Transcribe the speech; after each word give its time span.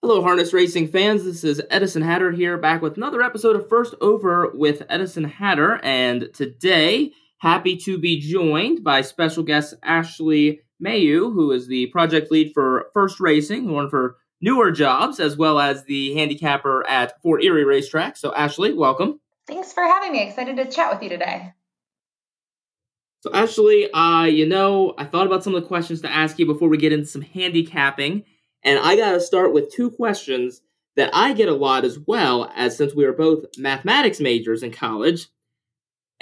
Hello, 0.00 0.22
harness 0.22 0.52
racing 0.52 0.86
fans. 0.86 1.24
This 1.24 1.42
is 1.42 1.60
Edison 1.70 2.02
Hatter 2.02 2.30
here, 2.30 2.56
back 2.56 2.80
with 2.80 2.96
another 2.96 3.20
episode 3.20 3.56
of 3.56 3.68
First 3.68 3.96
Over 4.00 4.52
with 4.54 4.84
Edison 4.88 5.24
Hatter. 5.24 5.80
And 5.82 6.32
today, 6.32 7.10
happy 7.38 7.76
to 7.78 7.98
be 7.98 8.20
joined 8.20 8.84
by 8.84 9.02
special 9.02 9.42
guest 9.42 9.74
Ashley 9.82 10.60
Mailloux, 10.80 11.32
who 11.32 11.50
is 11.50 11.66
the 11.66 11.86
project 11.86 12.30
lead 12.30 12.52
for 12.54 12.90
First 12.94 13.18
Racing, 13.18 13.72
one 13.72 13.86
of 13.86 13.90
her 13.90 14.14
newer 14.40 14.70
jobs, 14.70 15.18
as 15.18 15.36
well 15.36 15.58
as 15.58 15.82
the 15.82 16.14
handicapper 16.14 16.88
at 16.88 17.20
Fort 17.20 17.42
Erie 17.42 17.64
Racetrack. 17.64 18.16
So, 18.16 18.32
Ashley, 18.34 18.72
welcome. 18.74 19.18
Thanks 19.48 19.72
for 19.72 19.82
having 19.82 20.12
me. 20.12 20.22
Excited 20.22 20.58
to 20.58 20.66
chat 20.66 20.92
with 20.92 21.02
you 21.02 21.08
today. 21.08 21.54
So, 23.24 23.32
Ashley, 23.34 23.90
uh, 23.90 24.26
you 24.26 24.46
know, 24.46 24.94
I 24.96 25.04
thought 25.06 25.26
about 25.26 25.42
some 25.42 25.56
of 25.56 25.62
the 25.62 25.66
questions 25.66 26.02
to 26.02 26.10
ask 26.10 26.38
you 26.38 26.46
before 26.46 26.68
we 26.68 26.78
get 26.78 26.92
into 26.92 27.06
some 27.06 27.22
handicapping. 27.22 28.24
And 28.68 28.78
I 28.78 28.96
got 28.96 29.12
to 29.12 29.20
start 29.20 29.54
with 29.54 29.72
two 29.72 29.90
questions 29.90 30.60
that 30.94 31.08
I 31.14 31.32
get 31.32 31.48
a 31.48 31.54
lot 31.54 31.86
as 31.86 31.98
well, 31.98 32.52
as 32.54 32.76
since 32.76 32.94
we 32.94 33.06
are 33.06 33.14
both 33.14 33.46
mathematics 33.56 34.20
majors 34.20 34.62
in 34.62 34.72
college. 34.72 35.28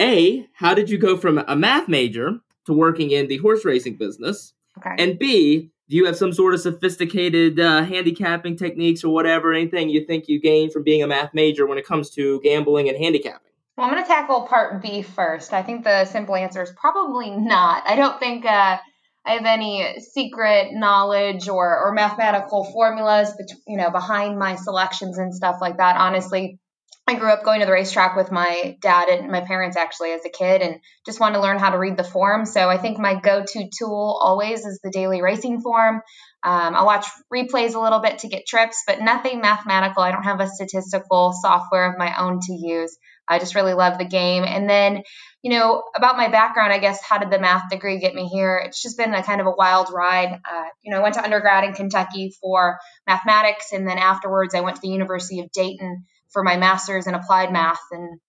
A, 0.00 0.46
how 0.52 0.72
did 0.72 0.88
you 0.88 0.96
go 0.96 1.16
from 1.16 1.38
a 1.38 1.56
math 1.56 1.88
major 1.88 2.38
to 2.66 2.72
working 2.72 3.10
in 3.10 3.26
the 3.26 3.38
horse 3.38 3.64
racing 3.64 3.96
business? 3.96 4.54
Okay. 4.78 4.94
And 4.96 5.18
B, 5.18 5.72
do 5.88 5.96
you 5.96 6.06
have 6.06 6.16
some 6.16 6.32
sort 6.32 6.54
of 6.54 6.60
sophisticated 6.60 7.58
uh, 7.58 7.82
handicapping 7.82 8.56
techniques 8.56 9.02
or 9.02 9.12
whatever, 9.12 9.52
anything 9.52 9.90
you 9.90 10.06
think 10.06 10.28
you 10.28 10.40
gained 10.40 10.72
from 10.72 10.84
being 10.84 11.02
a 11.02 11.08
math 11.08 11.34
major 11.34 11.66
when 11.66 11.78
it 11.78 11.84
comes 11.84 12.10
to 12.10 12.40
gambling 12.42 12.88
and 12.88 12.96
handicapping? 12.96 13.50
Well, 13.76 13.88
I'm 13.88 13.92
going 13.92 14.04
to 14.04 14.08
tackle 14.08 14.42
part 14.42 14.80
B 14.80 15.02
first. 15.02 15.52
I 15.52 15.64
think 15.64 15.82
the 15.82 16.04
simple 16.04 16.36
answer 16.36 16.62
is 16.62 16.70
probably 16.76 17.30
not. 17.30 17.82
I 17.88 17.96
don't 17.96 18.20
think 18.20 18.46
uh, 18.46 18.78
I 19.26 19.32
have 19.32 19.44
any 19.44 19.98
secret 20.00 20.68
knowledge 20.72 21.48
or, 21.48 21.86
or 21.86 21.92
mathematical 21.92 22.64
formulas, 22.64 23.32
you 23.66 23.76
know, 23.76 23.90
behind 23.90 24.38
my 24.38 24.54
selections 24.54 25.18
and 25.18 25.34
stuff 25.34 25.56
like 25.60 25.78
that. 25.78 25.96
Honestly, 25.96 26.60
I 27.08 27.14
grew 27.14 27.30
up 27.30 27.44
going 27.44 27.60
to 27.60 27.66
the 27.66 27.72
racetrack 27.72 28.16
with 28.16 28.32
my 28.32 28.76
dad 28.80 29.08
and 29.08 29.30
my 29.30 29.40
parents 29.40 29.76
actually 29.76 30.12
as 30.12 30.24
a 30.24 30.28
kid 30.28 30.60
and 30.60 30.80
just 31.04 31.20
wanted 31.20 31.36
to 31.36 31.40
learn 31.40 31.58
how 31.58 31.70
to 31.70 31.78
read 31.78 31.96
the 31.96 32.04
form. 32.04 32.44
So 32.44 32.68
I 32.68 32.78
think 32.78 32.98
my 32.98 33.14
go 33.14 33.44
to 33.44 33.70
tool 33.78 34.18
always 34.20 34.64
is 34.64 34.80
the 34.82 34.90
daily 34.90 35.22
racing 35.22 35.60
form. 35.60 36.02
Um, 36.42 36.74
I 36.74 36.82
watch 36.82 37.06
replays 37.32 37.74
a 37.74 37.80
little 37.80 38.00
bit 38.00 38.18
to 38.20 38.28
get 38.28 38.46
trips, 38.46 38.82
but 38.86 39.00
nothing 39.00 39.40
mathematical. 39.40 40.02
I 40.02 40.10
don't 40.10 40.24
have 40.24 40.40
a 40.40 40.48
statistical 40.48 41.32
software 41.32 41.92
of 41.92 41.98
my 41.98 42.16
own 42.20 42.40
to 42.40 42.52
use. 42.52 42.96
I 43.28 43.38
just 43.38 43.54
really 43.54 43.74
love 43.74 43.98
the 43.98 44.04
game. 44.04 44.44
And 44.44 44.68
then, 44.68 45.02
you 45.42 45.50
know, 45.50 45.84
about 45.94 46.16
my 46.16 46.28
background, 46.28 46.72
I 46.72 46.78
guess, 46.78 47.02
how 47.02 47.18
did 47.18 47.30
the 47.30 47.38
math 47.38 47.70
degree 47.70 47.98
get 47.98 48.14
me 48.14 48.26
here? 48.28 48.62
It's 48.64 48.82
just 48.82 48.96
been 48.96 49.14
a 49.14 49.22
kind 49.22 49.40
of 49.40 49.46
a 49.46 49.52
wild 49.52 49.92
ride. 49.92 50.32
Uh, 50.32 50.64
you 50.82 50.92
know, 50.92 50.98
I 50.98 51.02
went 51.02 51.14
to 51.14 51.24
undergrad 51.24 51.64
in 51.64 51.72
Kentucky 51.72 52.34
for 52.40 52.78
mathematics, 53.06 53.72
and 53.72 53.86
then 53.86 53.98
afterwards, 53.98 54.54
I 54.54 54.60
went 54.60 54.76
to 54.76 54.82
the 54.82 54.88
University 54.88 55.40
of 55.40 55.50
Dayton 55.52 56.04
for 56.30 56.42
my 56.42 56.56
master's 56.56 57.06
in 57.06 57.14
applied 57.14 57.52
math. 57.52 57.80
And 57.90 58.20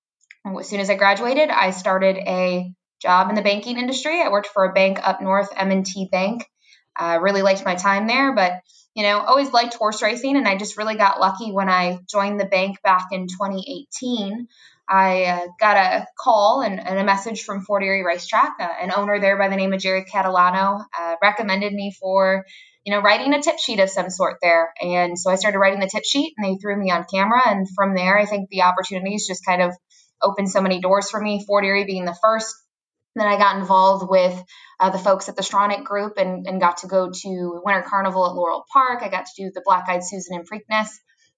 as 0.59 0.70
soon 0.70 0.80
as 0.80 0.90
I 0.90 0.95
graduated, 0.95 1.50
I 1.50 1.72
started 1.72 2.18
a 2.18 2.72
job 3.02 3.30
in 3.30 3.36
the 3.36 3.42
banking 3.42 3.78
industry. 3.78 4.22
I 4.22 4.30
worked 4.30 4.48
for 4.48 4.66
a 4.66 4.73
bank 4.73 5.00
up 5.02 5.22
north, 5.22 5.50
M&T 5.56 6.09
Bank. 6.12 6.45
I 6.95 7.16
uh, 7.16 7.20
really 7.20 7.44
liked 7.44 7.64
my 7.64 7.75
time 7.75 8.08
there, 8.08 8.34
but 8.34 8.53
you 8.95 9.03
know, 9.03 9.20
always 9.20 9.52
liked 9.52 9.75
horse 9.75 10.02
racing, 10.02 10.38
and 10.38 10.48
I 10.48 10.58
just 10.58 10.75
really 10.75 10.95
got 10.95 11.20
lucky 11.20 11.52
when 11.52 11.70
I 11.70 12.00
joined 12.09 12.40
the 12.40 12.45
bank 12.45 12.81
back 12.81 13.09
in 13.12 13.28
2018. 13.28 14.48
I 14.89 15.23
uh, 15.25 15.47
got 15.59 15.75
a 15.75 16.07
call 16.17 16.61
and, 16.61 16.80
and, 16.80 16.97
a 16.97 17.03
message 17.03 17.43
from 17.43 17.61
Fort 17.61 17.83
Erie 17.83 18.05
Racetrack. 18.05 18.53
Uh, 18.59 18.69
an 18.81 18.91
owner 18.95 19.19
there 19.19 19.38
by 19.38 19.49
the 19.49 19.57
name 19.57 19.73
of 19.73 19.81
Jerry 19.81 20.05
Catalano 20.05 20.83
uh, 20.97 21.16
recommended 21.21 21.73
me 21.73 21.94
for, 21.99 22.45
you 22.85 22.94
know, 22.94 23.02
writing 23.02 23.33
a 23.33 23.41
tip 23.41 23.59
sheet 23.59 23.81
of 23.81 23.89
some 23.89 24.09
sort 24.09 24.38
there. 24.41 24.73
And 24.81 25.19
so 25.19 25.29
I 25.29 25.35
started 25.35 25.59
writing 25.59 25.81
the 25.81 25.89
tip 25.91 26.05
sheet, 26.05 26.35
and 26.38 26.45
they 26.45 26.57
threw 26.57 26.77
me 26.77 26.89
on 26.89 27.05
camera. 27.13 27.41
And 27.45 27.67
from 27.75 27.95
there, 27.95 28.17
I 28.17 28.25
think 28.25 28.49
the 28.49 28.61
opportunities 28.61 29.27
just 29.27 29.45
kind 29.45 29.61
of 29.61 29.73
opened 30.21 30.49
so 30.49 30.62
many 30.62 30.79
doors 30.79 31.09
for 31.09 31.19
me. 31.19 31.44
Fort 31.45 31.66
Erie 31.66 31.85
being 31.85 32.06
the 32.06 32.17
first. 32.22 32.56
Then 33.16 33.28
I 33.28 33.38
got 33.38 33.57
involved 33.57 34.09
with 34.09 34.41
uh, 34.79 34.91
the 34.91 35.00
folks 35.00 35.28
at 35.28 35.35
the 35.35 35.41
Stronach 35.41 35.83
Group 35.83 36.13
and, 36.17 36.47
and 36.47 36.62
got 36.62 36.78
to 36.78 36.88
go 36.88 37.09
to 37.12 37.62
Winter 37.66 37.83
Carnival 37.88 38.28
at 38.28 38.35
Laurel 38.35 38.63
Park. 38.72 39.01
I 39.01 39.09
got 39.09 39.25
to 39.25 39.44
do 39.44 39.51
the 39.53 39.63
Black 39.66 39.89
Eyed 39.89 40.03
Susan 40.03 40.38
and 40.38 40.47
Preakness. 40.47 40.89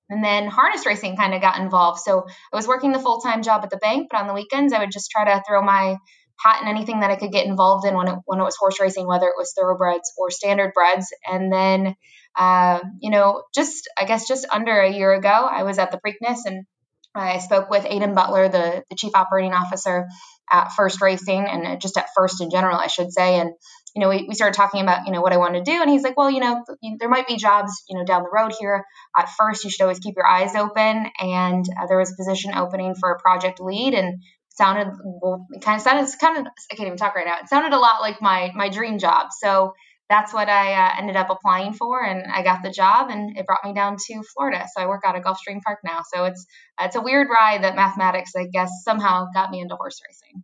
And 0.09 0.23
then 0.23 0.47
harness 0.47 0.85
racing 0.85 1.17
kind 1.17 1.33
of 1.33 1.41
got 1.41 1.59
involved. 1.59 1.99
So 1.99 2.25
I 2.51 2.55
was 2.55 2.67
working 2.67 2.91
the 2.91 2.99
full 2.99 3.21
time 3.21 3.43
job 3.43 3.63
at 3.63 3.69
the 3.69 3.77
bank, 3.77 4.07
but 4.11 4.21
on 4.21 4.27
the 4.27 4.33
weekends 4.33 4.73
I 4.73 4.79
would 4.79 4.91
just 4.91 5.11
try 5.11 5.25
to 5.25 5.43
throw 5.47 5.61
my 5.61 5.97
hat 6.39 6.61
in 6.61 6.67
anything 6.67 7.01
that 7.01 7.11
I 7.11 7.15
could 7.15 7.31
get 7.31 7.45
involved 7.45 7.85
in 7.85 7.95
when 7.95 8.07
it 8.07 8.15
when 8.25 8.39
it 8.39 8.43
was 8.43 8.55
horse 8.55 8.79
racing, 8.79 9.07
whether 9.07 9.27
it 9.27 9.37
was 9.37 9.53
thoroughbreds 9.53 10.11
or 10.17 10.31
standard 10.31 10.73
breds. 10.73 11.13
And 11.29 11.51
then, 11.51 11.95
uh, 12.35 12.79
you 12.99 13.11
know, 13.11 13.43
just 13.53 13.89
I 13.97 14.05
guess 14.05 14.27
just 14.27 14.47
under 14.51 14.79
a 14.79 14.91
year 14.91 15.13
ago, 15.13 15.29
I 15.29 15.63
was 15.63 15.77
at 15.77 15.91
the 15.91 15.99
Preakness 15.99 16.45
and 16.45 16.65
I 17.13 17.39
spoke 17.39 17.69
with 17.69 17.85
Aidan 17.87 18.15
Butler, 18.15 18.49
the 18.49 18.83
the 18.89 18.95
chief 18.95 19.11
operating 19.15 19.53
officer 19.53 20.07
at 20.51 20.71
First 20.71 21.01
Racing, 21.01 21.45
and 21.45 21.81
just 21.81 21.97
at 21.97 22.09
First 22.15 22.41
in 22.41 22.49
general, 22.49 22.77
I 22.77 22.87
should 22.87 23.11
say, 23.11 23.39
and 23.39 23.51
you 23.95 24.01
know, 24.01 24.09
we, 24.09 24.25
we 24.27 24.35
started 24.35 24.55
talking 24.55 24.81
about, 24.81 25.05
you 25.05 25.11
know, 25.11 25.21
what 25.21 25.33
I 25.33 25.37
want 25.37 25.55
to 25.55 25.63
do. 25.63 25.81
And 25.81 25.89
he's 25.89 26.03
like, 26.03 26.17
well, 26.17 26.29
you 26.29 26.39
know, 26.39 26.63
there 26.99 27.09
might 27.09 27.27
be 27.27 27.37
jobs, 27.37 27.83
you 27.89 27.97
know, 27.97 28.05
down 28.05 28.23
the 28.23 28.29
road 28.31 28.53
here. 28.59 28.85
At 29.17 29.29
first, 29.29 29.63
you 29.63 29.69
should 29.69 29.81
always 29.81 29.99
keep 29.99 30.15
your 30.15 30.27
eyes 30.27 30.55
open. 30.55 31.07
And 31.19 31.65
uh, 31.79 31.87
there 31.87 31.97
was 31.97 32.11
a 32.11 32.15
position 32.15 32.53
opening 32.53 32.95
for 32.95 33.11
a 33.11 33.19
project 33.19 33.59
lead 33.59 33.93
and 33.93 34.21
sounded, 34.49 34.93
well, 35.03 35.47
it 35.51 35.61
kind 35.61 35.77
of 35.77 35.81
sounded, 35.81 36.07
kind 36.19 36.37
of, 36.37 36.45
I 36.71 36.75
can't 36.75 36.87
even 36.87 36.97
talk 36.97 37.15
right 37.15 37.25
now. 37.25 37.39
It 37.41 37.49
sounded 37.49 37.73
a 37.73 37.79
lot 37.79 38.01
like 38.01 38.21
my, 38.21 38.51
my 38.55 38.69
dream 38.69 38.99
job. 38.99 39.27
So 39.39 39.73
that's 40.09 40.33
what 40.33 40.49
I 40.49 40.73
uh, 40.73 40.91
ended 40.97 41.15
up 41.15 41.29
applying 41.29 41.73
for. 41.73 42.03
And 42.03 42.31
I 42.31 42.43
got 42.43 42.63
the 42.63 42.71
job 42.71 43.09
and 43.09 43.37
it 43.37 43.45
brought 43.45 43.63
me 43.63 43.73
down 43.73 43.97
to 43.97 44.23
Florida. 44.33 44.65
So 44.75 44.83
I 44.83 44.87
work 44.87 45.03
out 45.05 45.15
at 45.15 45.23
Gulfstream 45.23 45.61
Park 45.63 45.79
now. 45.83 46.01
So 46.13 46.25
it's, 46.25 46.45
it's 46.79 46.95
a 46.95 47.01
weird 47.01 47.27
ride 47.29 47.63
that 47.63 47.75
mathematics, 47.75 48.31
I 48.35 48.45
guess, 48.51 48.69
somehow 48.83 49.27
got 49.33 49.51
me 49.51 49.61
into 49.61 49.75
horse 49.75 50.01
racing. 50.07 50.43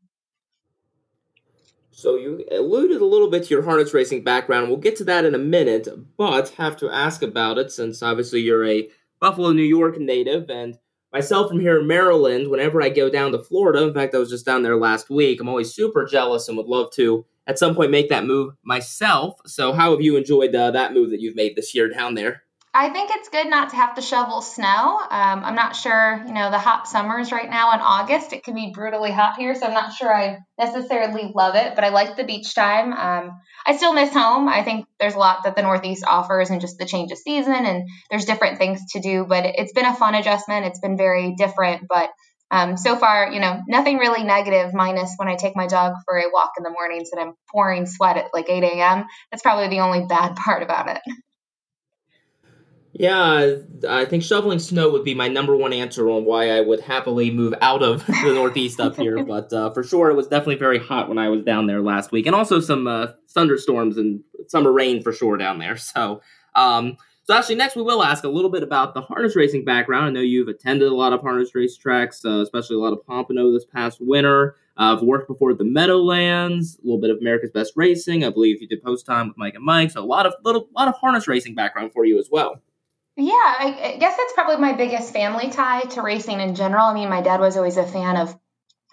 So 1.97 2.17
you 2.17 2.45
alluded 2.51 2.99
a 2.99 3.05
little 3.05 3.29
bit 3.29 3.45
to 3.45 3.49
your 3.51 3.63
harness 3.63 3.93
racing 3.93 4.25
background. 4.25 4.67
We'll 4.67 4.77
get 4.77 4.97
to 4.97 5.05
that 5.05 5.23
in 5.23 5.33
a 5.33 5.37
minute, 5.37 5.87
but 6.17 6.49
have 6.49 6.75
to 6.77 6.89
ask 6.89 7.21
about 7.21 7.57
it 7.57 7.71
since 7.71 8.03
obviously 8.03 8.41
you're 8.41 8.65
a 8.65 8.89
Buffalo, 9.21 9.53
New 9.53 9.63
York 9.63 9.97
native, 9.97 10.49
and 10.49 10.77
myself 11.13 11.47
from 11.49 11.61
here 11.61 11.79
in 11.79 11.87
Maryland. 11.87 12.49
Whenever 12.49 12.81
I 12.81 12.89
go 12.89 13.09
down 13.09 13.31
to 13.31 13.39
Florida, 13.39 13.81
in 13.83 13.93
fact, 13.93 14.13
I 14.13 14.17
was 14.17 14.29
just 14.29 14.45
down 14.45 14.61
there 14.61 14.75
last 14.75 15.09
week. 15.09 15.39
I'm 15.39 15.47
always 15.47 15.73
super 15.73 16.05
jealous 16.05 16.49
and 16.49 16.57
would 16.57 16.67
love 16.67 16.91
to 16.95 17.25
at 17.47 17.57
some 17.57 17.73
point 17.73 17.91
make 17.91 18.09
that 18.09 18.25
move 18.25 18.55
myself. 18.61 19.39
So, 19.45 19.71
how 19.71 19.91
have 19.91 20.01
you 20.01 20.17
enjoyed 20.17 20.53
uh, 20.53 20.71
that 20.71 20.93
move 20.93 21.11
that 21.11 21.21
you've 21.21 21.37
made 21.37 21.55
this 21.55 21.73
year 21.73 21.87
down 21.87 22.15
there? 22.15 22.43
I 22.77 22.89
think 22.89 23.09
it's 23.09 23.29
good 23.29 23.47
not 23.47 23.69
to 23.69 23.77
have 23.77 23.95
to 23.95 24.01
shovel 24.01 24.41
snow. 24.41 24.99
Um, 24.99 25.45
I'm 25.45 25.55
not 25.55 25.77
sure, 25.77 26.21
you 26.27 26.33
know, 26.33 26.51
the 26.51 26.59
hot 26.59 26.89
summers 26.89 27.31
right 27.31 27.49
now 27.49 27.71
in 27.71 27.79
August, 27.79 28.33
it 28.33 28.43
can 28.43 28.53
be 28.53 28.73
brutally 28.75 29.13
hot 29.13 29.37
here. 29.37 29.55
So 29.55 29.65
I'm 29.65 29.73
not 29.73 29.93
sure 29.93 30.13
I 30.13 30.39
necessarily 30.59 31.31
love 31.33 31.55
it, 31.55 31.73
but 31.73 31.85
I 31.85 31.89
like 31.89 32.17
the 32.17 32.25
beach 32.25 32.53
time. 32.53 32.91
Um, 32.91 33.31
I 33.65 33.77
still 33.77 33.93
miss 33.93 34.13
home. 34.13 34.49
I 34.49 34.61
think 34.61 34.87
there's 34.99 35.15
a 35.15 35.19
lot 35.19 35.45
that 35.45 35.55
the 35.55 35.61
Northeast 35.61 36.03
offers 36.05 36.49
and 36.49 36.59
just 36.59 36.77
the 36.77 36.85
change 36.85 37.13
of 37.13 37.17
season 37.17 37.65
and 37.65 37.87
there's 38.09 38.25
different 38.25 38.57
things 38.57 38.81
to 38.91 38.99
do, 38.99 39.25
but 39.25 39.45
it's 39.45 39.71
been 39.71 39.85
a 39.85 39.95
fun 39.95 40.13
adjustment. 40.13 40.65
It's 40.65 40.81
been 40.81 40.97
very 40.97 41.33
different, 41.37 41.83
but 41.87 42.09
um, 42.51 42.75
so 42.75 42.97
far, 42.97 43.31
you 43.31 43.39
know, 43.39 43.61
nothing 43.69 43.99
really 43.99 44.25
negative, 44.25 44.73
minus 44.73 45.13
when 45.15 45.29
I 45.29 45.35
take 45.35 45.55
my 45.55 45.67
dog 45.67 45.93
for 46.05 46.17
a 46.17 46.25
walk 46.31 46.51
in 46.57 46.63
the 46.63 46.69
mornings 46.71 47.09
and 47.13 47.21
I'm 47.21 47.35
pouring 47.49 47.85
sweat 47.85 48.17
at 48.17 48.33
like 48.33 48.49
8 48.49 48.63
a.m. 48.63 49.05
That's 49.31 49.41
probably 49.41 49.69
the 49.69 49.79
only 49.79 50.05
bad 50.07 50.35
part 50.35 50.61
about 50.61 50.89
it. 50.89 51.01
Yeah, 52.97 53.57
I 53.89 54.05
think 54.05 54.23
shoveling 54.23 54.57
snow 54.57 54.89
would 54.89 55.03
be 55.03 55.13
my 55.13 55.27
number 55.27 55.53
one 55.53 55.73
answer 55.73 56.09
on 56.09 56.23
why 56.23 56.51
I 56.51 56.61
would 56.61 56.79
happily 56.79 57.29
move 57.29 57.53
out 57.59 57.83
of 57.83 58.05
the 58.07 58.31
Northeast 58.33 58.79
up 58.79 58.95
here. 58.95 59.21
But 59.25 59.51
uh, 59.51 59.71
for 59.71 59.83
sure, 59.83 60.09
it 60.09 60.15
was 60.15 60.27
definitely 60.27 60.55
very 60.55 60.79
hot 60.79 61.09
when 61.09 61.17
I 61.17 61.27
was 61.27 61.43
down 61.43 61.67
there 61.67 61.81
last 61.81 62.13
week, 62.13 62.25
and 62.25 62.33
also 62.33 62.61
some 62.61 62.87
uh, 62.87 63.07
thunderstorms 63.29 63.97
and 63.97 64.21
summer 64.47 64.71
rain 64.71 65.03
for 65.03 65.11
sure 65.11 65.35
down 65.35 65.59
there. 65.59 65.75
So, 65.75 66.21
um, 66.55 66.95
so 67.23 67.35
actually, 67.35 67.55
next 67.55 67.75
we 67.75 67.81
will 67.81 68.01
ask 68.01 68.23
a 68.23 68.29
little 68.29 68.51
bit 68.51 68.63
about 68.63 68.93
the 68.93 69.01
harness 69.01 69.35
racing 69.35 69.65
background. 69.65 70.05
I 70.05 70.09
know 70.11 70.21
you've 70.21 70.47
attended 70.47 70.87
a 70.87 70.95
lot 70.95 71.11
of 71.11 71.19
harness 71.19 71.53
race 71.53 71.75
tracks, 71.75 72.23
uh, 72.23 72.39
especially 72.39 72.77
a 72.77 72.79
lot 72.79 72.93
of 72.93 73.05
Pompano 73.05 73.51
this 73.51 73.65
past 73.65 73.97
winter. 73.99 74.55
Uh, 74.77 74.95
I've 74.95 75.01
worked 75.01 75.27
before 75.27 75.51
at 75.51 75.57
the 75.57 75.65
Meadowlands, 75.65 76.77
a 76.81 76.85
little 76.85 77.01
bit 77.01 77.09
of 77.09 77.17
America's 77.17 77.51
Best 77.51 77.73
Racing. 77.75 78.23
I 78.23 78.29
believe 78.29 78.61
you 78.61 78.67
did 78.69 78.81
post 78.83 79.05
time 79.05 79.27
with 79.27 79.37
Mike 79.37 79.55
and 79.55 79.65
Mike, 79.65 79.91
so 79.91 80.01
a 80.01 80.05
lot 80.05 80.25
of 80.25 80.33
little 80.45 80.69
lot 80.73 80.87
of 80.87 80.95
harness 80.95 81.27
racing 81.27 81.55
background 81.55 81.91
for 81.91 82.05
you 82.05 82.17
as 82.19 82.29
well. 82.31 82.61
Yeah, 83.17 83.33
I, 83.33 83.93
I 83.93 83.97
guess 83.97 84.17
that's 84.17 84.33
probably 84.33 84.57
my 84.57 84.73
biggest 84.73 85.13
family 85.13 85.49
tie 85.49 85.81
to 85.81 86.01
racing 86.01 86.41
in 86.41 86.55
general. 86.55 86.85
I 86.85 86.93
mean, 86.93 87.09
my 87.09 87.21
dad 87.21 87.39
was 87.39 87.55
always 87.55 87.77
a 87.77 87.85
fan 87.85 88.17
of 88.17 88.37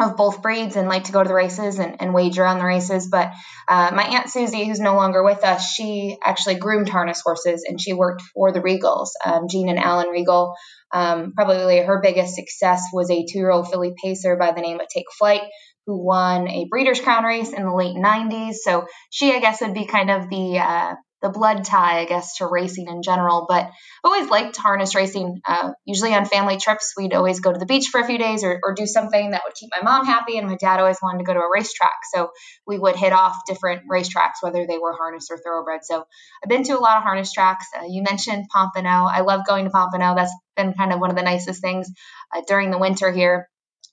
of 0.00 0.16
both 0.16 0.42
breeds 0.42 0.74
and 0.74 0.88
liked 0.88 1.06
to 1.06 1.12
go 1.12 1.22
to 1.22 1.28
the 1.28 1.34
races 1.34 1.78
and, 1.78 2.00
and 2.00 2.14
wager 2.14 2.44
on 2.44 2.58
the 2.58 2.64
races. 2.64 3.08
But 3.08 3.32
uh, 3.69 3.90
my 3.94 4.02
aunt 4.02 4.30
Susie, 4.30 4.64
who's 4.64 4.80
no 4.80 4.96
longer 4.96 5.22
with 5.22 5.44
us, 5.44 5.70
she 5.70 6.16
actually 6.24 6.56
groomed 6.56 6.88
harness 6.88 7.20
horses 7.20 7.64
and 7.69 7.80
she 7.80 7.92
worked 7.92 8.22
for 8.34 8.52
the 8.52 8.60
Regals, 8.60 9.10
um, 9.24 9.48
Gene 9.48 9.69
and 9.69 9.78
Alan 9.78 10.08
Regal. 10.08 10.54
Um, 10.92 11.32
probably 11.34 11.78
her 11.78 12.00
biggest 12.02 12.34
success 12.34 12.82
was 12.92 13.10
a 13.10 13.24
two-year-old 13.24 13.70
filly 13.70 13.94
pacer 14.02 14.36
by 14.36 14.52
the 14.52 14.60
name 14.60 14.80
of 14.80 14.88
Take 14.88 15.06
Flight, 15.16 15.42
who 15.86 16.02
won 16.02 16.48
a 16.48 16.66
Breeders' 16.70 17.00
Crown 17.00 17.24
race 17.24 17.52
in 17.52 17.64
the 17.64 17.74
late 17.74 17.96
90s. 17.96 18.54
So 18.64 18.86
she, 19.10 19.32
I 19.32 19.40
guess, 19.40 19.60
would 19.60 19.74
be 19.74 19.86
kind 19.86 20.10
of 20.10 20.28
the 20.30 20.58
uh, 20.58 20.94
the 21.22 21.30
blood 21.30 21.64
tie, 21.64 22.00
I 22.00 22.04
guess, 22.04 22.36
to 22.36 22.46
racing 22.46 22.88
in 22.88 23.02
general. 23.02 23.46
But 23.48 23.64
I've 23.64 23.72
always 24.04 24.28
liked 24.28 24.56
harness 24.56 24.94
racing. 24.94 25.40
Uh, 25.46 25.72
usually 25.84 26.14
on 26.14 26.26
family 26.26 26.56
trips, 26.56 26.94
we'd 26.96 27.14
always 27.14 27.40
go 27.40 27.52
to 27.52 27.58
the 27.58 27.66
beach 27.66 27.88
for 27.90 28.00
a 28.00 28.06
few 28.06 28.19
days 28.19 28.44
or, 28.44 28.60
or 28.62 28.74
do 28.74 28.86
something 28.86 29.30
that 29.30 29.42
would 29.44 29.54
keep 29.54 29.70
my 29.74 29.82
mom 29.82 30.04
happy. 30.04 30.36
And 30.36 30.48
my 30.48 30.56
dad 30.56 30.80
always 30.80 30.98
wanted 31.02 31.19
to 31.19 31.24
go 31.24 31.34
to 31.34 31.40
a 31.40 31.50
racetrack. 31.52 32.00
So 32.12 32.30
we 32.66 32.78
would 32.78 32.96
hit 32.96 33.12
off 33.12 33.36
different 33.46 33.82
racetracks, 33.90 34.42
whether 34.42 34.66
they 34.66 34.78
were 34.78 34.94
harness 34.94 35.28
or 35.30 35.38
thoroughbred. 35.38 35.84
So 35.84 36.04
I've 36.42 36.50
been 36.50 36.64
to 36.64 36.78
a 36.78 36.80
lot 36.80 36.96
of 36.96 37.04
harness 37.04 37.32
tracks. 37.32 37.66
Uh, 37.76 37.84
you 37.88 38.02
mentioned 38.02 38.46
Pompano. 38.52 39.06
I 39.06 39.20
love 39.20 39.46
going 39.46 39.64
to 39.64 39.70
Pompano. 39.70 40.14
That's 40.16 40.34
been 40.56 40.74
kind 40.74 40.92
of 40.92 41.00
one 41.00 41.10
of 41.10 41.16
the 41.16 41.22
nicest 41.22 41.62
things 41.62 41.88
uh, 42.34 42.42
during 42.46 42.70
the 42.70 42.78
winter 42.78 43.12
here 43.12 43.48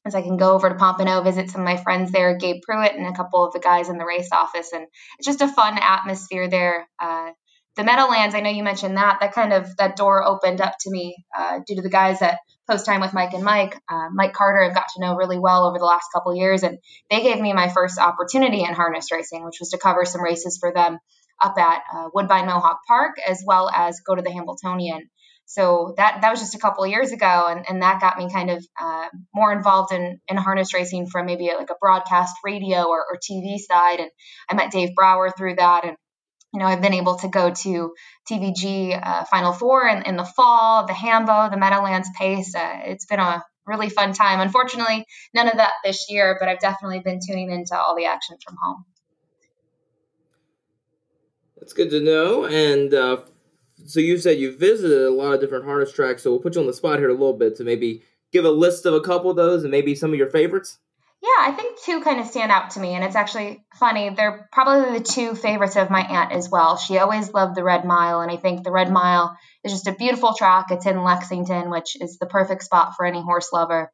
as 0.05 0.15
I 0.15 0.21
can 0.21 0.37
go 0.37 0.53
over 0.53 0.69
to 0.69 0.75
Pompano, 0.75 1.21
visit 1.21 1.49
some 1.49 1.61
of 1.61 1.65
my 1.65 1.77
friends 1.77 2.11
there, 2.11 2.37
Gabe 2.37 2.61
Prewitt 2.67 2.95
and 2.95 3.05
a 3.05 3.13
couple 3.13 3.45
of 3.45 3.53
the 3.53 3.59
guys 3.59 3.89
in 3.89 3.97
the 3.97 4.05
race 4.05 4.29
office. 4.31 4.71
And 4.73 4.87
it's 5.17 5.25
just 5.25 5.41
a 5.41 5.47
fun 5.47 5.77
atmosphere 5.79 6.49
there. 6.49 6.87
Uh, 6.97 7.31
the 7.75 7.83
Meadowlands, 7.83 8.35
I 8.35 8.41
know 8.41 8.49
you 8.49 8.63
mentioned 8.63 8.97
that, 8.97 9.19
that 9.21 9.33
kind 9.33 9.53
of, 9.53 9.75
that 9.77 9.95
door 9.95 10.25
opened 10.25 10.61
up 10.61 10.73
to 10.81 10.91
me 10.91 11.15
uh, 11.37 11.59
due 11.65 11.75
to 11.75 11.81
the 11.81 11.89
guys 11.89 12.19
that 12.19 12.39
post 12.69 12.85
time 12.85 13.01
with 13.01 13.13
Mike 13.13 13.33
and 13.33 13.43
Mike. 13.43 13.75
Uh, 13.89 14.09
Mike 14.13 14.33
Carter, 14.33 14.63
I've 14.63 14.75
got 14.75 14.87
to 14.95 15.01
know 15.01 15.15
really 15.15 15.39
well 15.39 15.65
over 15.65 15.79
the 15.79 15.85
last 15.85 16.07
couple 16.13 16.35
years. 16.35 16.63
And 16.63 16.77
they 17.09 17.21
gave 17.21 17.39
me 17.39 17.53
my 17.53 17.69
first 17.69 17.99
opportunity 17.99 18.63
in 18.63 18.73
harness 18.73 19.11
racing, 19.11 19.43
which 19.45 19.57
was 19.59 19.69
to 19.69 19.77
cover 19.77 20.05
some 20.05 20.23
races 20.23 20.57
for 20.59 20.73
them 20.73 20.99
up 21.41 21.57
at 21.57 21.81
uh, 21.93 22.09
Woodbine 22.13 22.47
Mohawk 22.47 22.79
Park, 22.87 23.15
as 23.25 23.43
well 23.45 23.69
as 23.69 24.01
go 24.05 24.15
to 24.15 24.21
the 24.21 24.31
Hambletonian. 24.31 25.09
So 25.49 25.95
that 25.97 26.21
that 26.21 26.29
was 26.29 26.41
just 26.41 26.53
a 26.53 26.59
couple 26.59 26.85
years 26.85 27.11
ago, 27.11 27.47
and, 27.49 27.65
and 27.67 27.81
that 27.81 27.99
got 27.99 28.19
me 28.19 28.31
kind 28.31 28.51
of 28.51 28.63
uh, 28.79 29.07
more 29.33 29.51
involved 29.51 29.91
in, 29.91 30.21
in 30.27 30.37
harness 30.37 30.75
racing 30.75 31.07
from 31.07 31.25
maybe 31.25 31.49
like 31.57 31.71
a 31.71 31.75
broadcast 31.81 32.35
radio 32.45 32.83
or, 32.83 32.99
or 32.99 33.17
TV 33.17 33.57
side. 33.57 33.99
And 33.99 34.11
I 34.47 34.53
met 34.53 34.69
Dave 34.69 34.93
Brower 34.93 35.31
through 35.35 35.55
that, 35.55 35.85
and 35.85 35.97
you 36.53 36.59
know 36.59 36.67
I've 36.67 36.83
been 36.83 36.93
able 36.93 37.15
to 37.17 37.29
go 37.29 37.49
to 37.49 37.95
TVG 38.31 39.01
uh, 39.03 39.25
Final 39.25 39.51
Four 39.51 39.87
in, 39.87 40.03
in 40.03 40.17
the 40.17 40.23
fall, 40.23 40.85
the 40.85 40.93
Hambo, 40.93 41.49
the 41.49 41.57
Meadowlands 41.57 42.09
Pace. 42.15 42.53
Uh, 42.53 42.81
it's 42.83 43.07
been 43.07 43.19
a 43.19 43.43
really 43.65 43.89
fun 43.89 44.13
time. 44.13 44.41
Unfortunately, 44.41 45.03
none 45.33 45.47
of 45.47 45.57
that 45.57 45.71
this 45.83 46.11
year, 46.11 46.37
but 46.39 46.47
I've 46.47 46.59
definitely 46.59 46.99
been 46.99 47.21
tuning 47.27 47.49
into 47.49 47.75
all 47.75 47.95
the 47.95 48.05
action 48.05 48.37
from 48.45 48.55
home. 48.61 48.85
That's 51.59 51.73
good 51.73 51.89
to 51.89 52.01
know. 52.01 52.45
And 52.45 52.93
uh, 52.93 53.17
so 53.89 53.99
you 53.99 54.17
said 54.17 54.37
you 54.37 54.55
visited 54.55 55.01
a 55.01 55.11
lot 55.11 55.33
of 55.33 55.41
different 55.41 55.65
harness 55.65 55.91
tracks, 55.91 56.23
so 56.23 56.31
we'll 56.31 56.39
put 56.39 56.55
you 56.55 56.61
on 56.61 56.67
the 56.67 56.73
spot 56.73 56.99
here 56.99 57.09
a 57.09 57.13
little 57.13 57.33
bit 57.33 57.55
to 57.57 57.63
maybe 57.63 58.03
give 58.31 58.45
a 58.45 58.51
list 58.51 58.85
of 58.85 58.93
a 58.93 59.01
couple 59.01 59.31
of 59.31 59.35
those 59.35 59.63
and 59.63 59.71
maybe 59.71 59.95
some 59.95 60.11
of 60.11 60.17
your 60.17 60.29
favorites. 60.29 60.77
Yeah, 61.21 61.49
I 61.49 61.51
think 61.51 61.77
two 61.81 62.01
kind 62.01 62.21
of 62.21 62.27
stand 62.27 62.51
out 62.51 62.71
to 62.71 62.79
me, 62.79 62.93
and 62.93 63.03
it's 63.03 63.15
actually 63.15 63.65
funny. 63.77 64.09
They're 64.09 64.47
probably 64.53 64.99
the 64.99 65.03
two 65.03 65.35
favorites 65.35 65.75
of 65.75 65.89
my 65.89 66.01
aunt 66.01 66.31
as 66.31 66.49
well. 66.49 66.77
She 66.77 66.97
always 66.97 67.33
loved 67.33 67.55
the 67.55 67.63
Red 67.63 67.83
Mile, 67.83 68.21
and 68.21 68.31
I 68.31 68.37
think 68.37 68.63
the 68.63 68.71
Red 68.71 68.89
Mile 68.89 69.35
is 69.65 69.73
just 69.73 69.87
a 69.87 69.91
beautiful 69.91 70.33
track. 70.33 70.67
It's 70.69 70.85
in 70.85 71.03
Lexington, 71.03 71.71
which 71.71 71.99
is 71.99 72.17
the 72.19 72.25
perfect 72.25 72.63
spot 72.63 72.93
for 72.95 73.05
any 73.05 73.21
horse 73.21 73.51
lover. 73.51 73.91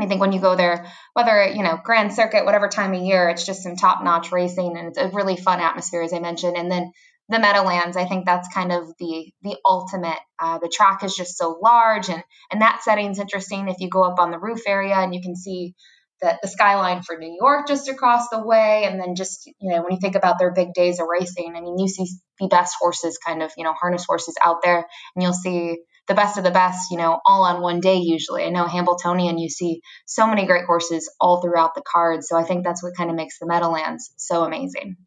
I 0.00 0.06
think 0.06 0.20
when 0.20 0.32
you 0.32 0.40
go 0.40 0.56
there, 0.56 0.90
whether 1.12 1.46
you 1.46 1.62
know 1.62 1.78
Grand 1.82 2.12
Circuit, 2.12 2.44
whatever 2.44 2.68
time 2.68 2.92
of 2.92 3.02
year, 3.02 3.28
it's 3.28 3.46
just 3.46 3.62
some 3.62 3.76
top-notch 3.76 4.32
racing, 4.32 4.76
and 4.76 4.88
it's 4.88 4.98
a 4.98 5.10
really 5.10 5.36
fun 5.36 5.60
atmosphere, 5.60 6.02
as 6.02 6.12
I 6.12 6.18
mentioned. 6.18 6.56
And 6.56 6.68
then 6.68 6.90
the 7.28 7.38
Meadowlands, 7.38 7.96
I 7.96 8.04
think 8.06 8.26
that's 8.26 8.52
kind 8.52 8.70
of 8.70 8.88
the 8.98 9.32
the 9.42 9.56
ultimate. 9.64 10.18
Uh, 10.38 10.58
the 10.58 10.68
track 10.68 11.02
is 11.02 11.14
just 11.14 11.38
so 11.38 11.58
large, 11.62 12.08
and 12.08 12.22
and 12.50 12.60
that 12.60 12.82
setting's 12.82 13.18
interesting. 13.18 13.68
If 13.68 13.80
you 13.80 13.88
go 13.88 14.02
up 14.02 14.18
on 14.18 14.30
the 14.30 14.38
roof 14.38 14.62
area 14.66 14.96
and 14.96 15.14
you 15.14 15.22
can 15.22 15.34
see 15.34 15.74
the, 16.20 16.38
the 16.42 16.48
skyline 16.48 17.02
for 17.02 17.16
New 17.16 17.34
York 17.40 17.66
just 17.66 17.88
across 17.88 18.28
the 18.28 18.44
way, 18.44 18.84
and 18.84 19.00
then 19.00 19.14
just 19.14 19.46
you 19.46 19.70
know 19.70 19.82
when 19.82 19.92
you 19.92 19.98
think 20.00 20.16
about 20.16 20.38
their 20.38 20.52
big 20.52 20.74
days 20.74 21.00
of 21.00 21.06
racing, 21.08 21.54
I 21.56 21.60
mean 21.60 21.78
you 21.78 21.88
see 21.88 22.06
the 22.40 22.48
best 22.48 22.76
horses, 22.78 23.18
kind 23.24 23.42
of 23.42 23.52
you 23.56 23.64
know 23.64 23.72
harness 23.72 24.04
horses 24.04 24.34
out 24.44 24.58
there, 24.62 24.84
and 25.16 25.22
you'll 25.22 25.32
see 25.32 25.78
the 26.06 26.14
best 26.14 26.36
of 26.36 26.44
the 26.44 26.50
best, 26.50 26.90
you 26.90 26.98
know, 26.98 27.18
all 27.24 27.44
on 27.44 27.62
one 27.62 27.80
day 27.80 27.96
usually. 27.96 28.44
I 28.44 28.50
know 28.50 28.66
Hambletonian, 28.66 29.38
you 29.38 29.48
see 29.48 29.80
so 30.04 30.26
many 30.26 30.44
great 30.44 30.66
horses 30.66 31.10
all 31.18 31.40
throughout 31.40 31.74
the 31.74 31.82
card. 31.90 32.22
So 32.22 32.36
I 32.36 32.42
think 32.42 32.62
that's 32.62 32.82
what 32.82 32.94
kind 32.94 33.08
of 33.08 33.16
makes 33.16 33.38
the 33.38 33.46
Meadowlands 33.46 34.12
so 34.18 34.44
amazing 34.44 34.98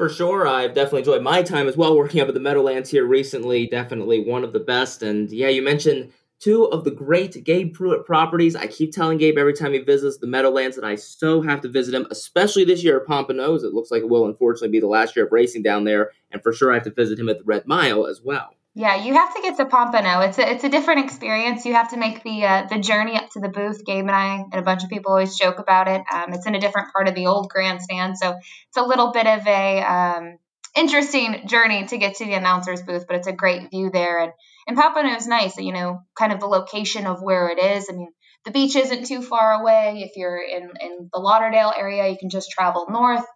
for 0.00 0.08
sure. 0.08 0.48
I've 0.48 0.72
definitely 0.72 1.00
enjoyed 1.00 1.22
my 1.22 1.42
time 1.42 1.68
as 1.68 1.76
well 1.76 1.94
working 1.94 2.22
up 2.22 2.28
at 2.28 2.32
the 2.32 2.40
Meadowlands 2.40 2.88
here 2.88 3.04
recently. 3.04 3.66
Definitely 3.66 4.24
one 4.26 4.44
of 4.44 4.54
the 4.54 4.58
best. 4.58 5.02
And 5.02 5.30
yeah, 5.30 5.48
you 5.48 5.60
mentioned 5.60 6.10
two 6.38 6.64
of 6.64 6.84
the 6.84 6.90
great 6.90 7.44
Gabe 7.44 7.76
Prewitt 7.76 8.06
properties. 8.06 8.56
I 8.56 8.66
keep 8.66 8.92
telling 8.92 9.18
Gabe 9.18 9.36
every 9.36 9.52
time 9.52 9.74
he 9.74 9.80
visits 9.80 10.16
the 10.16 10.26
Meadowlands 10.26 10.76
that 10.76 10.86
I 10.86 10.94
so 10.94 11.42
have 11.42 11.60
to 11.60 11.68
visit 11.68 11.92
him, 11.92 12.06
especially 12.10 12.64
this 12.64 12.82
year 12.82 12.98
at 12.98 13.06
Pompanos. 13.06 13.62
It 13.62 13.74
looks 13.74 13.90
like 13.90 14.00
it 14.00 14.08
will 14.08 14.24
unfortunately 14.24 14.70
be 14.70 14.80
the 14.80 14.86
last 14.86 15.16
year 15.16 15.26
of 15.26 15.32
racing 15.32 15.64
down 15.64 15.84
there. 15.84 16.12
And 16.30 16.42
for 16.42 16.54
sure, 16.54 16.70
I 16.70 16.76
have 16.76 16.84
to 16.84 16.94
visit 16.94 17.18
him 17.18 17.28
at 17.28 17.36
the 17.36 17.44
Red 17.44 17.66
Mile 17.66 18.06
as 18.06 18.22
well. 18.24 18.54
Yeah, 18.74 19.02
you 19.02 19.14
have 19.14 19.34
to 19.34 19.42
get 19.42 19.56
to 19.56 19.66
Pompano. 19.66 20.20
It's 20.20 20.38
a 20.38 20.48
it's 20.48 20.62
a 20.62 20.68
different 20.68 21.04
experience. 21.04 21.64
You 21.64 21.74
have 21.74 21.90
to 21.90 21.96
make 21.96 22.22
the 22.22 22.44
uh, 22.44 22.66
the 22.70 22.78
journey 22.78 23.16
up 23.16 23.28
to 23.30 23.40
the 23.40 23.48
booth. 23.48 23.84
Gabe 23.84 24.06
and 24.06 24.12
I 24.12 24.36
and 24.36 24.54
a 24.54 24.62
bunch 24.62 24.84
of 24.84 24.90
people 24.90 25.10
always 25.10 25.36
joke 25.36 25.58
about 25.58 25.88
it. 25.88 26.02
Um, 26.12 26.32
it's 26.32 26.46
in 26.46 26.54
a 26.54 26.60
different 26.60 26.92
part 26.92 27.08
of 27.08 27.16
the 27.16 27.26
old 27.26 27.48
grandstand, 27.48 28.16
so 28.16 28.30
it's 28.30 28.76
a 28.76 28.84
little 28.84 29.10
bit 29.10 29.26
of 29.26 29.44
a 29.44 29.82
um, 29.82 30.38
interesting 30.76 31.48
journey 31.48 31.84
to 31.86 31.98
get 31.98 32.16
to 32.16 32.24
the 32.24 32.34
announcer's 32.34 32.82
booth. 32.82 33.06
But 33.08 33.16
it's 33.16 33.26
a 33.26 33.32
great 33.32 33.70
view 33.70 33.90
there, 33.90 34.20
and 34.20 34.32
and 34.68 34.76
Pompano 34.76 35.16
is 35.16 35.26
nice. 35.26 35.56
You 35.58 35.72
know, 35.72 36.02
kind 36.16 36.32
of 36.32 36.38
the 36.38 36.46
location 36.46 37.06
of 37.08 37.20
where 37.20 37.48
it 37.48 37.58
is. 37.58 37.88
I 37.90 37.94
mean, 37.94 38.12
the 38.44 38.52
beach 38.52 38.76
isn't 38.76 39.06
too 39.06 39.20
far 39.20 39.60
away. 39.60 40.04
If 40.08 40.12
you're 40.14 40.40
in 40.40 40.70
in 40.80 41.10
the 41.12 41.18
Lauderdale 41.18 41.72
area, 41.76 42.08
you 42.08 42.16
can 42.16 42.30
just 42.30 42.52
travel 42.52 42.86
north. 42.88 43.26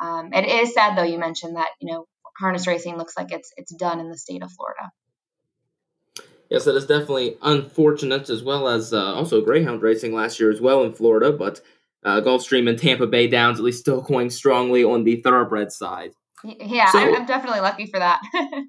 Um, 0.00 0.32
it 0.32 0.46
is 0.46 0.72
sad 0.72 0.96
though. 0.96 1.02
You 1.02 1.18
mentioned 1.18 1.56
that 1.56 1.70
you 1.80 1.92
know 1.92 2.06
harness 2.38 2.66
racing 2.66 2.96
looks 2.96 3.16
like 3.16 3.32
it's 3.32 3.52
it's 3.56 3.74
done 3.74 4.00
in 4.00 4.08
the 4.08 4.18
state 4.18 4.42
of 4.42 4.50
Florida. 4.52 4.90
Yes, 6.50 6.64
that 6.64 6.76
is 6.76 6.86
definitely 6.86 7.36
unfortunate, 7.42 8.28
as 8.30 8.42
well 8.42 8.68
as 8.68 8.92
uh, 8.92 9.14
also 9.14 9.40
Greyhound 9.40 9.82
racing 9.82 10.14
last 10.14 10.38
year 10.38 10.50
as 10.50 10.60
well 10.60 10.84
in 10.84 10.92
Florida, 10.92 11.32
but 11.32 11.60
uh, 12.04 12.20
Gulfstream 12.20 12.68
and 12.68 12.78
Tampa 12.78 13.06
Bay 13.06 13.26
Downs 13.26 13.58
at 13.58 13.64
least 13.64 13.80
still 13.80 14.00
going 14.08 14.30
strongly 14.30 14.84
on 14.84 15.04
the 15.04 15.16
thoroughbred 15.22 15.72
side. 15.72 16.12
Yeah, 16.44 16.90
so, 16.90 16.98
I'm 16.98 17.26
definitely 17.26 17.60
lucky 17.60 17.86
for 17.86 17.98
that. 17.98 18.20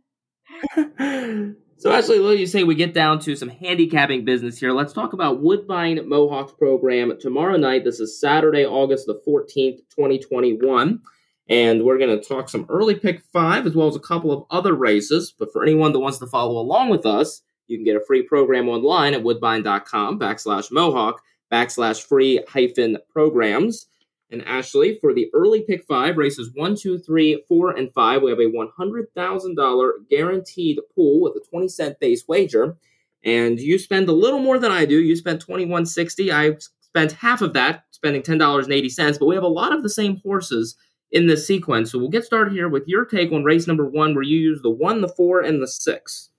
so, 1.78 1.92
actually, 1.92 2.20
let 2.20 2.40
you 2.40 2.48
say 2.48 2.64
we 2.64 2.76
get 2.76 2.94
down 2.94 3.20
to 3.20 3.36
some 3.36 3.50
handicapping 3.50 4.24
business 4.24 4.58
here. 4.58 4.72
Let's 4.72 4.94
talk 4.94 5.12
about 5.12 5.42
Woodbine 5.42 6.08
Mohawks 6.08 6.54
program 6.54 7.20
tomorrow 7.20 7.58
night. 7.58 7.84
This 7.84 8.00
is 8.00 8.20
Saturday, 8.20 8.66
August 8.66 9.08
the 9.08 9.20
14th, 9.28 9.80
2021. 9.94 11.02
And 11.48 11.84
we're 11.84 12.00
going 12.00 12.20
to 12.20 12.26
talk 12.26 12.50
some 12.50 12.66
early 12.70 12.96
pick 12.96 13.22
five 13.32 13.68
as 13.68 13.76
well 13.76 13.88
as 13.88 13.96
a 13.96 14.00
couple 14.00 14.32
of 14.32 14.46
other 14.50 14.74
races. 14.74 15.34
But 15.38 15.52
for 15.52 15.64
anyone 15.64 15.92
that 15.94 16.00
wants 16.00 16.18
to 16.20 16.28
follow 16.28 16.60
along 16.60 16.90
with 16.90 17.06
us, 17.06 17.42
you 17.68 17.78
can 17.78 17.86
get 17.86 17.96
a 17.96 18.06
free 18.06 18.24
program 18.24 18.68
online 18.68 19.14
at 19.14 19.24
woodbine.com 19.24 20.20
backslash 20.20 20.72
mohawk 20.72 21.22
backslash 21.52 22.04
free 22.04 22.42
hyphen 22.48 22.98
programs. 23.10 23.88
And 24.32 24.44
Ashley, 24.44 24.98
for 25.00 25.14
the 25.14 25.30
early 25.34 25.62
pick 25.62 25.86
five, 25.86 26.18
races 26.18 26.50
one, 26.54 26.76
two, 26.76 26.98
three, 26.98 27.44
four, 27.48 27.72
and 27.72 27.94
five, 27.94 28.24
we 28.24 28.32
have 28.32 28.40
a 28.40 28.52
$100,000 28.52 29.92
guaranteed 30.10 30.80
pool 30.96 31.22
with 31.22 31.34
a 31.34 31.46
20 31.50 31.68
cent 31.68 32.00
base 32.00 32.28
wager. 32.28 32.76
And 33.24 33.60
you 33.60 33.78
spend 33.78 34.10
a 34.10 34.14
little 34.14 34.40
more 34.40 34.58
than 34.58 34.72
I 34.72 34.86
do. 34.86 35.00
You 35.00 35.16
spend 35.16 35.42
2160 35.42 36.32
I 36.32 36.58
spent 36.82 37.12
half 37.14 37.42
of 37.42 37.54
that, 37.54 37.84
spending 37.92 38.22
$10.80, 38.22 39.20
but 39.20 39.26
we 39.26 39.36
have 39.36 39.44
a 39.44 39.48
lot 39.48 39.74
of 39.74 39.84
the 39.84 39.90
same 39.90 40.18
horses 40.18 40.76
in 41.16 41.28
this 41.28 41.48
sequence. 41.48 41.92
So 41.92 41.98
we'll 41.98 42.10
get 42.10 42.26
started 42.26 42.54
here 42.54 42.68
with 42.68 42.84
your 42.88 43.06
take 43.06 43.32
on 43.32 43.46
race 43.46 43.68
number 43.68 43.86
one, 43.86 44.14
where 44.14 44.24
you 44.24 44.38
use 44.38 44.62
the 44.62 44.70
one, 44.70 45.00
the 45.00 45.08
four, 45.08 45.40
and 45.40 45.62
the 45.62 45.68
six. 45.68 46.30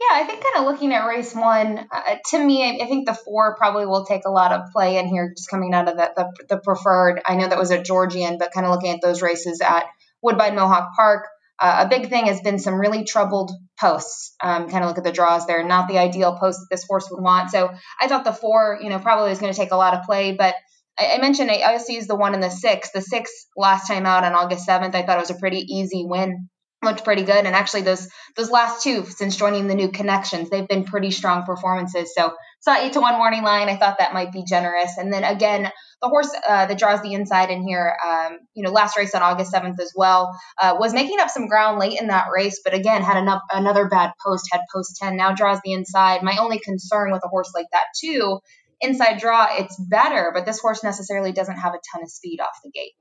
Yeah, 0.00 0.22
I 0.22 0.24
think 0.24 0.42
kind 0.42 0.64
of 0.64 0.72
looking 0.72 0.94
at 0.94 1.04
race 1.04 1.34
one, 1.34 1.86
uh, 1.92 2.16
to 2.30 2.38
me, 2.38 2.80
I 2.80 2.86
think 2.86 3.06
the 3.06 3.12
four 3.12 3.56
probably 3.56 3.84
will 3.84 4.06
take 4.06 4.22
a 4.24 4.30
lot 4.30 4.52
of 4.52 4.70
play 4.72 4.98
in 4.98 5.08
here, 5.08 5.34
just 5.36 5.50
coming 5.50 5.74
out 5.74 5.88
of 5.88 5.96
the, 5.96 6.10
the, 6.16 6.46
the 6.48 6.58
preferred. 6.58 7.20
I 7.26 7.34
know 7.34 7.48
that 7.48 7.58
was 7.58 7.72
a 7.72 7.82
Georgian, 7.82 8.38
but 8.38 8.52
kind 8.52 8.64
of 8.64 8.72
looking 8.72 8.92
at 8.92 9.02
those 9.02 9.20
races 9.20 9.60
at 9.60 9.84
Woodbine 10.22 10.54
Mohawk 10.54 10.94
Park, 10.94 11.26
uh, 11.58 11.84
a 11.84 11.88
big 11.88 12.08
thing 12.08 12.26
has 12.26 12.40
been 12.40 12.58
some 12.58 12.80
really 12.80 13.04
troubled 13.04 13.50
posts. 13.78 14.34
Um, 14.40 14.70
kind 14.70 14.84
of 14.84 14.88
look 14.88 14.98
at 14.98 15.04
the 15.04 15.12
draws 15.12 15.46
there, 15.46 15.62
not 15.64 15.88
the 15.88 15.98
ideal 15.98 16.38
post 16.38 16.60
that 16.60 16.74
this 16.74 16.86
horse 16.88 17.08
would 17.10 17.22
want. 17.22 17.50
So 17.50 17.70
I 18.00 18.06
thought 18.06 18.24
the 18.24 18.32
four, 18.32 18.78
you 18.80 18.88
know, 18.88 19.00
probably 19.00 19.28
was 19.28 19.40
going 19.40 19.52
to 19.52 19.58
take 19.58 19.72
a 19.72 19.76
lot 19.76 19.92
of 19.92 20.04
play, 20.04 20.32
but 20.32 20.54
I, 21.00 21.14
I 21.14 21.18
mentioned 21.20 21.50
I 21.50 21.62
also 21.72 21.92
used 21.92 22.08
the 22.08 22.16
one 22.16 22.34
and 22.34 22.42
the 22.42 22.50
six. 22.50 22.90
The 22.90 23.00
six 23.00 23.30
last 23.56 23.86
time 23.86 24.06
out 24.06 24.24
on 24.24 24.34
August 24.34 24.68
7th, 24.68 24.94
I 24.94 25.02
thought 25.02 25.18
it 25.18 25.20
was 25.20 25.30
a 25.30 25.38
pretty 25.38 25.60
easy 25.60 26.04
win. 26.06 26.48
Looked 26.82 27.04
pretty 27.04 27.24
good, 27.24 27.44
and 27.44 27.54
actually 27.54 27.82
those 27.82 28.08
those 28.36 28.50
last 28.50 28.82
two 28.82 29.04
since 29.04 29.36
joining 29.36 29.66
the 29.66 29.74
new 29.74 29.90
connections, 29.90 30.48
they've 30.48 30.66
been 30.66 30.84
pretty 30.84 31.10
strong 31.10 31.42
performances. 31.42 32.14
So 32.16 32.32
saw 32.60 32.74
eight 32.74 32.94
to 32.94 33.00
one 33.00 33.18
morning 33.18 33.42
line. 33.42 33.68
I 33.68 33.76
thought 33.76 33.98
that 33.98 34.14
might 34.14 34.32
be 34.32 34.44
generous, 34.48 34.96
and 34.96 35.12
then 35.12 35.22
again 35.22 35.70
the 36.02 36.08
horse 36.08 36.30
uh, 36.48 36.66
that 36.66 36.78
draws 36.78 37.02
the 37.02 37.12
inside 37.12 37.50
in 37.50 37.62
here, 37.62 37.94
um, 38.04 38.38
you 38.54 38.62
know, 38.62 38.70
last 38.70 38.96
race 38.96 39.14
on 39.14 39.22
August 39.22 39.52
7th 39.52 39.78
as 39.80 39.92
well, 39.94 40.34
uh, 40.60 40.76
was 40.78 40.94
making 40.94 41.20
up 41.20 41.28
some 41.28 41.46
ground 41.46 41.78
late 41.78 42.00
in 42.00 42.06
that 42.08 42.28
race, 42.34 42.60
but 42.64 42.74
again, 42.74 43.02
had 43.02 43.18
enough, 43.18 43.42
another 43.52 43.86
bad 43.88 44.12
post, 44.24 44.48
had 44.50 44.62
post 44.74 44.96
10, 44.96 45.16
now 45.16 45.34
draws 45.34 45.58
the 45.62 45.72
inside. 45.72 46.22
My 46.22 46.38
only 46.38 46.58
concern 46.58 47.12
with 47.12 47.22
a 47.24 47.28
horse 47.28 47.52
like 47.54 47.66
that, 47.72 47.84
too, 48.00 48.40
inside 48.80 49.20
draw, 49.20 49.46
it's 49.50 49.78
better, 49.78 50.30
but 50.34 50.46
this 50.46 50.60
horse 50.60 50.82
necessarily 50.82 51.32
doesn't 51.32 51.56
have 51.56 51.74
a 51.74 51.80
ton 51.92 52.02
of 52.02 52.10
speed 52.10 52.40
off 52.40 52.60
the 52.64 52.70
gate. 52.70 52.92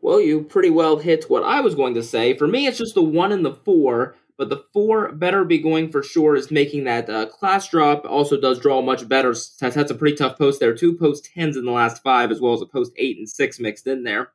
Well, 0.00 0.20
you 0.20 0.42
pretty 0.42 0.70
well 0.70 0.98
hit 0.98 1.28
what 1.28 1.42
I 1.42 1.60
was 1.60 1.74
going 1.74 1.94
to 1.94 2.02
say. 2.02 2.36
For 2.36 2.46
me, 2.46 2.66
it's 2.66 2.78
just 2.78 2.94
the 2.94 3.02
one 3.02 3.32
and 3.32 3.44
the 3.44 3.54
four, 3.54 4.14
but 4.36 4.48
the 4.48 4.64
four 4.72 5.12
better 5.12 5.44
be 5.44 5.58
going 5.58 5.90
for 5.90 6.02
sure 6.02 6.36
is 6.36 6.50
making 6.50 6.84
that 6.84 7.10
uh, 7.10 7.26
class 7.26 7.68
drop. 7.68 8.04
Also, 8.08 8.40
does 8.40 8.60
draw 8.60 8.80
much 8.80 9.08
better. 9.08 9.30
Has 9.60 9.74
had 9.74 9.88
some 9.88 9.98
pretty 9.98 10.16
tough 10.16 10.38
posts 10.38 10.60
there. 10.60 10.74
Two 10.74 10.94
post 10.96 11.28
tens 11.34 11.56
in 11.56 11.64
the 11.64 11.72
last 11.72 12.02
five, 12.02 12.30
as 12.30 12.40
well 12.40 12.54
as 12.54 12.62
a 12.62 12.66
post 12.66 12.92
eight 12.96 13.18
and 13.18 13.28
six 13.28 13.58
mixed 13.58 13.88
in 13.88 14.04
there. 14.04 14.30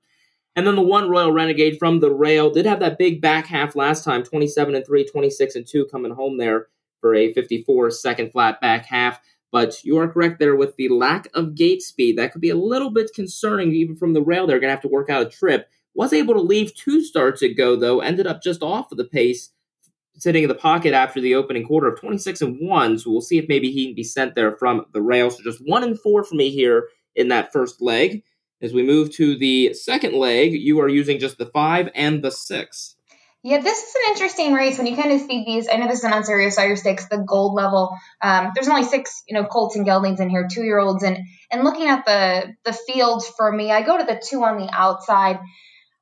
And 0.56 0.68
then 0.68 0.76
the 0.76 0.82
one 0.82 1.10
Royal 1.10 1.32
Renegade 1.32 1.80
from 1.80 2.00
the 2.00 2.12
rail 2.12 2.52
did 2.52 2.66
have 2.66 2.80
that 2.82 3.00
big 3.00 3.22
back 3.22 3.48
half 3.48 3.76
last 3.76 4.04
time 4.04 4.24
27 4.24 4.76
and 4.76 4.86
3, 4.86 5.06
26 5.06 5.56
and 5.56 5.66
2 5.66 5.86
coming 5.86 6.14
home 6.14 6.38
there 6.38 6.68
for 7.02 7.16
a 7.16 7.34
54 7.34 7.90
second 7.92 8.32
flat 8.32 8.62
back 8.62 8.86
half. 8.86 9.20
But 9.54 9.84
you 9.84 10.00
are 10.00 10.08
correct 10.08 10.40
there 10.40 10.56
with 10.56 10.76
the 10.78 10.90
lack 10.90 11.28
of 11.36 11.54
gate 11.54 11.84
speed. 11.84 12.18
That 12.18 12.32
could 12.32 12.42
be 12.42 12.50
a 12.50 12.56
little 12.56 12.90
bit 12.90 13.12
concerning 13.14 13.72
even 13.72 13.96
from 13.96 14.14
the 14.14 14.22
rail. 14.22 14.48
They're 14.48 14.60
going 14.60 14.70
to 14.70 14.76
have 14.76 14.82
to 14.82 14.88
work 14.88 15.12
out 15.12 15.28
a 15.28 15.30
trip. 15.30 15.70
Was 15.94 16.12
able 16.12 16.34
to 16.34 16.42
leave 16.42 16.74
two 16.74 17.04
starts 17.04 17.44
ago, 17.44 17.76
though, 17.76 18.00
ended 18.00 18.26
up 18.26 18.42
just 18.42 18.64
off 18.64 18.92
of 18.92 18.98
the 18.98 19.06
pace, 19.06 19.52
sitting 20.16 20.42
in 20.42 20.50
the 20.50 20.56
pocket 20.56 20.96
after 20.96 21.22
the 21.22 21.36
opening 21.36 21.68
quarter 21.68 21.88
of 21.88 22.00
26 22.00 22.42
and 22.42 22.68
1. 22.68 22.98
So 22.98 23.12
we'll 23.12 23.22
see 23.22 23.38
if 23.38 23.48
maybe 23.48 23.72
he 23.72 23.86
can 23.86 23.96
be 23.96 24.04
sent 24.04 24.34
there 24.34 24.58
from 24.58 24.88
the 24.92 25.04
rail. 25.04 25.30
So 25.30 25.44
just 25.44 25.62
1 25.64 25.84
and 25.84 26.00
4 26.00 26.24
for 26.24 26.34
me 26.34 26.50
here 26.50 26.88
in 27.16 27.28
that 27.28 27.54
first 27.54 27.80
leg. 27.80 28.24
As 28.60 28.74
we 28.74 28.82
move 28.82 29.12
to 29.12 29.38
the 29.38 29.76
second 29.76 30.16
leg, 30.16 30.54
you 30.54 30.80
are 30.82 30.90
using 30.90 31.20
just 31.20 31.38
the 31.38 31.46
five 31.48 31.90
and 31.94 32.24
the 32.24 32.32
six. 32.32 32.96
Yeah, 33.46 33.60
this 33.60 33.78
is 33.78 33.94
an 33.94 34.14
interesting 34.14 34.54
race 34.54 34.78
when 34.78 34.88
you 34.88 34.96
kind 34.96 35.12
of 35.12 35.20
see 35.20 35.44
these. 35.46 35.68
I 35.70 35.76
know 35.76 35.88
this 35.88 36.00
is 36.00 36.06
an 36.06 36.14
Ontario 36.14 36.50
Sire 36.50 36.78
Stakes, 36.78 37.10
the 37.10 37.18
gold 37.18 37.54
level. 37.54 37.98
Um, 38.22 38.52
there's 38.56 38.70
only 38.70 38.86
six, 38.86 39.22
you 39.28 39.36
know, 39.36 39.44
Colts 39.44 39.76
and 39.76 39.86
Geldings 39.86 40.22
in 40.22 40.30
here, 40.30 40.48
two 40.50 40.64
year 40.64 40.80
olds, 40.80 41.04
and 41.04 41.18
and 41.52 41.66
looking 41.66 41.88
at 41.90 42.06
the 42.06 42.56
the 42.64 42.72
field 42.72 43.22
for 43.36 43.52
me, 43.52 43.70
I 43.70 43.82
go 43.82 43.98
to 43.98 44.06
the 44.06 44.22
two 44.26 44.46
on 44.46 44.58
the 44.58 44.70
outside. 44.72 45.40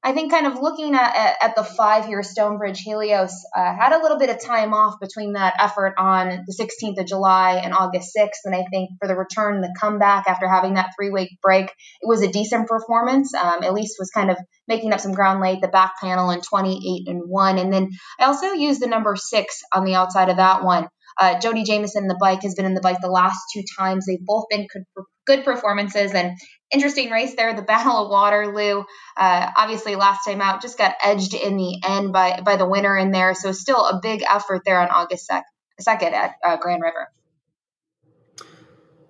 I 0.03 0.13
think 0.13 0.31
kind 0.31 0.47
of 0.47 0.59
looking 0.59 0.95
at, 0.95 1.15
at, 1.15 1.35
at 1.41 1.55
the 1.55 1.63
five 1.63 2.05
here, 2.05 2.23
Stonebridge 2.23 2.79
Helios 2.79 3.33
uh, 3.55 3.75
had 3.75 3.93
a 3.93 4.01
little 4.01 4.17
bit 4.17 4.31
of 4.31 4.43
time 4.43 4.73
off 4.73 4.95
between 4.99 5.33
that 5.33 5.53
effort 5.59 5.93
on 5.97 6.43
the 6.47 6.53
16th 6.59 6.99
of 6.99 7.05
July 7.05 7.61
and 7.63 7.71
August 7.71 8.11
6th. 8.17 8.45
And 8.45 8.55
I 8.55 8.63
think 8.71 8.89
for 8.99 9.07
the 9.07 9.15
return, 9.15 9.61
the 9.61 9.73
comeback 9.79 10.27
after 10.27 10.49
having 10.49 10.73
that 10.73 10.89
three 10.97 11.11
week 11.11 11.37
break, 11.43 11.65
it 11.65 12.07
was 12.07 12.23
a 12.23 12.31
decent 12.31 12.67
performance. 12.67 13.31
Um, 13.35 13.61
Elise 13.61 13.95
was 13.99 14.09
kind 14.09 14.31
of 14.31 14.37
making 14.67 14.91
up 14.91 15.01
some 15.01 15.13
ground 15.13 15.39
late, 15.39 15.61
the 15.61 15.67
back 15.67 15.93
panel 16.01 16.31
in 16.31 16.41
28 16.41 17.07
and 17.07 17.21
1. 17.27 17.59
And 17.59 17.71
then 17.71 17.89
I 18.19 18.25
also 18.25 18.53
used 18.53 18.81
the 18.81 18.87
number 18.87 19.15
six 19.15 19.61
on 19.71 19.85
the 19.85 19.95
outside 19.95 20.29
of 20.29 20.37
that 20.37 20.63
one. 20.63 20.87
Uh, 21.19 21.39
Jody 21.39 21.63
Jamieson, 21.63 22.07
the 22.07 22.17
bike, 22.19 22.41
has 22.41 22.55
been 22.55 22.65
in 22.65 22.73
the 22.73 22.81
bike 22.81 23.01
the 23.01 23.07
last 23.07 23.39
two 23.53 23.61
times. 23.77 24.05
They've 24.07 24.25
both 24.25 24.45
been 24.49 24.65
good 25.27 25.43
performances 25.43 26.13
and 26.13 26.37
interesting 26.71 27.09
race 27.09 27.35
there. 27.35 27.53
The 27.53 27.61
Battle 27.61 28.05
of 28.05 28.09
Waterloo, 28.09 28.83
uh, 29.17 29.51
obviously 29.57 29.95
last 29.95 30.25
time 30.25 30.41
out, 30.41 30.61
just 30.61 30.77
got 30.77 30.95
edged 31.03 31.33
in 31.33 31.57
the 31.57 31.81
end 31.87 32.13
by 32.13 32.41
by 32.41 32.55
the 32.55 32.67
winner 32.67 32.97
in 32.97 33.11
there. 33.11 33.33
So 33.35 33.51
still 33.51 33.85
a 33.85 33.99
big 34.01 34.23
effort 34.29 34.63
there 34.65 34.79
on 34.79 34.89
August 34.89 35.29
second 35.79 36.13
at 36.13 36.35
uh, 36.43 36.57
Grand 36.57 36.81
River. 36.81 37.09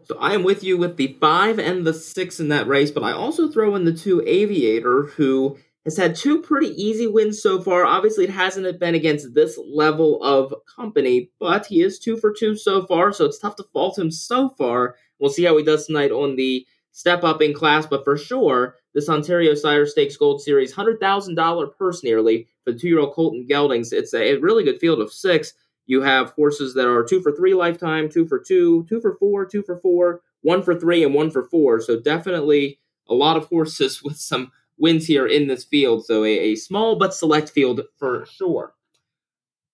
So 0.05 0.17
I 0.19 0.33
am 0.33 0.43
with 0.43 0.63
you 0.63 0.77
with 0.77 0.97
the 0.97 1.17
five 1.21 1.59
and 1.59 1.85
the 1.85 1.93
six 1.93 2.39
in 2.39 2.49
that 2.49 2.67
race, 2.67 2.91
but 2.91 3.03
I 3.03 3.11
also 3.11 3.49
throw 3.49 3.75
in 3.75 3.85
the 3.85 3.93
two 3.93 4.21
Aviator, 4.25 5.03
who 5.03 5.57
has 5.85 5.97
had 5.97 6.15
two 6.15 6.41
pretty 6.41 6.69
easy 6.69 7.07
wins 7.07 7.41
so 7.41 7.61
far. 7.61 7.85
Obviously, 7.85 8.25
it 8.25 8.29
hasn't 8.29 8.79
been 8.79 8.95
against 8.95 9.33
this 9.33 9.57
level 9.57 10.21
of 10.21 10.53
company, 10.75 11.31
but 11.39 11.65
he 11.65 11.81
is 11.81 11.97
two 11.97 12.17
for 12.17 12.33
two 12.37 12.55
so 12.55 12.85
far, 12.85 13.13
so 13.13 13.25
it's 13.25 13.39
tough 13.39 13.55
to 13.55 13.63
fault 13.71 13.97
him 13.97 14.11
so 14.11 14.49
far. 14.49 14.95
We'll 15.19 15.29
see 15.31 15.43
how 15.43 15.57
he 15.57 15.63
does 15.63 15.85
tonight 15.85 16.11
on 16.11 16.35
the 16.35 16.65
step 16.91 17.23
up 17.23 17.41
in 17.41 17.53
class, 17.53 17.85
but 17.85 18.03
for 18.03 18.17
sure, 18.17 18.75
this 18.93 19.09
Ontario 19.09 19.55
Sire 19.55 19.85
Stakes 19.85 20.17
Gold 20.17 20.41
Series, 20.41 20.73
$100,000 20.73 21.77
purse 21.77 22.03
nearly 22.03 22.47
for 22.63 22.73
the 22.73 22.79
two 22.79 22.87
year 22.87 22.99
old 22.99 23.13
Colton 23.13 23.47
Geldings. 23.49 23.93
It's 23.93 24.13
a, 24.13 24.37
really 24.37 24.63
good 24.63 24.79
field 24.79 24.99
of 24.99 25.11
six. 25.11 25.53
You 25.85 26.01
have 26.01 26.31
horses 26.31 26.73
that 26.75 26.87
are 26.87 27.03
two 27.03 27.21
for 27.21 27.31
three 27.31 27.53
lifetime, 27.53 28.09
two 28.09 28.27
for 28.27 28.39
two, 28.39 28.85
two 28.87 29.01
for 29.01 29.15
four, 29.17 29.45
two 29.45 29.63
for 29.63 29.77
four, 29.79 30.21
one 30.41 30.63
for 30.63 30.79
three, 30.79 31.03
and 31.03 31.13
one 31.13 31.31
for 31.31 31.43
four. 31.43 31.79
So 31.81 31.99
definitely 31.99 32.79
a 33.07 33.13
lot 33.13 33.37
of 33.37 33.45
horses 33.45 34.03
with 34.03 34.17
some 34.17 34.51
wins 34.77 35.05
here 35.05 35.27
in 35.27 35.47
this 35.47 35.63
field. 35.63 36.05
So 36.05 36.23
a, 36.23 36.29
a 36.29 36.55
small 36.55 36.97
but 36.97 37.13
select 37.13 37.49
field 37.49 37.81
for 37.97 38.25
sure. 38.25 38.73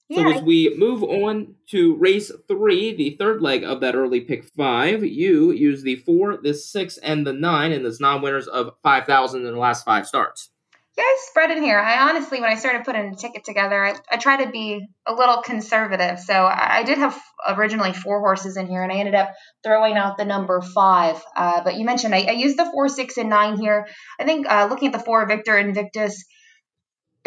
Yeah. 0.10 0.24
So 0.24 0.38
as 0.38 0.42
we 0.42 0.74
move 0.78 1.04
on 1.04 1.56
to 1.72 1.96
race 1.98 2.32
three, 2.48 2.96
the 2.96 3.18
third 3.18 3.42
leg 3.42 3.64
of 3.64 3.82
that 3.82 3.96
early 3.96 4.22
pick 4.22 4.46
five, 4.46 5.04
you 5.04 5.52
use 5.52 5.84
the 5.84 5.98
four, 5.98 6.38
the 6.38 6.54
six, 6.54 6.98
and 6.98 7.28
the 7.28 7.34
nine, 7.34 7.74
and 7.74 7.86
this 7.86 8.00
non-winners 8.00 8.48
of 8.48 8.72
five 8.84 9.06
thousand 9.06 9.46
in 9.46 9.54
the 9.54 9.60
last 9.60 9.84
five 9.84 10.08
starts. 10.08 10.50
Yeah, 10.98 11.04
I 11.04 11.18
spread 11.30 11.52
in 11.52 11.62
here. 11.62 11.78
I 11.78 12.10
honestly, 12.10 12.42
when 12.42 12.50
I 12.50 12.56
started 12.56 12.84
putting 12.84 13.14
a 13.14 13.16
ticket 13.16 13.44
together, 13.44 13.86
I, 13.86 13.96
I 14.10 14.18
try 14.18 14.44
to 14.44 14.50
be 14.50 14.88
a 15.06 15.14
little 15.14 15.44
conservative. 15.44 16.20
So 16.20 16.34
I, 16.34 16.78
I, 16.78 16.84
did 16.84 16.98
have 16.98 17.16
originally 17.48 17.94
four 17.94 18.20
horses 18.20 18.58
in 18.58 18.66
here, 18.66 18.82
and 18.82 18.92
I 18.92 18.96
ended 18.96 19.14
up 19.14 19.32
throwing 19.64 19.96
out 19.96 20.18
the 20.18 20.26
number 20.26 20.60
five. 20.60 21.24
Uh, 21.36 21.64
but 21.64 21.76
you 21.76 21.86
mentioned 21.86 22.16
I, 22.16 22.24
I, 22.24 22.32
used 22.32 22.58
the 22.58 22.68
four, 22.72 22.90
six, 22.90 23.18
and 23.18 23.30
nine 23.30 23.60
here. 23.60 23.88
I 24.20 24.26
think 24.26 24.50
uh, 24.50 24.66
looking 24.72 24.88
at 24.88 24.94
the 24.98 25.06
four, 25.06 25.24
Victor 25.28 25.56
Invictus, 25.56 26.26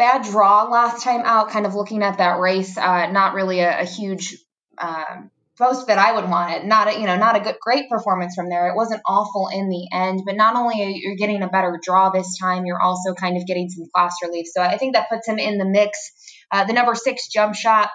bad 0.01 0.23
draw 0.23 0.63
last 0.63 1.03
time 1.03 1.21
out. 1.23 1.49
Kind 1.49 1.65
of 1.65 1.75
looking 1.75 2.01
at 2.03 2.17
that 2.17 2.39
race, 2.39 2.77
uh, 2.77 3.11
not 3.11 3.35
really 3.35 3.59
a, 3.59 3.81
a 3.81 3.85
huge. 3.85 4.35
Um, 4.77 5.29
post 5.61 5.87
that 5.87 5.99
I 5.99 6.13
would 6.13 6.27
want 6.27 6.53
it. 6.53 6.65
Not 6.65 6.87
a, 6.87 6.99
you 6.99 7.05
know, 7.05 7.17
not 7.17 7.35
a 7.35 7.39
good, 7.39 7.57
great 7.61 7.87
performance 7.87 8.33
from 8.33 8.49
there. 8.49 8.69
It 8.69 8.75
wasn't 8.75 9.01
awful 9.05 9.49
in 9.53 9.69
the 9.69 9.87
end, 9.93 10.23
but 10.25 10.35
not 10.35 10.55
only 10.55 10.81
are 10.81 10.89
you 10.89 11.15
getting 11.15 11.43
a 11.43 11.49
better 11.49 11.79
draw 11.83 12.09
this 12.09 12.37
time, 12.39 12.65
you're 12.65 12.81
also 12.81 13.13
kind 13.13 13.37
of 13.37 13.45
getting 13.45 13.69
some 13.69 13.85
class 13.93 14.15
relief. 14.23 14.47
So 14.51 14.61
I 14.61 14.77
think 14.77 14.95
that 14.95 15.09
puts 15.09 15.27
him 15.27 15.37
in 15.37 15.59
the 15.59 15.65
mix. 15.65 15.99
Uh, 16.49 16.63
the 16.63 16.73
number 16.73 16.95
six 16.95 17.27
jump 17.27 17.53
shot. 17.53 17.91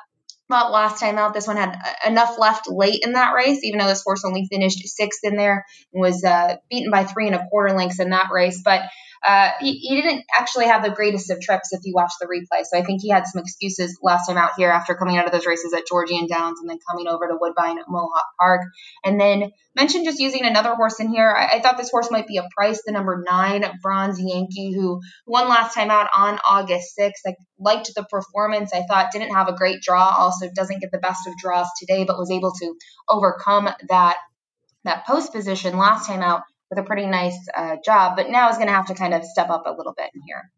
Well, 0.49 0.71
last 0.71 1.01
time 1.01 1.19
out, 1.19 1.35
this 1.35 1.49
one 1.49 1.57
had 1.57 1.77
enough 2.07 2.39
left 2.39 2.71
late 2.71 3.01
in 3.03 3.15
that 3.15 3.35
race, 3.35 3.65
even 3.65 3.81
though 3.81 3.89
this 3.89 4.05
horse 4.05 4.23
only 4.25 4.47
finished 4.49 4.87
sixth 4.87 5.25
in 5.25 5.37
there 5.37 5.65
and 5.93 6.01
was 6.01 6.23
uh, 6.23 6.57
beaten 6.71 6.93
by 6.93 7.03
three 7.03 7.27
and 7.27 7.35
a 7.35 7.47
quarter 7.49 7.75
lengths 7.75 7.99
in 7.99 8.11
that 8.11 8.29
race. 8.33 8.63
But 8.65 8.83
uh, 9.25 9.51
he, 9.61 9.75
he, 9.75 10.01
didn't 10.01 10.25
actually 10.33 10.67
have 10.67 10.83
the 10.83 10.91
greatest 10.91 11.31
of 11.31 11.41
trips 11.41 11.73
if 11.73 11.81
you 11.85 11.95
watch 11.95 12.13
the 12.21 12.27
replay. 12.27 12.65
So 12.65 12.79
I 12.79 12.83
think 12.83 13.03
he 13.03 13.09
had 13.09 13.27
some 13.27 13.41
excuses 13.41 13.99
last 14.03 14.27
time 14.27 14.37
out 14.37 14.53
here 14.57 14.71
after 14.71 14.95
coming 14.95 15.17
out 15.17 15.27
of 15.27 15.33
those 15.33 15.47
races 15.47 15.73
at 15.73 15.87
Georgian 15.87 16.27
Downs 16.27 16.61
and 16.61 16.69
then 16.69 16.79
coming 16.89 17.07
over 17.07 17.27
to 17.27 17.37
Woodbine 17.41 17.79
at 17.79 17.87
Mohawk 17.89 18.27
Park. 18.39 18.63
And 19.05 19.21
then 19.21 19.53
mentioned 19.75 20.05
just 20.05 20.19
using 20.19 20.45
another 20.45 20.75
horse 20.75 21.01
in 21.01 21.09
here. 21.09 21.29
I, 21.29 21.57
I 21.57 21.61
thought 21.61 21.77
this 21.77 21.91
horse 21.91 22.11
might 22.11 22.27
be 22.27 22.39
a 22.39 22.49
price, 22.57 22.83
the 22.85 22.93
number 22.93 23.23
nine, 23.27 23.65
Bronze 23.83 24.21
Yankee, 24.21 24.73
who 24.75 25.01
won 25.27 25.49
last 25.49 25.75
time 25.75 25.91
out 25.91 26.09
on 26.15 26.39
August 26.49 26.97
6th. 26.99 27.13
I 27.27 27.35
liked 27.59 27.91
the 27.95 28.05
performance. 28.05 28.73
I 28.73 28.83
thought 28.83 29.13
didn't 29.13 29.35
have 29.35 29.49
a 29.49 29.57
great 29.57 29.83
draw, 29.83 30.15
also 30.17 30.49
doesn't 30.55 30.81
get 30.81 30.91
the 30.93 30.99
best 30.99 31.27
of 31.27 31.37
draws 31.37 31.69
today, 31.79 32.05
but 32.05 32.19
was 32.19 32.31
able 32.31 32.53
to 32.53 32.75
overcome 33.09 33.69
that 33.89 34.17
that 34.85 35.05
post 35.05 35.33
position 35.33 35.77
last 35.77 36.07
time 36.07 36.23
out 36.23 36.43
with 36.71 36.79
a 36.79 36.83
pretty 36.83 37.07
nice 37.07 37.39
uh, 37.57 37.77
job, 37.85 38.17
but 38.17 38.31
now 38.31 38.49
is 38.49 38.57
going 38.57 38.69
to 38.69 38.73
have 38.73 38.87
to 38.87 38.95
kind 38.95 39.15
of 39.15 39.25
step 39.25 39.51
up 39.51 39.65
a 39.67 39.71
little 39.71 39.95
bit 39.97 40.11
in 40.15 40.23
here. 40.27 40.51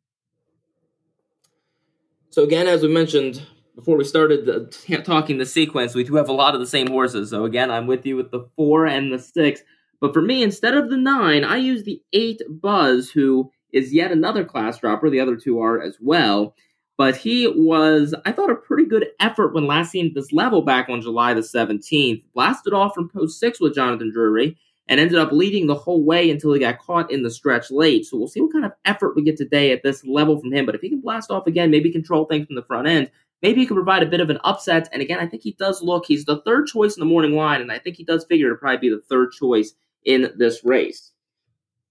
So 2.30 2.42
again, 2.42 2.66
as 2.66 2.82
we 2.82 2.88
mentioned 2.88 3.42
before 3.74 3.96
we 3.96 4.04
started 4.04 4.46
the, 4.46 5.02
talking 5.04 5.38
the 5.38 5.46
sequence, 5.46 5.94
we 5.94 6.04
do 6.04 6.16
have 6.16 6.28
a 6.28 6.32
lot 6.32 6.54
of 6.54 6.60
the 6.60 6.66
same 6.66 6.88
horses. 6.88 7.30
So 7.30 7.44
again, 7.44 7.70
I'm 7.70 7.86
with 7.86 8.04
you 8.06 8.16
with 8.16 8.30
the 8.30 8.48
four 8.56 8.86
and 8.86 9.12
the 9.12 9.18
six. 9.18 9.60
But 10.00 10.12
for 10.12 10.22
me, 10.22 10.42
instead 10.42 10.76
of 10.76 10.90
the 10.90 10.96
nine, 10.96 11.44
I 11.44 11.56
use 11.56 11.84
the 11.84 12.00
eight 12.12 12.40
Buzz, 12.48 13.10
who 13.10 13.50
is 13.72 13.92
yet 13.92 14.12
another 14.12 14.44
class 14.44 14.78
dropper. 14.78 15.10
The 15.10 15.20
other 15.20 15.36
two 15.36 15.60
are 15.60 15.80
as 15.82 15.96
well. 16.00 16.54
But 16.96 17.16
he 17.16 17.46
was, 17.46 18.14
I 18.24 18.32
thought, 18.32 18.50
a 18.50 18.56
pretty 18.56 18.84
good 18.84 19.06
effort 19.20 19.54
when 19.54 19.68
last 19.68 19.92
seen 19.92 20.06
at 20.06 20.14
this 20.14 20.32
level 20.32 20.62
back 20.62 20.88
on 20.88 21.00
July 21.00 21.32
the 21.32 21.42
17th. 21.42 22.24
Blasted 22.34 22.72
off 22.72 22.94
from 22.94 23.08
post 23.08 23.38
six 23.38 23.60
with 23.60 23.74
Jonathan 23.74 24.10
Drury 24.12 24.56
and 24.88 24.98
ended 24.98 25.18
up 25.18 25.32
leading 25.32 25.66
the 25.66 25.74
whole 25.74 26.02
way 26.02 26.30
until 26.30 26.52
he 26.52 26.60
got 26.60 26.78
caught 26.78 27.10
in 27.10 27.22
the 27.22 27.30
stretch 27.30 27.70
late. 27.70 28.06
So 28.06 28.16
we'll 28.16 28.28
see 28.28 28.40
what 28.40 28.52
kind 28.52 28.64
of 28.64 28.72
effort 28.84 29.14
we 29.14 29.22
get 29.22 29.36
today 29.36 29.72
at 29.72 29.82
this 29.82 30.04
level 30.04 30.40
from 30.40 30.52
him. 30.52 30.66
But 30.66 30.74
if 30.74 30.80
he 30.80 30.88
can 30.88 31.00
blast 31.00 31.30
off 31.30 31.46
again, 31.46 31.70
maybe 31.70 31.92
control 31.92 32.24
things 32.24 32.46
from 32.46 32.56
the 32.56 32.62
front 32.62 32.88
end, 32.88 33.10
maybe 33.42 33.60
he 33.60 33.66
can 33.66 33.76
provide 33.76 34.02
a 34.02 34.06
bit 34.06 34.20
of 34.20 34.30
an 34.30 34.38
upset. 34.44 34.88
And 34.92 35.02
again, 35.02 35.18
I 35.18 35.26
think 35.26 35.42
he 35.42 35.52
does 35.52 35.82
look, 35.82 36.06
he's 36.06 36.24
the 36.24 36.40
third 36.42 36.66
choice 36.66 36.96
in 36.96 37.00
the 37.00 37.06
morning 37.06 37.32
line, 37.32 37.60
and 37.60 37.70
I 37.70 37.78
think 37.78 37.96
he 37.96 38.04
does 38.04 38.24
figure 38.24 38.48
to 38.48 38.56
probably 38.56 38.88
be 38.88 38.94
the 38.94 39.02
third 39.08 39.32
choice 39.32 39.74
in 40.04 40.32
this 40.36 40.64
race. 40.64 41.12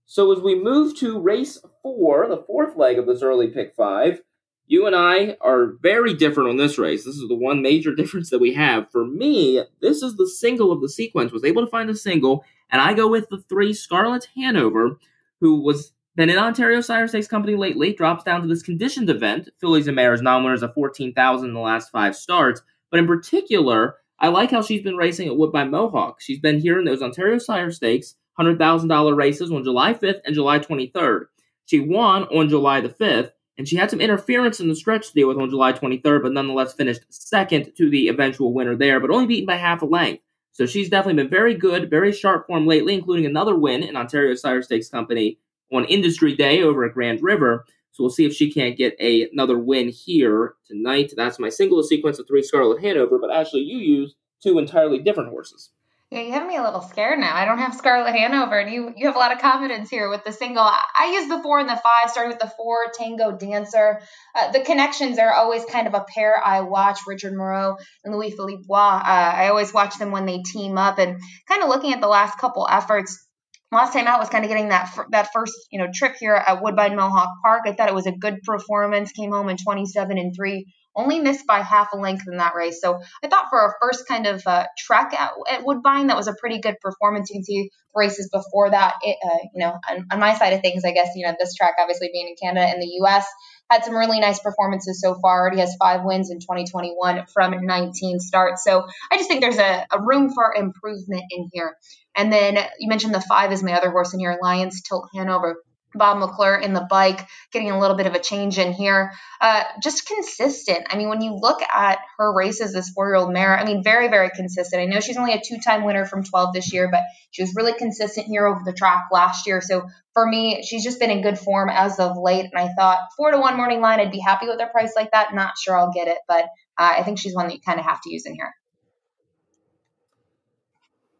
So 0.05 0.31
as 0.31 0.41
we 0.41 0.55
move 0.55 0.95
to 0.97 1.19
race 1.19 1.59
four, 1.83 2.27
the 2.27 2.43
fourth 2.47 2.77
leg 2.77 2.97
of 2.97 3.05
this 3.05 3.21
early 3.21 3.49
pick 3.49 3.75
five, 3.75 4.21
you 4.65 4.85
and 4.85 4.95
I 4.95 5.37
are 5.41 5.73
very 5.81 6.13
different 6.13 6.49
on 6.49 6.57
this 6.57 6.77
race. 6.77 7.05
This 7.05 7.15
is 7.15 7.27
the 7.27 7.35
one 7.35 7.61
major 7.61 7.95
difference 7.95 8.29
that 8.29 8.39
we 8.39 8.53
have. 8.53 8.91
For 8.91 9.05
me, 9.05 9.63
this 9.81 10.01
is 10.01 10.15
the 10.15 10.27
single 10.27 10.71
of 10.71 10.81
the 10.81 10.89
sequence. 10.89 11.31
Was 11.31 11.45
able 11.45 11.63
to 11.63 11.71
find 11.71 11.89
a 11.89 11.95
single, 11.95 12.45
and 12.69 12.81
I 12.81 12.93
go 12.93 13.07
with 13.07 13.29
the 13.29 13.39
three 13.49 13.73
Scarlett 13.73 14.27
Hanover, 14.35 14.99
who 15.39 15.61
was 15.61 15.93
been 16.15 16.29
in 16.31 16.39
Ontario 16.39 16.81
Sire 16.81 17.07
Stakes 17.07 17.27
Company 17.27 17.55
lately, 17.55 17.93
drops 17.93 18.23
down 18.23 18.41
to 18.41 18.47
this 18.47 18.63
conditioned 18.63 19.09
event. 19.09 19.49
Fillies 19.61 19.85
and 19.85 19.95
Mares 19.95 20.21
non-winners 20.21 20.63
of 20.63 20.73
14,000 20.73 21.47
in 21.47 21.53
the 21.53 21.59
last 21.59 21.91
five 21.91 22.15
starts. 22.15 22.61
But 22.89 22.99
in 22.99 23.05
particular, 23.05 23.97
I 24.19 24.29
like 24.29 24.49
how 24.49 24.63
she's 24.63 24.81
been 24.81 24.97
racing 24.97 25.27
at 25.27 25.37
Woodbine 25.37 25.69
Mohawk. 25.69 26.19
She's 26.19 26.39
been 26.39 26.59
here 26.59 26.79
in 26.79 26.85
those 26.85 27.03
Ontario 27.03 27.37
Sire 27.37 27.69
Stakes, 27.71 28.15
$100,000 28.39 29.15
races 29.15 29.51
on 29.51 29.63
July 29.63 29.93
5th 29.93 30.21
and 30.25 30.33
July 30.33 30.57
23rd. 30.57 31.25
She 31.65 31.79
won 31.81 32.23
on 32.23 32.49
July 32.49 32.81
the 32.81 32.89
5th, 32.89 33.31
and 33.57 33.67
she 33.67 33.75
had 33.75 33.91
some 33.91 34.01
interference 34.01 34.59
in 34.59 34.67
the 34.67 34.75
stretch 34.75 35.07
to 35.07 35.13
deal 35.13 35.27
with 35.27 35.37
on 35.37 35.51
July 35.51 35.73
23rd, 35.73 36.23
but 36.23 36.31
nonetheless 36.31 36.73
finished 36.73 37.01
second 37.09 37.73
to 37.77 37.91
the 37.91 38.07
eventual 38.07 38.53
winner 38.53 38.75
there, 38.75 38.99
but 38.99 39.11
only 39.11 39.27
beaten 39.27 39.45
by 39.45 39.55
half 39.55 39.83
a 39.83 39.85
length. 39.85 40.23
So 40.57 40.65
she's 40.65 40.89
definitely 40.89 41.21
been 41.21 41.29
very 41.29 41.53
good, 41.53 41.87
very 41.87 42.11
sharp 42.11 42.47
form 42.47 42.65
lately, 42.65 42.95
including 42.95 43.27
another 43.27 43.55
win 43.55 43.83
in 43.83 43.95
Ontario 43.95 44.33
Sire 44.33 44.63
Stakes 44.63 44.89
Company 44.89 45.37
on 45.71 45.85
Industry 45.85 46.35
Day 46.35 46.63
over 46.63 46.83
at 46.83 46.95
Grand 46.95 47.21
River. 47.21 47.63
So 47.91 48.03
we'll 48.03 48.09
see 48.09 48.25
if 48.25 48.33
she 48.33 48.51
can't 48.51 48.75
get 48.75 48.95
a, 48.99 49.29
another 49.29 49.59
win 49.59 49.89
here 49.89 50.55
tonight. 50.65 51.13
That's 51.15 51.37
my 51.37 51.49
single 51.49 51.83
sequence 51.83 52.17
of 52.17 52.27
three 52.27 52.41
Scarlet 52.41 52.81
Hanover, 52.81 53.19
but 53.19 53.29
actually 53.29 53.65
you 53.65 53.77
use 53.77 54.15
two 54.41 54.57
entirely 54.57 54.97
different 54.97 55.29
horses. 55.29 55.69
Yeah, 56.09 56.21
you 56.21 56.31
have 56.31 56.47
me 56.47 56.55
a 56.55 56.63
little 56.63 56.81
scared 56.81 57.19
now. 57.19 57.35
I 57.35 57.43
don't 57.43 57.57
have 57.57 57.75
Scarlett 57.75 58.15
Hanover, 58.15 58.57
and 58.57 58.71
you 58.71 58.93
you 58.95 59.07
have 59.07 59.17
a 59.17 59.19
lot 59.19 59.33
of 59.33 59.39
confidence 59.39 59.89
here 59.89 60.09
with 60.09 60.23
the 60.23 60.31
single. 60.31 60.63
I, 60.63 60.81
I 60.97 61.11
use 61.11 61.27
the 61.27 61.43
four 61.43 61.59
and 61.59 61.67
the 61.67 61.75
five, 61.75 62.09
starting 62.09 62.31
with 62.31 62.39
the 62.39 62.49
four 62.55 62.77
Tango 62.97 63.33
Dancer. 63.33 63.99
Uh, 64.33 64.53
the 64.53 64.61
connections 64.61 65.19
are 65.19 65.33
always 65.33 65.65
kind 65.65 65.85
of 65.85 65.93
a 65.93 66.05
pair 66.07 66.41
I 66.41 66.61
watch. 66.61 66.99
Richard 67.05 67.33
Moreau 67.33 67.75
and 68.05 68.15
Louis 68.15 68.31
Philippe 68.31 68.63
Roy. 68.69 68.77
Uh, 68.77 69.33
I 69.35 69.49
always 69.49 69.73
watch 69.73 69.97
them 69.99 70.11
when 70.11 70.25
they 70.25 70.43
team 70.43 70.77
up, 70.77 70.97
and 70.97 71.19
kind 71.45 71.61
of 71.61 71.67
looking 71.67 71.91
at 71.91 71.99
the 71.99 72.07
last 72.07 72.37
couple 72.37 72.65
efforts. 72.71 73.27
Last 73.69 73.91
time 73.91 74.07
out 74.07 74.21
was 74.21 74.29
kind 74.29 74.45
of 74.45 74.49
getting 74.49 74.69
that 74.69 74.97
that 75.11 75.33
first 75.33 75.55
you 75.73 75.79
know 75.79 75.89
trip 75.93 76.15
here 76.17 76.35
at 76.35 76.63
Woodbine 76.63 76.95
Mohawk 76.95 77.27
Park. 77.43 77.63
I 77.65 77.73
thought 77.73 77.89
it 77.89 77.95
was 77.95 78.07
a 78.07 78.13
good 78.13 78.43
performance. 78.43 79.11
Came 79.11 79.31
home 79.31 79.49
in 79.49 79.57
27 79.57 80.17
and 80.17 80.33
three 80.33 80.73
only 80.97 81.19
missed 81.19 81.45
by 81.45 81.61
half 81.61 81.89
a 81.93 81.97
length 81.97 82.27
in 82.27 82.37
that 82.37 82.55
race. 82.55 82.81
So 82.81 82.99
I 83.23 83.27
thought 83.27 83.49
for 83.49 83.65
a 83.65 83.73
first 83.79 84.07
kind 84.07 84.25
of 84.25 84.45
uh, 84.45 84.65
trek 84.77 85.13
at, 85.13 85.31
at, 85.49 85.63
Woodbine, 85.63 86.07
that 86.07 86.17
was 86.17 86.27
a 86.27 86.33
pretty 86.33 86.59
good 86.59 86.75
performance. 86.81 87.29
You 87.29 87.35
can 87.35 87.43
see 87.43 87.69
races 87.95 88.29
before 88.31 88.71
that. 88.71 88.95
It, 89.03 89.17
uh, 89.23 89.37
you 89.53 89.59
know, 89.59 89.77
on, 89.89 90.07
on, 90.11 90.19
my 90.19 90.33
side 90.35 90.53
of 90.53 90.61
things, 90.61 90.83
I 90.83 90.91
guess 90.91 91.09
you 91.15 91.25
know 91.25 91.33
this 91.39 91.55
track 91.55 91.75
obviously 91.79 92.09
being 92.11 92.27
in 92.27 92.35
Canada 92.41 92.65
and 92.65 92.81
the 92.81 92.87
U.S. 93.01 93.25
had 93.69 93.85
some 93.85 93.95
really 93.95 94.19
nice 94.19 94.39
performances 94.39 94.99
so 94.99 95.15
far. 95.21 95.41
Already 95.41 95.59
has 95.59 95.75
five 95.79 96.01
wins 96.03 96.31
in 96.31 96.39
2021 96.39 97.25
from 97.33 97.65
19 97.65 98.19
starts. 98.19 98.63
So 98.63 98.85
I 99.11 99.17
just 99.17 99.29
think 99.29 99.41
there's 99.41 99.59
a, 99.59 99.85
a 99.91 100.01
room 100.01 100.31
for 100.33 100.53
improvement 100.55 101.23
in 101.29 101.49
here. 101.53 101.75
And 102.15 102.33
then 102.33 102.57
you 102.79 102.89
mentioned 102.89 103.13
the 103.13 103.21
five 103.21 103.51
is 103.51 103.61
my 103.61 103.73
other 103.73 103.91
horse 103.91 104.13
in 104.13 104.19
here, 104.19 104.37
Lions 104.41 104.81
Tilt 104.81 105.09
Hanover. 105.13 105.57
Bob 105.95 106.19
McClure 106.19 106.55
in 106.55 106.73
the 106.73 106.85
bike, 106.89 107.25
getting 107.51 107.71
a 107.71 107.79
little 107.79 107.95
bit 107.95 108.07
of 108.07 108.13
a 108.13 108.19
change 108.19 108.57
in 108.57 108.73
here. 108.73 109.11
Uh, 109.39 109.63
just 109.81 110.05
consistent. 110.05 110.85
I 110.89 110.97
mean, 110.97 111.09
when 111.09 111.21
you 111.21 111.33
look 111.33 111.61
at 111.61 111.99
her 112.17 112.33
races, 112.33 112.73
this 112.73 112.89
four 112.89 113.07
year 113.07 113.15
old 113.15 113.31
mare, 113.31 113.57
I 113.57 113.65
mean, 113.65 113.83
very, 113.83 114.07
very 114.07 114.29
consistent. 114.29 114.81
I 114.81 114.85
know 114.85 114.99
she's 114.99 115.17
only 115.17 115.33
a 115.33 115.41
two 115.41 115.57
time 115.59 115.83
winner 115.83 116.05
from 116.05 116.23
12 116.23 116.53
this 116.53 116.73
year, 116.73 116.89
but 116.91 117.01
she 117.31 117.41
was 117.41 117.53
really 117.55 117.73
consistent 117.73 118.27
here 118.27 118.45
over 118.45 118.61
the 118.65 118.73
track 118.73 119.05
last 119.11 119.47
year. 119.47 119.61
So 119.61 119.87
for 120.13 120.25
me, 120.25 120.63
she's 120.63 120.83
just 120.83 120.99
been 120.99 121.11
in 121.11 121.21
good 121.21 121.39
form 121.39 121.69
as 121.69 121.99
of 121.99 122.17
late. 122.17 122.45
And 122.51 122.61
I 122.61 122.73
thought 122.73 122.99
four 123.15 123.31
to 123.31 123.39
one 123.39 123.57
morning 123.57 123.81
line, 123.81 123.99
I'd 123.99 124.11
be 124.11 124.19
happy 124.19 124.47
with 124.47 124.61
a 124.61 124.67
price 124.67 124.93
like 124.95 125.11
that. 125.11 125.33
Not 125.33 125.57
sure 125.57 125.77
I'll 125.77 125.91
get 125.91 126.07
it, 126.07 126.17
but 126.27 126.45
uh, 126.77 126.95
I 126.97 127.03
think 127.03 127.19
she's 127.19 127.35
one 127.35 127.47
that 127.47 127.53
you 127.53 127.61
kind 127.65 127.79
of 127.79 127.85
have 127.85 128.01
to 128.01 128.11
use 128.11 128.25
in 128.25 128.33
here. 128.33 128.53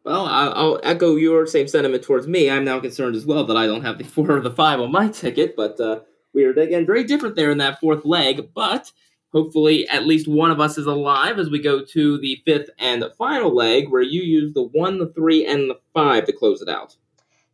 Well, 0.08 0.26
I'll 0.26 0.80
echo 0.84 1.18
your 1.18 1.46
same 1.46 1.68
sentiment 1.68 2.02
towards 2.02 2.28
me. 2.28 2.50
I'm 2.50 2.64
now 2.64 2.80
concerned 2.80 3.18
as 3.18 3.26
well 3.26 3.44
that 3.44 3.58
I 3.58 3.68
don't 3.68 3.84
have 3.84 3.98
the 3.98 4.04
four 4.06 4.38
or 4.38 4.40
the 4.40 4.50
five 4.50 4.80
on 4.80 4.90
my 4.90 5.10
ticket, 5.10 5.54
but 5.58 5.78
uh, 5.82 6.00
we 6.34 6.46
are 6.46 6.52
again 6.52 6.86
very 6.86 7.04
different 7.04 7.36
there 7.36 7.52
in 7.52 7.58
that 7.58 7.82
fourth 7.82 8.06
leg. 8.06 8.54
But 8.56 8.90
hopefully, 9.34 9.86
at 9.90 10.06
least 10.06 10.26
one 10.26 10.50
of 10.50 10.62
us 10.62 10.78
is 10.78 10.86
alive 10.86 11.40
as 11.40 11.50
we 11.50 11.60
go 11.60 11.84
to 11.84 12.18
the 12.20 12.42
fifth 12.46 12.70
and 12.80 13.04
final 13.18 13.54
leg, 13.54 13.90
where 13.90 14.02
you 14.02 14.22
use 14.22 14.54
the 14.54 14.64
one, 14.64 14.98
the 14.98 15.08
three, 15.08 15.46
and 15.46 15.70
the 15.70 15.78
five 15.94 16.24
to 16.28 16.32
close 16.32 16.62
it 16.62 16.70
out. 16.70 16.96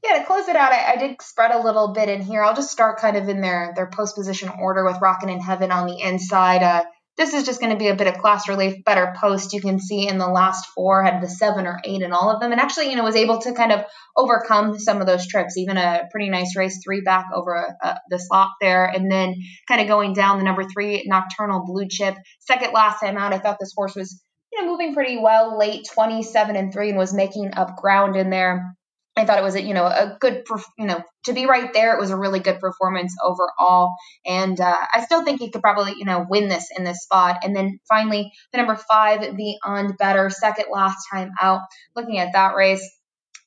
Yeah, 0.05 0.19
to 0.19 0.25
close 0.25 0.47
it 0.47 0.55
out, 0.55 0.71
I, 0.71 0.93
I, 0.93 0.95
did 0.97 1.23
spread 1.23 1.49
a 1.49 1.63
little 1.63 1.87
bit 1.87 2.07
in 2.07 2.21
here. 2.21 2.43
I'll 2.43 2.55
just 2.55 2.69
start 2.69 2.99
kind 2.99 3.17
of 3.17 3.29
in 3.29 3.41
their 3.41 3.73
their 3.75 3.87
post 3.87 4.15
position 4.15 4.51
order 4.59 4.85
with 4.85 5.01
Rockin' 5.01 5.29
in 5.29 5.39
Heaven 5.39 5.71
on 5.71 5.87
the 5.87 5.99
inside. 5.99 6.61
Uh, 6.61 6.83
this 7.15 7.33
is 7.33 7.45
just 7.45 7.59
going 7.59 7.71
to 7.71 7.77
be 7.77 7.89
a 7.89 7.95
bit 7.95 8.07
of 8.07 8.17
class 8.17 8.49
relief, 8.49 8.83
better 8.83 9.13
post. 9.19 9.53
You 9.53 9.61
can 9.61 9.79
see 9.79 10.07
in 10.07 10.17
the 10.17 10.27
last 10.27 10.65
four 10.73 11.03
had 11.03 11.21
the 11.21 11.29
seven 11.29 11.67
or 11.67 11.79
eight 11.83 12.01
in 12.01 12.11
all 12.11 12.31
of 12.31 12.41
them, 12.41 12.51
and 12.51 12.59
actually, 12.59 12.89
you 12.89 12.95
know, 12.95 13.03
was 13.03 13.15
able 13.15 13.39
to 13.41 13.53
kind 13.53 13.71
of 13.71 13.85
overcome 14.17 14.79
some 14.79 14.99
of 14.99 15.05
those 15.05 15.27
trips. 15.27 15.55
Even 15.57 15.77
a 15.77 16.07
pretty 16.11 16.29
nice 16.29 16.55
race, 16.55 16.79
three 16.83 17.01
back 17.01 17.25
over 17.33 17.75
uh, 17.83 17.93
the 18.09 18.17
slot 18.17 18.49
there, 18.59 18.85
and 18.85 19.11
then 19.11 19.35
kind 19.67 19.81
of 19.81 19.87
going 19.87 20.13
down 20.13 20.39
the 20.39 20.43
number 20.43 20.63
three 20.63 21.03
Nocturnal 21.05 21.63
Blue 21.65 21.87
Chip. 21.87 22.15
Second 22.39 22.73
last 22.73 22.99
time 22.99 23.17
out, 23.17 23.33
I 23.33 23.39
thought 23.39 23.57
this 23.59 23.73
horse 23.75 23.95
was 23.95 24.19
you 24.51 24.61
know 24.61 24.71
moving 24.71 24.95
pretty 24.95 25.17
well, 25.17 25.57
late 25.57 25.87
27 25.93 26.55
and 26.55 26.73
three, 26.73 26.89
and 26.89 26.97
was 26.97 27.13
making 27.13 27.53
up 27.53 27.77
ground 27.77 28.15
in 28.15 28.31
there. 28.31 28.75
I 29.15 29.25
thought 29.25 29.37
it 29.37 29.43
was 29.43 29.55
a 29.55 29.61
you 29.61 29.73
know 29.73 29.85
a 29.85 30.17
good 30.19 30.43
you 30.77 30.85
know 30.85 31.03
to 31.25 31.33
be 31.33 31.45
right 31.45 31.71
there. 31.71 31.93
It 31.93 31.99
was 31.99 32.09
a 32.09 32.17
really 32.17 32.39
good 32.39 32.59
performance 32.59 33.15
overall, 33.23 33.95
and 34.25 34.59
uh, 34.59 34.77
I 34.93 35.03
still 35.05 35.23
think 35.23 35.39
he 35.39 35.51
could 35.51 35.61
probably 35.61 35.93
you 35.97 36.05
know 36.05 36.25
win 36.27 36.49
this 36.49 36.69
in 36.75 36.83
this 36.83 37.03
spot. 37.03 37.37
And 37.43 37.55
then 37.55 37.79
finally, 37.87 38.31
the 38.51 38.57
number 38.57 38.75
five, 38.75 39.21
Beyond 39.35 39.97
Better, 39.97 40.29
second 40.29 40.65
last 40.71 41.05
time 41.11 41.31
out. 41.39 41.61
Looking 41.95 42.17
at 42.17 42.33
that 42.33 42.55
race, 42.55 42.83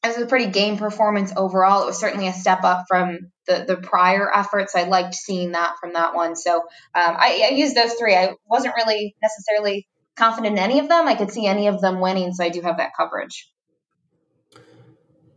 it 0.05 0.09
was 0.09 0.18
a 0.18 0.26
pretty 0.26 0.50
game 0.50 0.76
performance 0.76 1.33
overall. 1.37 1.83
It 1.83 1.87
was 1.87 1.98
certainly 1.98 2.29
a 2.29 2.33
step 2.33 2.62
up 2.62 2.85
from 2.87 3.33
the 3.48 3.64
the 3.66 3.76
prior 3.76 4.31
efforts. 4.33 4.76
I 4.76 4.85
liked 4.85 5.14
seeing 5.14 5.52
that 5.52 5.74
from 5.81 5.94
that 5.94 6.14
one. 6.14 6.37
So 6.37 6.57
um, 6.59 6.62
I, 6.94 7.48
I 7.50 7.55
used 7.55 7.74
those 7.74 7.94
three. 7.94 8.14
I 8.14 8.35
wasn't 8.48 8.74
really 8.76 9.16
necessarily 9.20 9.88
confident 10.16 10.59
in 10.59 10.62
any 10.62 10.79
of 10.79 10.88
them. 10.88 11.09
I 11.09 11.16
could 11.16 11.33
see 11.33 11.46
any 11.46 11.66
of 11.66 11.81
them 11.81 12.00
winning, 12.00 12.33
so 12.33 12.44
I 12.44 12.50
do 12.50 12.62
have 12.62 12.76
that 12.76 12.92
coverage. 12.96 13.48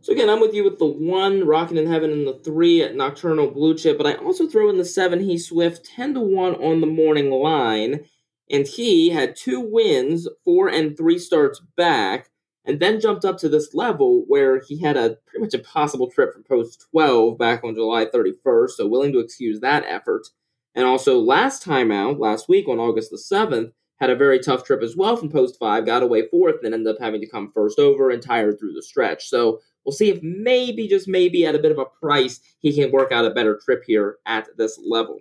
So 0.02 0.14
again, 0.14 0.30
I'm 0.30 0.40
with 0.40 0.54
you 0.54 0.64
with 0.64 0.78
the 0.78 0.86
one 0.86 1.46
Rockin' 1.46 1.76
in 1.76 1.86
Heaven 1.86 2.10
and 2.10 2.26
the 2.26 2.40
three 2.42 2.82
at 2.82 2.96
Nocturnal 2.96 3.50
Blue 3.50 3.74
Chip, 3.74 3.98
but 3.98 4.06
I 4.06 4.14
also 4.14 4.46
throw 4.48 4.70
in 4.70 4.78
the 4.78 4.84
seven 4.84 5.20
He 5.20 5.36
Swift 5.36 5.84
ten 5.84 6.14
to 6.14 6.20
one 6.20 6.54
on 6.54 6.80
the 6.80 6.86
morning 6.86 7.30
line, 7.30 8.06
and 8.50 8.66
he 8.66 9.10
had 9.10 9.36
two 9.36 9.60
wins, 9.60 10.26
four 10.42 10.68
and 10.68 10.96
three 10.96 11.18
starts 11.18 11.60
back, 11.76 12.30
and 12.64 12.80
then 12.80 12.98
jumped 12.98 13.26
up 13.26 13.36
to 13.38 13.48
this 13.50 13.74
level 13.74 14.24
where 14.26 14.60
he 14.60 14.80
had 14.80 14.96
a 14.96 15.18
pretty 15.26 15.44
much 15.44 15.52
impossible 15.52 16.10
trip 16.10 16.32
for 16.32 16.40
post 16.40 16.86
12 16.90 17.36
back 17.36 17.62
on 17.62 17.74
July 17.74 18.06
31st, 18.06 18.70
so 18.70 18.88
willing 18.88 19.12
to 19.12 19.18
excuse 19.18 19.60
that 19.60 19.84
effort. 19.86 20.28
And 20.74 20.86
also 20.86 21.18
last 21.18 21.62
time 21.62 21.92
out, 21.92 22.18
last 22.18 22.48
week 22.48 22.68
on 22.68 22.78
August 22.78 23.10
the 23.10 23.18
7th, 23.18 23.72
had 23.96 24.08
a 24.08 24.16
very 24.16 24.38
tough 24.38 24.64
trip 24.64 24.82
as 24.82 24.96
well 24.96 25.14
from 25.14 25.28
post 25.28 25.58
5, 25.58 25.84
got 25.84 26.02
away 26.02 26.26
fourth, 26.28 26.64
and 26.64 26.72
ended 26.72 26.94
up 26.94 27.02
having 27.02 27.20
to 27.20 27.28
come 27.28 27.52
first 27.52 27.78
over 27.78 28.10
and 28.10 28.22
tired 28.22 28.58
through 28.58 28.72
the 28.72 28.82
stretch. 28.82 29.28
So 29.28 29.60
We'll 29.84 29.92
see 29.92 30.10
if 30.10 30.22
maybe, 30.22 30.88
just 30.88 31.08
maybe, 31.08 31.46
at 31.46 31.54
a 31.54 31.58
bit 31.58 31.72
of 31.72 31.78
a 31.78 31.84
price, 31.84 32.40
he 32.58 32.74
can 32.74 32.92
work 32.92 33.12
out 33.12 33.24
a 33.24 33.30
better 33.30 33.58
trip 33.64 33.82
here 33.86 34.18
at 34.26 34.48
this 34.56 34.78
level. 34.84 35.18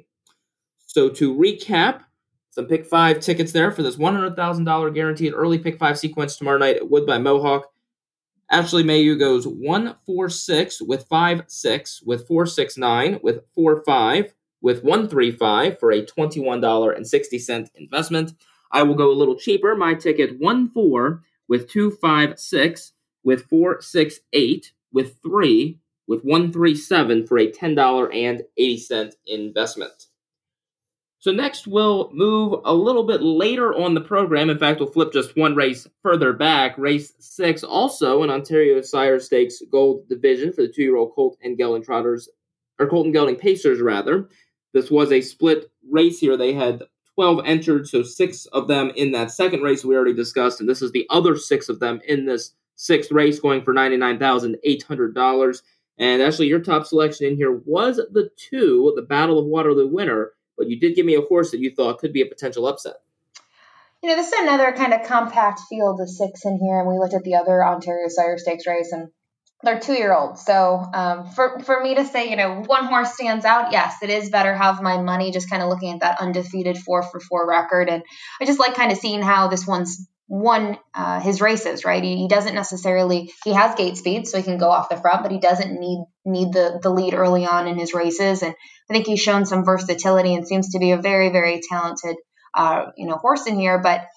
So 0.85 1.09
to 1.09 1.35
recap, 1.35 2.01
some 2.51 2.65
pick 2.65 2.85
five 2.85 3.19
tickets 3.19 3.51
there 3.51 3.71
for 3.71 3.83
this 3.83 3.95
$100,000 3.95 4.93
guaranteed 4.93 5.33
early 5.33 5.59
pick 5.59 5.77
five 5.77 5.97
sequence 5.99 6.35
tomorrow 6.35 6.57
night 6.57 6.77
at 6.77 6.89
Woodbine 6.89 7.23
Mohawk. 7.23 7.71
Ashley 8.51 8.83
Mailloux 8.83 9.17
goes 9.17 9.47
1 9.47 9.95
4 10.05 10.29
6 10.29 10.81
with 10.81 11.05
5 11.07 11.43
6 11.47 12.01
with 12.03 12.27
4 12.27 12.45
6 12.47 12.77
9 12.77 13.19
with 13.21 13.43
4 13.53 13.83
5 13.85 14.33
with 14.61 14.83
1 14.83 15.07
3 15.07 15.31
5 15.31 15.79
for 15.79 15.91
a 15.91 16.03
$21.60 16.03 17.69
investment. 17.75 18.33
I 18.71 18.83
will 18.83 18.95
go 18.95 19.11
a 19.11 19.13
little 19.13 19.35
cheaper. 19.37 19.75
My 19.75 19.93
ticket 19.93 20.39
1 20.39 20.71
4 20.71 21.21
with 21.47 21.69
2 21.69 21.91
5 21.91 22.39
6 22.39 22.93
with 23.23 23.45
468 23.45 24.71
with 24.91 25.17
3 25.21 25.79
with 26.07 26.23
137 26.23 27.27
for 27.27 27.37
a 27.37 27.51
$10.80 27.51 29.13
investment. 29.27 30.05
So 31.19 31.31
next 31.31 31.67
we'll 31.67 32.09
move 32.13 32.61
a 32.63 32.73
little 32.73 33.03
bit 33.03 33.21
later 33.21 33.75
on 33.75 33.93
the 33.93 34.01
program. 34.01 34.49
In 34.49 34.57
fact, 34.57 34.79
we'll 34.79 34.89
flip 34.89 35.11
just 35.11 35.35
one 35.35 35.53
race 35.53 35.85
further 36.01 36.33
back. 36.33 36.77
Race 36.77 37.13
6 37.19 37.63
also 37.63 38.23
an 38.23 38.29
Ontario 38.29 38.81
Sire 38.81 39.19
Stakes 39.19 39.61
Gold 39.69 40.07
Division 40.07 40.53
for 40.53 40.61
the 40.61 40.69
2-year-old 40.69 41.13
Colt 41.13 41.37
and 41.43 41.57
Gelding 41.57 41.83
Trotters 41.83 42.29
or 42.79 42.87
Colt 42.87 43.05
and 43.05 43.13
Gelding 43.13 43.35
Pacers 43.35 43.81
rather. 43.81 44.29
This 44.73 44.89
was 44.89 45.11
a 45.11 45.19
split 45.21 45.69
race 45.91 46.19
here. 46.19 46.37
They 46.37 46.53
had 46.53 46.83
12 47.15 47.41
entered, 47.45 47.87
so 47.87 48.01
6 48.01 48.45
of 48.47 48.69
them 48.69 48.91
in 48.95 49.11
that 49.11 49.31
second 49.31 49.61
race 49.61 49.83
we 49.83 49.95
already 49.95 50.13
discussed 50.13 50.61
and 50.61 50.69
this 50.69 50.81
is 50.81 50.93
the 50.93 51.05
other 51.09 51.35
6 51.35 51.69
of 51.69 51.79
them 51.81 51.99
in 52.07 52.25
this 52.25 52.53
sixth 52.79 53.11
race 53.11 53.39
going 53.41 53.61
for 53.61 53.73
$99,800. 53.73 55.61
And 55.97 56.21
actually, 56.21 56.47
your 56.47 56.61
top 56.61 56.87
selection 56.87 57.27
in 57.27 57.35
here 57.35 57.51
was 57.51 57.97
the 57.97 58.29
two, 58.37 58.93
the 58.95 59.01
Battle 59.01 59.37
of 59.37 59.45
Waterloo 59.45 59.87
winner, 59.87 60.31
but 60.57 60.69
you 60.69 60.79
did 60.79 60.95
give 60.95 61.05
me 61.05 61.15
a 61.15 61.21
horse 61.21 61.51
that 61.51 61.59
you 61.59 61.71
thought 61.75 61.99
could 61.99 62.13
be 62.13 62.21
a 62.21 62.25
potential 62.25 62.67
upset. 62.67 62.95
You 64.01 64.09
know, 64.09 64.15
this 64.15 64.31
is 64.31 64.39
another 64.39 64.71
kind 64.71 64.93
of 64.93 65.05
compact 65.05 65.59
field 65.69 65.99
of 65.99 66.09
six 66.09 66.45
in 66.45 66.57
here, 66.57 66.79
and 66.79 66.87
we 66.87 66.97
looked 66.97 67.13
at 67.13 67.23
the 67.23 67.35
other 67.35 67.61
Ontario 67.61 68.07
Sire 68.07 68.37
Stakes 68.37 68.65
race, 68.65 68.93
and 68.93 69.09
they're 69.61 69.81
two 69.81 69.91
year 69.91 70.13
olds. 70.13 70.45
So 70.45 70.81
um, 70.93 71.29
for 71.31 71.59
for 71.59 71.83
me 71.83 71.95
to 71.95 72.05
say, 72.05 72.29
you 72.29 72.37
know, 72.37 72.63
one 72.65 72.85
horse 72.85 73.13
stands 73.13 73.43
out, 73.43 73.73
yes, 73.73 73.95
it 74.01 74.09
is 74.09 74.29
better 74.29 74.55
have 74.55 74.81
my 74.81 75.01
money. 75.01 75.31
Just 75.31 75.49
kind 75.49 75.61
of 75.61 75.67
looking 75.67 75.95
at 75.95 75.99
that 75.99 76.21
undefeated 76.21 76.77
four 76.77 77.03
for 77.03 77.19
four 77.19 77.45
record, 77.45 77.89
and 77.89 78.03
I 78.39 78.45
just 78.45 78.57
like 78.57 78.75
kind 78.75 78.93
of 78.93 78.97
seeing 78.97 79.21
how 79.21 79.49
this 79.49 79.67
one's 79.67 80.07
won 80.29 80.77
uh, 80.93 81.19
his 81.19 81.41
races, 81.41 81.83
right? 81.83 82.03
He, 82.03 82.17
he, 82.17 82.27
doesn't 82.27 82.53
necessarily 82.53 83.33
he 83.43 83.51
has 83.53 83.73
gate 83.73 83.97
speed, 83.97 84.27
so 84.27 84.37
he 84.37 84.43
can 84.43 84.59
go 84.59 84.69
off 84.69 84.87
the 84.87 84.95
front, 84.95 85.23
but 85.23 85.31
he 85.31 85.39
doesn't 85.39 85.77
need 85.77 86.05
need 86.23 86.53
the 86.53 86.79
the 86.81 86.91
lead 86.91 87.15
early 87.15 87.47
on 87.47 87.67
in 87.67 87.77
his 87.77 87.95
races. 87.95 88.43
And 88.43 88.53
I 88.89 88.93
think 88.93 89.07
he's 89.07 89.19
shown 89.19 89.47
some 89.47 89.65
versatility 89.65 90.35
and 90.35 90.47
seems 90.47 90.69
to 90.69 90.79
be 90.79 90.91
a 90.91 90.97
very 90.97 91.29
very 91.29 91.61
talented 91.67 92.15
uh, 92.53 92.85
you 92.95 93.07
know 93.07 93.15
horse 93.15 93.47
in 93.47 93.59
here. 93.59 93.79
But 93.79 94.07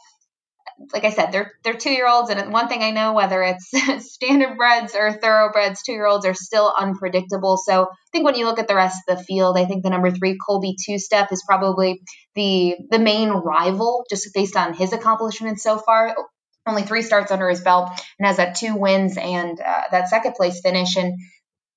like 0.92 1.04
I 1.04 1.10
said, 1.10 1.32
they're 1.32 1.52
they're 1.62 1.74
two 1.74 1.90
year 1.90 2.08
olds, 2.08 2.30
and 2.30 2.52
one 2.52 2.68
thing 2.68 2.82
I 2.82 2.90
know, 2.90 3.12
whether 3.12 3.42
it's 3.42 3.70
standard 4.14 4.56
breds 4.56 4.94
or 4.94 5.12
thoroughbreds, 5.12 5.82
two 5.82 5.92
year 5.92 6.06
olds 6.06 6.26
are 6.26 6.34
still 6.34 6.72
unpredictable. 6.76 7.56
So 7.56 7.84
I 7.84 7.86
think 8.12 8.24
when 8.24 8.34
you 8.34 8.46
look 8.46 8.58
at 8.58 8.68
the 8.68 8.74
rest 8.74 8.98
of 9.08 9.18
the 9.18 9.24
field, 9.24 9.56
I 9.58 9.64
think 9.64 9.82
the 9.82 9.90
number 9.90 10.10
three 10.10 10.38
Colby 10.44 10.76
Two 10.84 10.98
Step 10.98 11.32
is 11.32 11.44
probably 11.46 12.02
the 12.34 12.76
the 12.90 12.98
main 12.98 13.30
rival, 13.30 14.04
just 14.08 14.28
based 14.34 14.56
on 14.56 14.74
his 14.74 14.92
accomplishments 14.92 15.62
so 15.62 15.78
far. 15.78 16.14
Only 16.66 16.82
three 16.82 17.02
starts 17.02 17.32
under 17.32 17.48
his 17.48 17.60
belt, 17.60 17.90
and 18.18 18.26
has 18.26 18.36
that 18.36 18.54
two 18.54 18.76
wins 18.76 19.16
and 19.16 19.60
uh, 19.60 19.82
that 19.90 20.08
second 20.08 20.34
place 20.34 20.60
finish. 20.60 20.96
And 20.96 21.14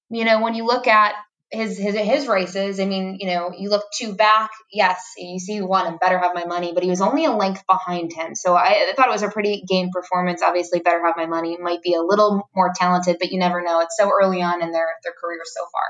you 0.10 0.26
know, 0.26 0.42
when 0.42 0.56
you 0.56 0.66
look 0.66 0.88
at 0.88 1.16
his 1.52 1.78
his 1.78 1.96
his 1.96 2.28
races. 2.28 2.80
I 2.80 2.86
mean, 2.86 3.18
you 3.20 3.28
know, 3.28 3.54
you 3.58 3.70
look 3.70 3.86
two 3.94 4.16
back, 4.16 4.52
yes, 4.72 5.00
you 5.18 5.40
see 5.40 5.62
one 5.62 5.88
and 5.88 6.00
better 6.00 6.20
have 6.20 6.34
my 6.34 6.46
money, 6.46 6.72
but 6.74 6.84
he 6.84 6.90
was 6.90 7.02
only 7.02 7.26
a 7.26 7.32
length 7.32 7.64
behind 7.68 8.12
him. 8.14 8.36
So 8.36 8.56
I, 8.56 8.90
I, 8.90 8.94
thought 8.96 9.08
it 9.08 9.12
was 9.12 9.24
a 9.24 9.30
pretty 9.30 9.64
game 9.68 9.90
performance. 9.92 10.42
Obviously, 10.42 10.80
better 10.80 11.06
have 11.06 11.16
my 11.18 11.26
money. 11.26 11.58
might 11.60 11.82
be 11.82 11.94
a 11.94 12.02
little 12.02 12.50
more 12.56 12.74
talented, 12.76 13.18
but 13.20 13.32
you 13.32 13.40
never 13.40 13.62
know. 13.62 13.82
It's 13.82 13.96
so 13.98 14.10
early 14.10 14.42
on 14.42 14.62
in 14.62 14.72
their 14.72 14.88
their 15.04 15.14
career 15.14 15.42
so 15.46 15.62
far. 15.72 15.84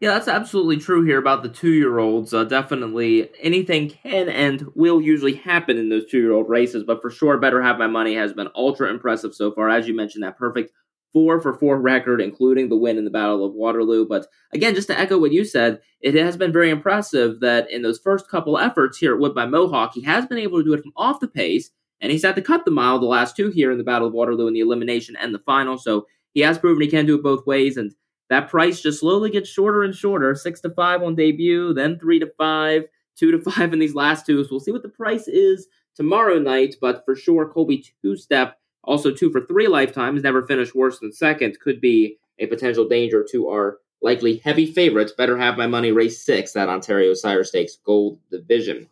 Yeah, 0.00 0.10
that's 0.10 0.28
absolutely 0.28 0.76
true 0.76 1.04
here 1.04 1.18
about 1.18 1.42
the 1.42 1.48
two 1.48 1.72
year 1.72 1.98
olds. 1.98 2.32
Uh, 2.32 2.44
definitely 2.44 3.30
anything 3.40 3.90
can 3.90 4.28
and 4.28 4.64
will 4.76 5.00
usually 5.00 5.34
happen 5.34 5.76
in 5.76 5.88
those 5.88 6.06
two 6.06 6.18
year 6.18 6.32
old 6.32 6.48
races, 6.48 6.84
but 6.84 7.02
for 7.02 7.10
sure, 7.10 7.36
Better 7.36 7.60
Have 7.60 7.78
My 7.78 7.88
Money 7.88 8.14
has 8.14 8.32
been 8.32 8.48
ultra 8.54 8.90
impressive 8.90 9.34
so 9.34 9.50
far. 9.50 9.68
As 9.68 9.88
you 9.88 9.96
mentioned, 9.96 10.22
that 10.22 10.38
perfect 10.38 10.72
four 11.12 11.40
for 11.40 11.54
four 11.54 11.80
record, 11.80 12.20
including 12.20 12.68
the 12.68 12.76
win 12.76 12.98
in 12.98 13.04
the 13.04 13.10
Battle 13.10 13.44
of 13.44 13.54
Waterloo. 13.54 14.06
But 14.06 14.26
again, 14.52 14.74
just 14.74 14.88
to 14.88 14.98
echo 14.98 15.18
what 15.18 15.32
you 15.32 15.44
said, 15.44 15.80
it 16.00 16.14
has 16.14 16.36
been 16.36 16.52
very 16.52 16.70
impressive 16.70 17.40
that 17.40 17.70
in 17.70 17.82
those 17.82 17.98
first 17.98 18.28
couple 18.28 18.58
efforts 18.58 18.98
here 18.98 19.14
at 19.14 19.20
Woodbine 19.20 19.50
Mohawk, 19.50 19.92
he 19.94 20.02
has 20.02 20.26
been 20.26 20.38
able 20.38 20.58
to 20.58 20.64
do 20.64 20.74
it 20.74 20.82
from 20.82 20.92
off 20.96 21.20
the 21.20 21.28
pace, 21.28 21.70
and 22.00 22.12
he's 22.12 22.24
had 22.24 22.36
to 22.36 22.42
cut 22.42 22.64
the 22.64 22.70
mile 22.70 22.98
the 22.98 23.06
last 23.06 23.36
two 23.36 23.50
here 23.50 23.72
in 23.72 23.78
the 23.78 23.84
Battle 23.84 24.08
of 24.08 24.14
Waterloo 24.14 24.46
in 24.46 24.54
the 24.54 24.60
elimination 24.60 25.16
and 25.16 25.34
the 25.34 25.40
final. 25.40 25.78
So 25.78 26.06
he 26.34 26.40
has 26.40 26.58
proven 26.58 26.82
he 26.82 26.88
can 26.88 27.06
do 27.06 27.16
it 27.16 27.22
both 27.22 27.46
ways, 27.46 27.76
and 27.76 27.94
that 28.30 28.48
price 28.48 28.80
just 28.80 29.00
slowly 29.00 29.30
gets 29.30 29.48
shorter 29.48 29.82
and 29.82 29.94
shorter. 29.94 30.34
Six 30.34 30.60
to 30.60 30.70
five 30.70 31.02
on 31.02 31.14
debut, 31.14 31.72
then 31.72 31.98
three 31.98 32.18
to 32.18 32.30
five, 32.38 32.84
two 33.16 33.32
to 33.32 33.38
five 33.50 33.72
in 33.72 33.78
these 33.78 33.94
last 33.94 34.26
two. 34.26 34.42
So 34.44 34.48
we'll 34.52 34.60
see 34.60 34.72
what 34.72 34.82
the 34.82 34.88
price 34.88 35.26
is 35.26 35.66
tomorrow 35.96 36.38
night, 36.38 36.76
but 36.80 37.04
for 37.04 37.16
sure, 37.16 37.48
Colby 37.48 37.84
two 38.02 38.16
step 38.16 38.57
also, 38.84 39.12
two 39.12 39.30
for 39.30 39.44
three 39.44 39.68
lifetimes, 39.68 40.22
never 40.22 40.46
finished 40.46 40.74
worse 40.74 40.98
than 40.98 41.12
second, 41.12 41.60
could 41.60 41.80
be 41.80 42.18
a 42.38 42.46
potential 42.46 42.88
danger 42.88 43.26
to 43.30 43.48
our 43.48 43.78
likely 44.00 44.38
heavy 44.38 44.66
favorites. 44.66 45.12
Better 45.12 45.36
have 45.36 45.58
my 45.58 45.66
money 45.66 45.92
race 45.92 46.24
six, 46.24 46.52
that 46.52 46.68
Ontario 46.68 47.14
Sire 47.14 47.44
Stakes 47.44 47.76
Gold 47.84 48.18
Division. 48.30 48.88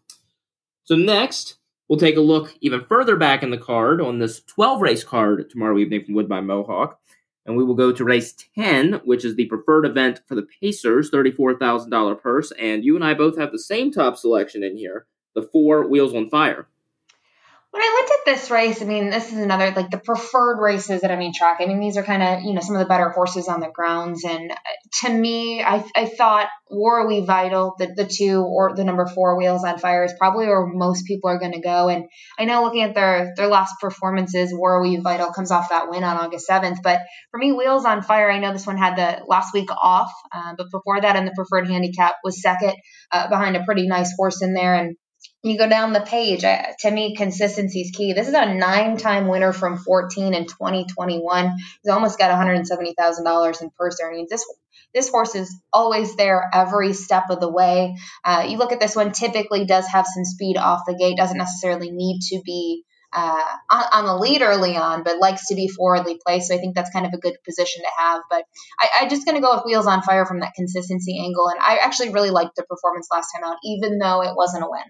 So, 0.84 0.96
next, 0.96 1.56
we'll 1.88 1.98
take 1.98 2.16
a 2.16 2.20
look 2.20 2.54
even 2.60 2.84
further 2.84 3.16
back 3.16 3.42
in 3.42 3.50
the 3.50 3.58
card 3.58 4.00
on 4.00 4.18
this 4.18 4.42
12 4.42 4.80
race 4.82 5.04
card 5.04 5.48
tomorrow 5.48 5.78
evening 5.78 6.04
from 6.04 6.14
Woodbine 6.14 6.46
Mohawk. 6.46 6.98
And 7.46 7.56
we 7.56 7.62
will 7.62 7.74
go 7.74 7.92
to 7.92 8.04
race 8.04 8.34
10, 8.56 9.02
which 9.04 9.24
is 9.24 9.36
the 9.36 9.46
preferred 9.46 9.86
event 9.86 10.20
for 10.26 10.34
the 10.34 10.48
Pacers, 10.60 11.12
$34,000 11.12 12.20
purse. 12.20 12.52
And 12.58 12.84
you 12.84 12.96
and 12.96 13.04
I 13.04 13.14
both 13.14 13.38
have 13.38 13.52
the 13.52 13.58
same 13.60 13.92
top 13.92 14.16
selection 14.16 14.64
in 14.64 14.76
here 14.76 15.06
the 15.36 15.42
four 15.42 15.86
Wheels 15.86 16.14
on 16.14 16.28
Fire 16.28 16.66
when 17.76 17.84
I 17.84 18.00
looked 18.00 18.10
at 18.10 18.34
this 18.34 18.50
race, 18.50 18.80
I 18.80 18.86
mean, 18.86 19.10
this 19.10 19.30
is 19.30 19.38
another 19.38 19.70
like 19.70 19.90
the 19.90 19.98
preferred 19.98 20.58
races 20.62 21.04
at 21.04 21.10
any 21.10 21.32
track. 21.32 21.58
I 21.60 21.66
mean, 21.66 21.78
these 21.78 21.98
are 21.98 22.02
kind 22.02 22.22
of 22.22 22.42
you 22.42 22.54
know 22.54 22.62
some 22.62 22.74
of 22.74 22.80
the 22.80 22.88
better 22.88 23.10
horses 23.10 23.48
on 23.48 23.60
the 23.60 23.68
grounds, 23.68 24.24
and 24.24 24.50
uh, 24.50 24.56
to 25.00 25.12
me, 25.12 25.62
I, 25.62 25.84
I 25.94 26.06
thought 26.06 26.48
War 26.70 27.06
We 27.06 27.20
Vital, 27.20 27.74
the 27.78 27.92
the 27.94 28.06
two 28.06 28.40
or 28.40 28.74
the 28.74 28.84
number 28.84 29.06
four 29.06 29.36
Wheels 29.36 29.62
on 29.62 29.78
Fire 29.78 30.04
is 30.04 30.14
probably 30.18 30.46
where 30.46 30.66
most 30.66 31.04
people 31.06 31.28
are 31.28 31.38
going 31.38 31.52
to 31.52 31.60
go. 31.60 31.90
And 31.90 32.06
I 32.38 32.46
know 32.46 32.62
looking 32.62 32.82
at 32.82 32.94
their 32.94 33.34
their 33.36 33.48
last 33.48 33.74
performances, 33.78 34.54
War 34.54 34.80
We 34.80 34.96
Vital 34.96 35.32
comes 35.32 35.50
off 35.50 35.68
that 35.68 35.90
win 35.90 36.02
on 36.02 36.16
August 36.16 36.46
seventh, 36.46 36.78
but 36.82 37.00
for 37.30 37.36
me, 37.36 37.52
Wheels 37.52 37.84
on 37.84 38.00
Fire, 38.00 38.30
I 38.30 38.38
know 38.38 38.54
this 38.54 38.66
one 38.66 38.78
had 38.78 38.96
the 38.96 39.22
last 39.26 39.52
week 39.52 39.68
off, 39.70 40.10
uh, 40.32 40.54
but 40.56 40.68
before 40.72 40.98
that, 40.98 41.16
in 41.16 41.26
the 41.26 41.34
preferred 41.36 41.68
handicap 41.68 42.14
was 42.24 42.40
second 42.40 42.72
uh, 43.12 43.28
behind 43.28 43.54
a 43.54 43.64
pretty 43.64 43.86
nice 43.86 44.14
horse 44.16 44.40
in 44.40 44.54
there, 44.54 44.74
and 44.74 44.96
you 45.46 45.58
go 45.58 45.68
down 45.68 45.92
the 45.92 46.00
page. 46.00 46.44
I, 46.44 46.74
to 46.80 46.90
me, 46.90 47.16
consistency 47.16 47.80
is 47.80 47.90
key. 47.90 48.12
This 48.12 48.28
is 48.28 48.34
a 48.34 48.54
nine-time 48.54 49.28
winner 49.28 49.52
from 49.52 49.78
14 49.78 50.34
and 50.34 50.48
2021. 50.48 51.56
He's 51.82 51.92
almost 51.92 52.18
got 52.18 52.30
$170,000 52.30 53.62
in 53.62 53.70
purse 53.78 53.98
earnings. 54.02 54.30
This 54.30 54.44
this 54.94 55.10
horse 55.10 55.34
is 55.34 55.54
always 55.74 56.16
there 56.16 56.48
every 56.54 56.94
step 56.94 57.24
of 57.28 57.38
the 57.38 57.50
way. 57.50 57.96
Uh, 58.24 58.46
you 58.48 58.56
look 58.56 58.72
at 58.72 58.80
this 58.80 58.96
one; 58.96 59.12
typically 59.12 59.66
does 59.66 59.86
have 59.88 60.06
some 60.06 60.24
speed 60.24 60.56
off 60.56 60.82
the 60.86 60.96
gate. 60.96 61.18
Doesn't 61.18 61.36
necessarily 61.36 61.90
need 61.90 62.20
to 62.30 62.40
be 62.42 62.84
uh, 63.12 63.42
on, 63.70 63.84
on, 63.92 64.04
the 64.06 64.16
lead 64.16 64.42
early 64.42 64.76
on, 64.76 65.02
but 65.02 65.18
likes 65.18 65.48
to 65.48 65.54
be 65.54 65.68
forwardly 65.68 66.18
placed. 66.24 66.48
So 66.48 66.54
I 66.54 66.58
think 66.58 66.74
that's 66.74 66.90
kind 66.90 67.06
of 67.06 67.12
a 67.12 67.18
good 67.18 67.36
position 67.44 67.82
to 67.82 68.02
have. 68.02 68.22
But 68.30 68.44
I, 68.80 69.02
am 69.02 69.10
just 69.10 69.26
going 69.26 69.36
to 69.36 69.42
go 69.42 69.54
with 69.54 69.64
Wheels 69.64 69.86
on 69.86 70.02
Fire 70.02 70.26
from 70.26 70.40
that 70.40 70.54
consistency 70.54 71.18
angle. 71.22 71.48
And 71.48 71.60
I 71.60 71.78
actually 71.82 72.10
really 72.10 72.30
liked 72.30 72.56
the 72.56 72.64
performance 72.64 73.08
last 73.12 73.28
time 73.34 73.44
out, 73.44 73.56
even 73.64 73.98
though 73.98 74.22
it 74.22 74.36
wasn't 74.36 74.64
a 74.64 74.70
win. 74.70 74.82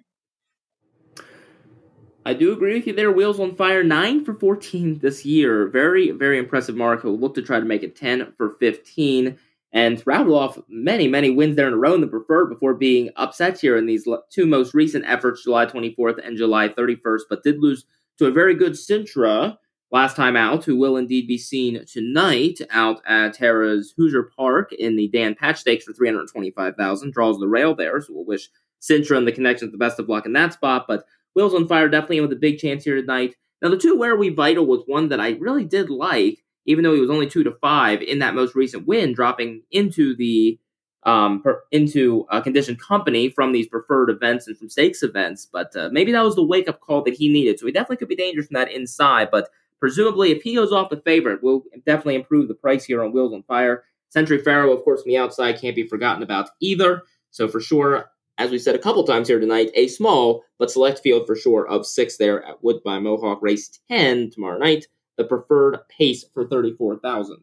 I 2.27 2.35
do 2.35 2.53
agree 2.53 2.75
with 2.75 2.89
you 2.89 2.93
there. 2.93 3.13
Wheels 3.13 3.39
on 3.39 3.55
fire, 3.55 3.85
9 3.85 4.25
for 4.25 4.35
14 4.35 4.99
this 4.99 5.25
year. 5.25 5.69
Very, 5.69 6.11
very 6.11 6.41
impressive 6.41 6.75
mark. 6.75 7.03
He'll 7.03 7.17
look 7.17 7.37
to 7.37 7.43
try 7.43 7.61
to 7.61 7.65
make 7.65 7.85
it 7.85 7.95
10 7.95 8.33
for 8.37 8.57
15 8.59 9.39
and 9.73 10.03
rattle 10.05 10.37
off 10.37 10.59
many, 10.69 11.07
many 11.07 11.31
wins 11.31 11.55
there 11.55 11.69
in 11.69 11.75
a 11.75 11.77
row 11.77 11.95
in 11.95 12.01
the 12.01 12.09
preferred 12.09 12.47
before 12.47 12.75
being 12.75 13.11
upset 13.15 13.61
here 13.61 13.77
in 13.77 13.87
these 13.87 14.09
two 14.29 14.45
most 14.45 14.75
recent 14.75 15.05
efforts, 15.07 15.45
July 15.45 15.67
24th 15.67 16.19
and 16.27 16.37
July 16.37 16.69
31st, 16.69 17.21
but 17.31 17.45
did 17.45 17.61
lose 17.61 17.85
to 18.19 18.27
a 18.27 18.33
very 18.33 18.57
good 18.57 18.73
Sintra 18.73 19.57
last 19.93 20.17
time 20.17 20.37
out, 20.37 20.65
who 20.65 20.77
will 20.77 20.97
indeed 20.97 21.29
be 21.29 21.39
seen 21.39 21.85
tonight 21.87 22.59
out 22.73 23.03
at 23.07 23.37
Harrah's 23.37 23.95
Hoosier 23.97 24.31
Park 24.37 24.73
in 24.73 24.97
the 24.97 25.07
Dan 25.07 25.37
Patch 25.37 25.61
Stakes 25.61 25.85
for 25.85 25.93
325000 25.93 27.13
Draws 27.13 27.39
the 27.39 27.47
rail 27.47 27.77
there, 27.77 28.01
so 28.01 28.15
we'll 28.15 28.25
wish 28.25 28.49
Sintra 28.83 29.17
and 29.17 29.29
the 29.29 29.33
connections 29.33 29.71
the 29.71 29.79
best 29.79 30.01
of 30.01 30.09
luck 30.09 30.27
in 30.27 30.33
that 30.33 30.55
spot, 30.55 30.87
but 30.89 31.05
Wheels 31.37 31.55
on 31.55 31.69
Fire 31.69 31.89
definitely 31.89 32.23
with 32.23 32.33
a 32.33 32.37
big 32.37 32.59
chance 32.59 32.83
here 32.83 32.97
tonight. 32.97 33.37
Now, 33.63 33.69
the 33.69 33.77
two 33.77 33.97
Where 33.97 34.17
We 34.17 34.31
Vital 34.31 34.67
was 34.67 34.83
one 34.87 35.11
that 35.11 35.21
I 35.21 35.31
really 35.33 35.65
did 35.65 35.91
like, 35.91 36.43
even 36.65 36.83
though 36.83 36.95
he 36.95 37.01
was 37.01 37.11
only 37.11 37.29
two 37.29 37.45
to 37.45 37.53
five 37.61 38.03
in 38.03 38.19
that 38.21 38.35
most 38.35 38.55
recent 38.55 38.87
win, 38.87 39.13
dropping 39.13 39.63
into 39.71 40.17
the 40.17 40.59
um, 41.05 41.41
per, 41.43 41.63
into 41.71 42.27
a 42.31 42.43
conditioned 42.43 42.81
company 42.81 43.29
from 43.31 43.53
these 43.53 43.69
preferred 43.69 44.11
events 44.11 44.49
and 44.49 44.59
from 44.59 44.69
stakes 44.69 45.03
events. 45.03 45.47
But 45.51 45.77
uh, 45.77 45.89
maybe 45.93 46.11
that 46.13 46.25
was 46.25 46.35
the 46.35 46.45
wake 46.45 46.69
up 46.69 46.81
call 46.81 47.03
that 47.03 47.15
he 47.15 47.29
needed. 47.29 47.59
So 47.59 47.67
he 47.67 47.73
definitely 47.73 47.99
could 47.99 48.09
be 48.09 48.17
dangerous 48.17 48.47
from 48.47 48.55
that 48.55 48.73
inside. 48.73 49.29
But 49.31 49.49
presumably, 49.79 50.33
if 50.33 50.43
he 50.43 50.55
goes 50.57 50.73
off 50.73 50.91
the 50.91 51.01
favorite, 51.03 51.43
will 51.43 51.63
definitely 51.85 52.17
improve 52.17 52.49
the 52.49 52.55
price 52.55 52.85
here 52.85 53.05
on 53.05 53.13
Wheels 53.13 53.33
on 53.33 53.45
Fire. 53.45 53.85
Century 54.09 54.39
Farroh, 54.39 54.73
of 54.73 54.83
course, 54.85 55.03
from 55.03 55.11
the 55.11 55.19
outside 55.19 55.61
can't 55.61 55.77
be 55.77 55.87
forgotten 55.87 56.23
about 56.23 56.51
either. 56.61 57.03
So 57.31 57.47
for 57.47 57.61
sure, 57.61 58.11
as 58.39 58.51
we 58.51 58.59
said 58.59 58.75
a 58.75 58.81
couple 58.81 59.05
times 59.05 59.29
here 59.29 59.41
tonight, 59.41 59.71
a 59.75 59.89
small 59.89 60.45
but 60.59 60.71
select 60.71 61.01
field 61.01 61.27
for 61.27 61.37
sure 61.37 61.67
of 61.67 61.87
six 61.87 62.17
there 62.17 62.45
at 62.45 62.63
Woodbine 62.63 63.03
Mohawk 63.03 63.41
race 63.43 63.81
10 63.89 64.31
tomorrow 64.31 64.59
night, 64.59 64.87
the 65.17 65.25
preferred 65.25 65.79
pace 65.89 66.25
for 66.35 66.47
34,000. 66.47 67.39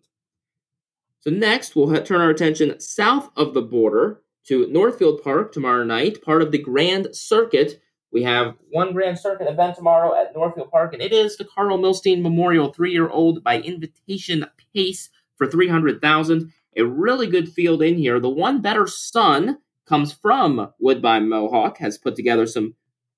So 1.20 1.32
next, 1.32 1.76
we'll 1.76 2.04
turn 2.04 2.22
our 2.22 2.30
attention 2.30 2.80
south 2.80 3.30
of 3.36 3.54
the 3.54 3.62
border 3.62 4.22
to 4.46 4.68
Northfield 4.68 5.24
Park 5.24 5.54
tomorrow 5.54 5.84
night, 5.84 6.22
part 6.22 6.42
of 6.42 6.52
the 6.52 6.58
Grand 6.58 7.08
Circuit. 7.16 7.80
We 8.12 8.24
have 8.24 8.56
one 8.70 8.92
Grand 8.92 9.18
Circuit 9.18 9.50
event 9.50 9.76
tomorrow 9.76 10.14
at 10.14 10.36
Northfield 10.36 10.70
Park, 10.70 10.94
and 10.94 11.02
it 11.02 11.14
is 11.14 11.38
the 11.38 11.46
Carl 11.46 11.80
Milstein 11.80 12.22
Memorial 12.22 12.74
three-year-old 12.74 13.44
by 13.44 13.62
invitation 13.62 14.46
pace 14.76 15.10
for 15.38 15.48
300,000. 15.48 16.52
A 16.76 16.84
really 16.84 17.28
good 17.28 17.50
field 17.50 17.82
in 17.82 17.98
here. 17.98 18.20
The 18.20 18.30
one 18.30 18.62
better 18.62 18.86
son 18.86 19.60
comes 19.86 20.14
from 20.14 20.72
Woodbine 20.80 21.30
Mohawk, 21.30 21.78
has 21.78 21.98
put 21.98 22.16
together 22.16 22.46
some 22.46 22.76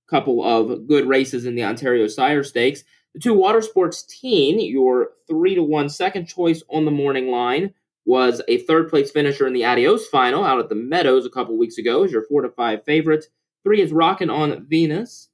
couple 0.08 0.44
of 0.44 0.88
good 0.88 1.08
races 1.08 1.46
in 1.46 1.56
the 1.56 1.64
Ontario 1.64 2.08
Sire 2.08 2.44
Stakes. 2.44 2.84
The 3.14 3.20
two 3.20 3.34
water 3.34 3.62
sports 3.62 4.04
teen, 4.04 4.60
your 4.60 5.12
three 5.28 5.56
to 5.56 5.64
one 5.64 5.90
second 5.90 6.26
choice 6.26 6.62
on 6.70 6.86
the 6.86 6.92
morning 6.92 7.32
line, 7.32 7.74
was 8.06 8.42
a 8.48 8.60
third 8.60 8.90
place 8.90 9.10
finisher 9.10 9.48
in 9.48 9.54
the 9.54 9.66
Adios 9.66 10.08
final 10.08 10.44
out 10.44 10.60
at 10.60 10.70
the 10.70 10.76
Meadows 10.76 11.26
a 11.26 11.30
couple 11.30 11.58
weeks 11.58 11.78
ago. 11.78 12.04
Is 12.04 12.12
your 12.12 12.26
four 12.26 12.42
to 12.42 12.50
five 12.50 12.84
favorite. 12.86 13.26
Three 13.64 13.82
is 13.82 13.92
Rockin' 13.92 14.30
on 14.30 14.66
Venus. 14.68 15.30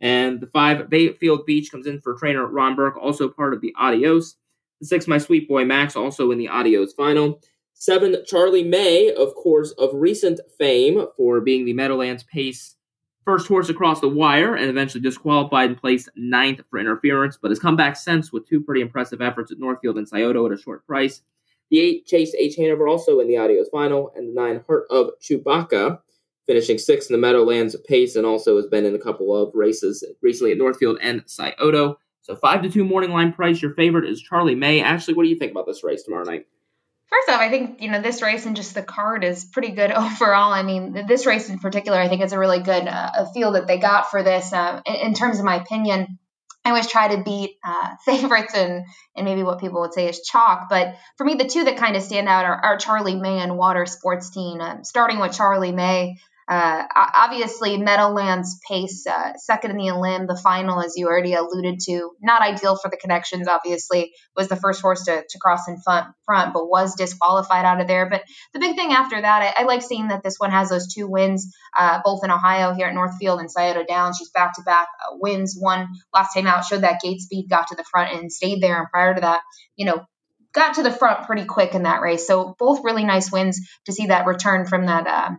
And 0.00 0.40
the 0.40 0.46
five, 0.46 0.90
Bayfield 0.90 1.46
Beach, 1.46 1.70
comes 1.70 1.86
in 1.86 2.00
for 2.00 2.14
trainer 2.14 2.46
Ron 2.46 2.76
Burke, 2.76 2.96
also 2.96 3.28
part 3.28 3.54
of 3.54 3.60
the 3.60 3.74
Adios. 3.76 4.36
The 4.80 4.86
six, 4.86 5.06
My 5.06 5.18
Sweet 5.18 5.48
Boy 5.48 5.64
Max, 5.64 5.96
also 5.96 6.30
in 6.30 6.38
the 6.38 6.48
Adios 6.48 6.92
final. 6.92 7.40
Seven, 7.74 8.16
Charlie 8.26 8.64
May, 8.64 9.12
of 9.12 9.34
course, 9.34 9.72
of 9.72 9.90
recent 9.92 10.40
fame 10.58 11.06
for 11.16 11.40
being 11.40 11.64
the 11.64 11.74
Meadowlands 11.74 12.22
Pace 12.22 12.76
first 13.24 13.48
horse 13.48 13.68
across 13.68 14.00
the 14.00 14.08
wire 14.08 14.54
and 14.54 14.68
eventually 14.68 15.02
disqualified 15.02 15.70
and 15.70 15.80
placed 15.80 16.10
ninth 16.14 16.60
for 16.70 16.78
interference, 16.78 17.36
but 17.40 17.50
has 17.50 17.58
come 17.58 17.76
back 17.76 17.96
since 17.96 18.32
with 18.32 18.46
two 18.48 18.60
pretty 18.60 18.80
impressive 18.80 19.20
efforts 19.20 19.50
at 19.50 19.58
Northfield 19.58 19.96
and 19.96 20.08
Scioto 20.08 20.46
at 20.46 20.52
a 20.52 20.60
short 20.60 20.86
price. 20.86 21.22
The 21.70 21.80
eight 21.80 22.06
Chase 22.06 22.34
H. 22.38 22.56
Hanover 22.56 22.86
also 22.86 23.20
in 23.20 23.28
the 23.28 23.38
Adios 23.38 23.68
final, 23.70 24.12
and 24.14 24.28
the 24.28 24.40
nine 24.40 24.62
Heart 24.66 24.86
of 24.90 25.10
Chewbacca 25.20 25.98
finishing 26.46 26.76
sixth 26.76 27.10
in 27.10 27.14
the 27.14 27.26
Meadowlands 27.26 27.74
pace, 27.88 28.16
and 28.16 28.26
also 28.26 28.56
has 28.56 28.66
been 28.66 28.84
in 28.84 28.94
a 28.94 28.98
couple 28.98 29.34
of 29.34 29.54
races 29.54 30.04
recently 30.22 30.52
at 30.52 30.58
Northfield 30.58 30.98
and 31.00 31.22
Scioto. 31.26 31.98
So 32.20 32.36
five 32.36 32.62
to 32.62 32.70
two 32.70 32.84
morning 32.84 33.10
line 33.10 33.32
price. 33.32 33.62
Your 33.62 33.74
favorite 33.74 34.08
is 34.08 34.20
Charlie 34.20 34.54
May. 34.54 34.80
Ashley, 34.80 35.14
what 35.14 35.24
do 35.24 35.30
you 35.30 35.36
think 35.36 35.52
about 35.52 35.66
this 35.66 35.82
race 35.82 36.02
tomorrow 36.02 36.24
night? 36.24 36.46
First 37.14 37.36
off, 37.36 37.40
I 37.40 37.48
think 37.48 37.80
you 37.80 37.90
know 37.90 38.02
this 38.02 38.22
race 38.22 38.44
and 38.44 38.56
just 38.56 38.74
the 38.74 38.82
card 38.82 39.22
is 39.22 39.44
pretty 39.44 39.70
good 39.70 39.90
overall. 39.92 40.52
I 40.52 40.62
mean, 40.62 41.06
this 41.06 41.26
race 41.26 41.48
in 41.48 41.58
particular, 41.60 41.98
I 41.98 42.08
think 42.08 42.22
it's 42.22 42.32
a 42.32 42.38
really 42.38 42.60
good 42.60 42.88
uh, 42.88 43.26
field 43.32 43.54
that 43.54 43.68
they 43.68 43.78
got 43.78 44.10
for 44.10 44.22
this. 44.22 44.52
Uh, 44.52 44.80
in, 44.84 44.94
in, 44.94 45.14
terms 45.14 45.38
of 45.38 45.44
my 45.44 45.56
opinion, 45.56 46.18
I 46.64 46.70
always 46.70 46.88
try 46.88 47.14
to 47.14 47.22
beat 47.22 47.56
uh, 47.64 47.94
favorites 48.04 48.54
and 48.56 48.84
and 49.14 49.24
maybe 49.24 49.44
what 49.44 49.60
people 49.60 49.82
would 49.82 49.94
say 49.94 50.08
is 50.08 50.22
chalk. 50.22 50.66
But 50.68 50.96
for 51.16 51.24
me, 51.24 51.34
the 51.34 51.46
two 51.46 51.64
that 51.64 51.76
kind 51.76 51.94
of 51.94 52.02
stand 52.02 52.28
out 52.28 52.46
are, 52.46 52.64
are 52.64 52.78
Charlie 52.78 53.16
May 53.16 53.38
and 53.38 53.56
Water 53.56 53.86
Sports 53.86 54.30
Team. 54.30 54.60
Uh, 54.60 54.82
starting 54.82 55.20
with 55.20 55.36
Charlie 55.36 55.72
May, 55.72 56.16
uh, 56.54 56.86
obviously, 56.94 57.78
Meadowlands 57.78 58.60
pace 58.68 59.06
uh, 59.06 59.32
second 59.36 59.72
in 59.72 59.76
the 59.76 59.88
Elim, 59.88 60.26
the 60.26 60.36
final, 60.36 60.80
as 60.80 60.94
you 60.96 61.06
already 61.06 61.34
alluded 61.34 61.80
to, 61.80 62.10
not 62.22 62.42
ideal 62.42 62.76
for 62.76 62.90
the 62.90 62.96
connections. 62.96 63.48
Obviously, 63.48 64.12
was 64.36 64.48
the 64.48 64.56
first 64.56 64.80
horse 64.80 65.04
to, 65.04 65.24
to 65.28 65.38
cross 65.38 65.66
in 65.68 65.80
front, 65.80 66.06
front, 66.24 66.54
but 66.54 66.68
was 66.68 66.94
disqualified 66.94 67.64
out 67.64 67.80
of 67.80 67.88
there. 67.88 68.08
But 68.08 68.22
the 68.52 68.60
big 68.60 68.76
thing 68.76 68.92
after 68.92 69.20
that, 69.20 69.54
I, 69.56 69.62
I 69.62 69.64
like 69.64 69.82
seeing 69.82 70.08
that 70.08 70.22
this 70.22 70.36
one 70.38 70.50
has 70.50 70.68
those 70.68 70.92
two 70.92 71.08
wins, 71.08 71.52
uh, 71.76 72.00
both 72.04 72.22
in 72.22 72.30
Ohio 72.30 72.74
here 72.74 72.86
at 72.86 72.94
Northfield 72.94 73.40
and 73.40 73.50
Scioto 73.50 73.84
Downs. 73.84 74.18
She's 74.18 74.30
back 74.30 74.54
to 74.54 74.62
back 74.62 74.88
wins. 75.12 75.56
One 75.58 75.88
last 76.12 76.34
time 76.34 76.46
out 76.46 76.64
showed 76.64 76.82
that 76.82 77.00
gate 77.00 77.20
speed, 77.20 77.48
got 77.48 77.68
to 77.68 77.74
the 77.74 77.84
front 77.84 78.12
and 78.12 78.30
stayed 78.30 78.62
there. 78.62 78.78
And 78.78 78.88
prior 78.90 79.14
to 79.14 79.20
that, 79.22 79.40
you 79.76 79.86
know, 79.86 80.04
got 80.52 80.74
to 80.74 80.82
the 80.82 80.92
front 80.92 81.26
pretty 81.26 81.46
quick 81.46 81.74
in 81.74 81.82
that 81.82 82.00
race. 82.00 82.26
So 82.26 82.54
both 82.58 82.84
really 82.84 83.04
nice 83.04 83.32
wins 83.32 83.60
to 83.86 83.92
see 83.92 84.06
that 84.06 84.26
return 84.26 84.66
from 84.66 84.86
that 84.86 85.06
uh, 85.06 85.30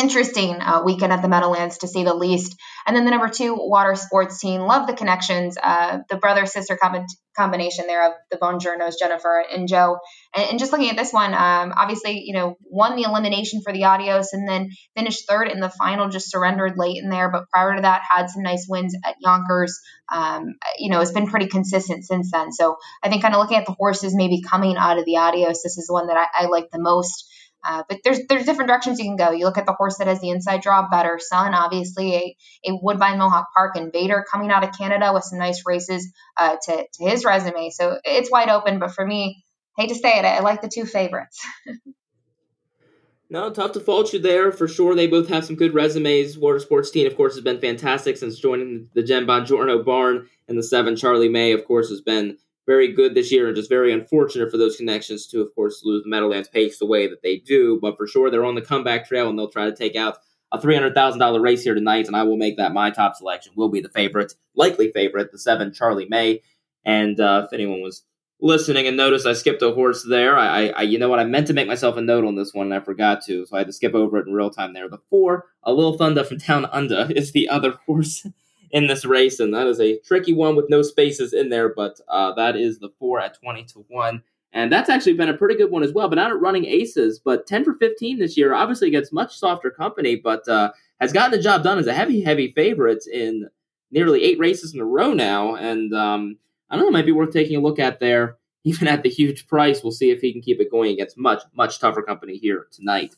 interesting 0.00 0.60
uh, 0.60 0.82
weekend 0.84 1.12
at 1.12 1.20
the 1.20 1.28
Meadowlands 1.28 1.78
to 1.78 1.88
say 1.88 2.02
the 2.02 2.14
least. 2.14 2.56
And 2.86 2.96
then 2.96 3.04
the 3.04 3.10
number 3.10 3.28
two 3.28 3.54
water 3.54 3.94
sports 3.94 4.40
team, 4.40 4.62
love 4.62 4.86
the 4.86 4.94
connections, 4.94 5.58
uh, 5.62 5.98
the 6.08 6.16
brother 6.16 6.46
sister 6.46 6.78
com- 6.80 7.04
combination 7.36 7.86
there 7.86 8.06
of 8.06 8.12
the 8.30 8.38
Bongiornos, 8.38 8.94
Jennifer 8.98 9.44
and 9.52 9.68
Joe. 9.68 9.98
And, 10.34 10.50
and 10.50 10.58
just 10.58 10.72
looking 10.72 10.88
at 10.88 10.96
this 10.96 11.12
one, 11.12 11.34
um, 11.34 11.74
obviously, 11.76 12.22
you 12.24 12.32
know, 12.32 12.56
won 12.64 12.96
the 12.96 13.02
elimination 13.02 13.60
for 13.62 13.72
the 13.72 13.84
Adios 13.84 14.32
and 14.32 14.48
then 14.48 14.70
finished 14.96 15.28
third 15.28 15.48
in 15.48 15.60
the 15.60 15.68
final, 15.68 16.08
just 16.08 16.30
surrendered 16.30 16.78
late 16.78 17.02
in 17.02 17.10
there. 17.10 17.30
But 17.30 17.48
prior 17.50 17.76
to 17.76 17.82
that, 17.82 18.02
had 18.08 18.30
some 18.30 18.42
nice 18.42 18.66
wins 18.68 18.96
at 19.04 19.16
Yonkers. 19.20 19.78
Um, 20.10 20.54
you 20.78 20.90
know, 20.90 21.00
it's 21.00 21.12
been 21.12 21.26
pretty 21.26 21.46
consistent 21.46 22.04
since 22.04 22.30
then. 22.32 22.52
So 22.52 22.76
I 23.02 23.10
think 23.10 23.22
kind 23.22 23.34
of 23.34 23.40
looking 23.40 23.58
at 23.58 23.66
the 23.66 23.72
horses 23.72 24.14
maybe 24.14 24.42
coming 24.42 24.76
out 24.78 24.98
of 24.98 25.04
the 25.04 25.18
Adios, 25.18 25.62
this 25.62 25.76
is 25.76 25.86
the 25.86 25.92
one 25.92 26.06
that 26.06 26.16
I, 26.16 26.44
I 26.44 26.46
like 26.46 26.70
the 26.70 26.80
most. 26.80 27.28
Uh, 27.64 27.82
but 27.88 28.00
there's 28.04 28.20
there's 28.28 28.44
different 28.44 28.68
directions 28.68 28.98
you 28.98 29.04
can 29.04 29.16
go. 29.16 29.30
You 29.30 29.44
look 29.44 29.58
at 29.58 29.66
the 29.66 29.72
horse 29.72 29.98
that 29.98 30.08
has 30.08 30.20
the 30.20 30.30
inside 30.30 30.62
draw, 30.62 30.88
Better 30.88 31.18
Sun, 31.20 31.54
obviously 31.54 32.14
a, 32.14 32.36
a 32.70 32.78
Woodbine 32.82 33.18
Mohawk 33.18 33.48
Park 33.54 33.76
invader 33.76 34.24
coming 34.30 34.50
out 34.50 34.64
of 34.64 34.76
Canada 34.76 35.12
with 35.12 35.24
some 35.24 35.38
nice 35.38 35.62
races 35.64 36.12
uh, 36.36 36.56
to, 36.62 36.86
to 36.92 37.04
his 37.04 37.24
resume. 37.24 37.70
So 37.70 37.98
it's 38.04 38.30
wide 38.30 38.48
open. 38.48 38.78
But 38.78 38.92
for 38.92 39.06
me, 39.06 39.44
hate 39.76 39.88
to 39.90 39.94
say 39.94 40.18
it, 40.18 40.24
I, 40.24 40.40
like 40.40 40.60
the 40.60 40.68
two 40.68 40.84
favorites. 40.84 41.44
no, 43.30 43.50
tough 43.50 43.72
to 43.72 43.80
fault 43.80 44.12
you 44.12 44.18
there 44.18 44.50
for 44.50 44.66
sure. 44.66 44.94
They 44.94 45.06
both 45.06 45.28
have 45.28 45.44
some 45.44 45.56
good 45.56 45.74
resumes. 45.74 46.36
Water 46.36 46.58
Sports 46.58 46.90
Team, 46.90 47.06
of 47.06 47.16
course, 47.16 47.34
has 47.34 47.44
been 47.44 47.60
fantastic 47.60 48.16
since 48.16 48.38
joining 48.38 48.88
the 48.94 49.02
Jen 49.02 49.26
Bongiorno 49.26 49.84
barn, 49.84 50.28
and 50.48 50.58
the 50.58 50.62
seven 50.62 50.96
Charlie 50.96 51.28
May, 51.28 51.52
of 51.52 51.64
course, 51.64 51.90
has 51.90 52.00
been 52.00 52.38
very 52.66 52.92
good 52.92 53.14
this 53.14 53.32
year 53.32 53.48
and 53.48 53.56
just 53.56 53.68
very 53.68 53.92
unfortunate 53.92 54.50
for 54.50 54.56
those 54.56 54.76
connections 54.76 55.26
to, 55.28 55.40
of 55.40 55.54
course, 55.54 55.82
lose 55.84 56.02
the 56.04 56.08
Meadowlands 56.08 56.48
pace 56.48 56.78
the 56.78 56.86
way 56.86 57.06
that 57.06 57.22
they 57.22 57.38
do. 57.38 57.78
But 57.80 57.96
for 57.96 58.06
sure, 58.06 58.30
they're 58.30 58.44
on 58.44 58.54
the 58.54 58.62
comeback 58.62 59.06
trail 59.06 59.28
and 59.28 59.38
they'll 59.38 59.50
try 59.50 59.66
to 59.66 59.76
take 59.76 59.96
out 59.96 60.18
a 60.52 60.58
$300,000 60.58 61.42
race 61.42 61.64
here 61.64 61.74
tonight. 61.74 62.06
And 62.06 62.14
I 62.14 62.22
will 62.22 62.36
make 62.36 62.56
that 62.58 62.72
my 62.72 62.90
top 62.90 63.16
selection, 63.16 63.52
will 63.56 63.68
be 63.68 63.80
the 63.80 63.88
favorite, 63.88 64.34
likely 64.54 64.92
favorite, 64.92 65.32
the 65.32 65.38
seven 65.38 65.72
Charlie 65.72 66.08
May. 66.08 66.42
And 66.84 67.18
uh, 67.18 67.44
if 67.46 67.52
anyone 67.52 67.80
was 67.80 68.04
listening 68.40 68.86
and 68.86 68.96
noticed 68.96 69.26
I 69.26 69.32
skipped 69.32 69.62
a 69.62 69.72
horse 69.72 70.04
there, 70.08 70.36
I, 70.38 70.68
I, 70.68 70.82
you 70.82 70.98
know 70.98 71.08
what, 71.08 71.20
I 71.20 71.24
meant 71.24 71.46
to 71.48 71.52
make 71.54 71.68
myself 71.68 71.96
a 71.96 72.00
note 72.00 72.24
on 72.24 72.34
this 72.36 72.52
one 72.52 72.66
and 72.66 72.74
I 72.74 72.84
forgot 72.84 73.24
to. 73.26 73.46
So 73.46 73.56
I 73.56 73.60
had 73.60 73.68
to 73.68 73.72
skip 73.72 73.94
over 73.94 74.18
it 74.18 74.26
in 74.26 74.34
real 74.34 74.50
time 74.50 74.72
there. 74.72 74.88
The 74.88 74.98
four, 75.10 75.46
a 75.62 75.72
little 75.72 75.96
thunder 75.96 76.22
from 76.22 76.38
Down 76.38 76.66
Under, 76.66 77.08
is 77.16 77.32
the 77.32 77.48
other 77.48 77.78
horse 77.86 78.26
in 78.72 78.86
this 78.86 79.04
race, 79.04 79.38
and 79.38 79.54
that 79.54 79.66
is 79.66 79.80
a 79.80 79.98
tricky 80.00 80.32
one 80.32 80.56
with 80.56 80.68
no 80.68 80.82
spaces 80.82 81.32
in 81.32 81.50
there. 81.50 81.72
But 81.72 82.00
uh, 82.08 82.32
that 82.34 82.56
is 82.56 82.78
the 82.78 82.90
four 82.98 83.20
at 83.20 83.38
twenty 83.40 83.64
to 83.64 83.84
one, 83.88 84.22
and 84.52 84.72
that's 84.72 84.90
actually 84.90 85.14
been 85.14 85.28
a 85.28 85.36
pretty 85.36 85.54
good 85.54 85.70
one 85.70 85.82
as 85.82 85.92
well. 85.92 86.08
But 86.08 86.16
not 86.16 86.30
at 86.30 86.40
running 86.40 86.64
aces, 86.64 87.18
but 87.18 87.46
ten 87.46 87.64
for 87.64 87.74
fifteen 87.74 88.18
this 88.18 88.36
year. 88.36 88.54
Obviously 88.54 88.88
against 88.88 89.12
much 89.12 89.36
softer 89.36 89.70
company, 89.70 90.16
but 90.16 90.48
uh, 90.48 90.72
has 91.00 91.12
gotten 91.12 91.32
the 91.32 91.42
job 91.42 91.62
done 91.62 91.78
as 91.78 91.86
a 91.86 91.94
heavy, 91.94 92.22
heavy 92.22 92.52
favorite 92.52 93.04
in 93.12 93.48
nearly 93.90 94.22
eight 94.24 94.38
races 94.38 94.72
in 94.72 94.80
a 94.80 94.84
row 94.84 95.12
now. 95.12 95.54
And 95.56 95.92
um, 95.92 96.38
I 96.70 96.76
don't 96.76 96.84
know, 96.84 96.88
it 96.88 96.92
might 96.92 97.06
be 97.06 97.12
worth 97.12 97.32
taking 97.32 97.56
a 97.56 97.60
look 97.60 97.78
at 97.78 98.00
there. 98.00 98.36
Even 98.64 98.86
at 98.86 99.02
the 99.02 99.10
huge 99.10 99.48
price, 99.48 99.82
we'll 99.82 99.90
see 99.90 100.10
if 100.12 100.20
he 100.20 100.32
can 100.32 100.40
keep 100.40 100.60
it 100.60 100.70
going 100.70 100.92
against 100.92 101.18
much, 101.18 101.42
much 101.52 101.80
tougher 101.80 102.00
company 102.00 102.36
here 102.36 102.68
tonight. 102.70 103.16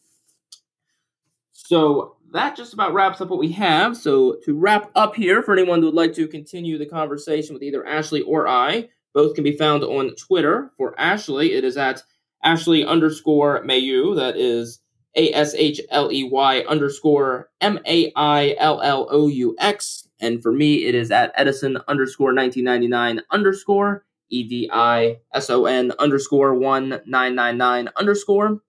So 1.65 2.17
that 2.33 2.57
just 2.57 2.75
about 2.75 2.93
wraps 2.93 3.21
up 3.21 3.31
what 3.31 3.39
we 3.39 3.53
have. 3.53 3.97
So 3.97 4.37
to 4.45 4.59
wrap 4.59 4.91
up 4.95 5.15
here, 5.15 5.43
for 5.43 5.55
anyone 5.55 5.81
who 5.81 5.87
would 5.87 5.95
like 5.95 6.13
to 6.15 6.29
continue 6.29 6.77
the 6.77 6.87
conversation 6.87 7.55
with 7.55 7.63
either 7.63 7.87
Ashley 7.87 8.23
or 8.23 8.47
I, 8.47 8.89
both 9.15 9.35
can 9.35 9.45
be 9.45 9.57
found 9.57 9.83
on 9.83 10.15
Twitter. 10.17 10.73
For 10.77 10.99
Ashley, 10.99 11.55
it 11.55 11.65
is 11.65 11.77
at 11.77 12.03
Ashley 12.43 12.85
underscore 12.85 13.65
Mailloux. 13.65 14.17
That 14.17 14.37
is 14.37 14.81
A 15.17 15.33
S 15.33 15.55
H 15.55 15.81
L 15.91 16.13
E 16.13 16.25
Y 16.25 16.61
underscore 16.69 17.51
M 17.61 17.79
A 17.87 18.13
I 18.15 18.57
L 18.59 18.83
L 18.83 19.09
O 19.11 19.29
U 19.29 19.57
X. 19.59 20.09
And 20.21 20.43
for 20.43 20.53
me, 20.53 20.85
it 20.85 20.95
is 20.95 21.11
at 21.11 21.33
Edison 21.37 21.79
underscore 21.89 22.35
1999 22.35 23.23
underscore 23.31 24.05
E 24.29 24.43
D 24.43 24.69
I 24.73 25.19
S 25.33 25.49
O 25.49 25.65
N 25.65 25.93
underscore 25.99 26.53
1999 26.53 27.89
underscore. 27.97 28.61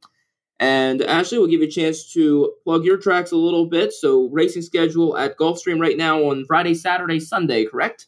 And 0.60 1.02
Ashley, 1.02 1.38
we'll 1.38 1.48
give 1.48 1.62
you 1.62 1.68
a 1.68 1.72
chance 1.72 2.14
to 2.14 2.54
plug 2.64 2.86
your 2.86 2.98
tracks 2.98 3.32
a 3.32 3.38
little 3.38 3.66
bit. 3.66 3.92
So, 3.92 4.30
racing 4.30 4.62
schedule 4.62 5.18
at 5.18 5.38
Gulfstream 5.38 5.82
right 5.82 5.98
now 5.98 6.30
on 6.30 6.46
Friday, 6.46 6.76
Saturday, 6.76 7.20
Sunday, 7.20 7.66
correct? 7.66 8.08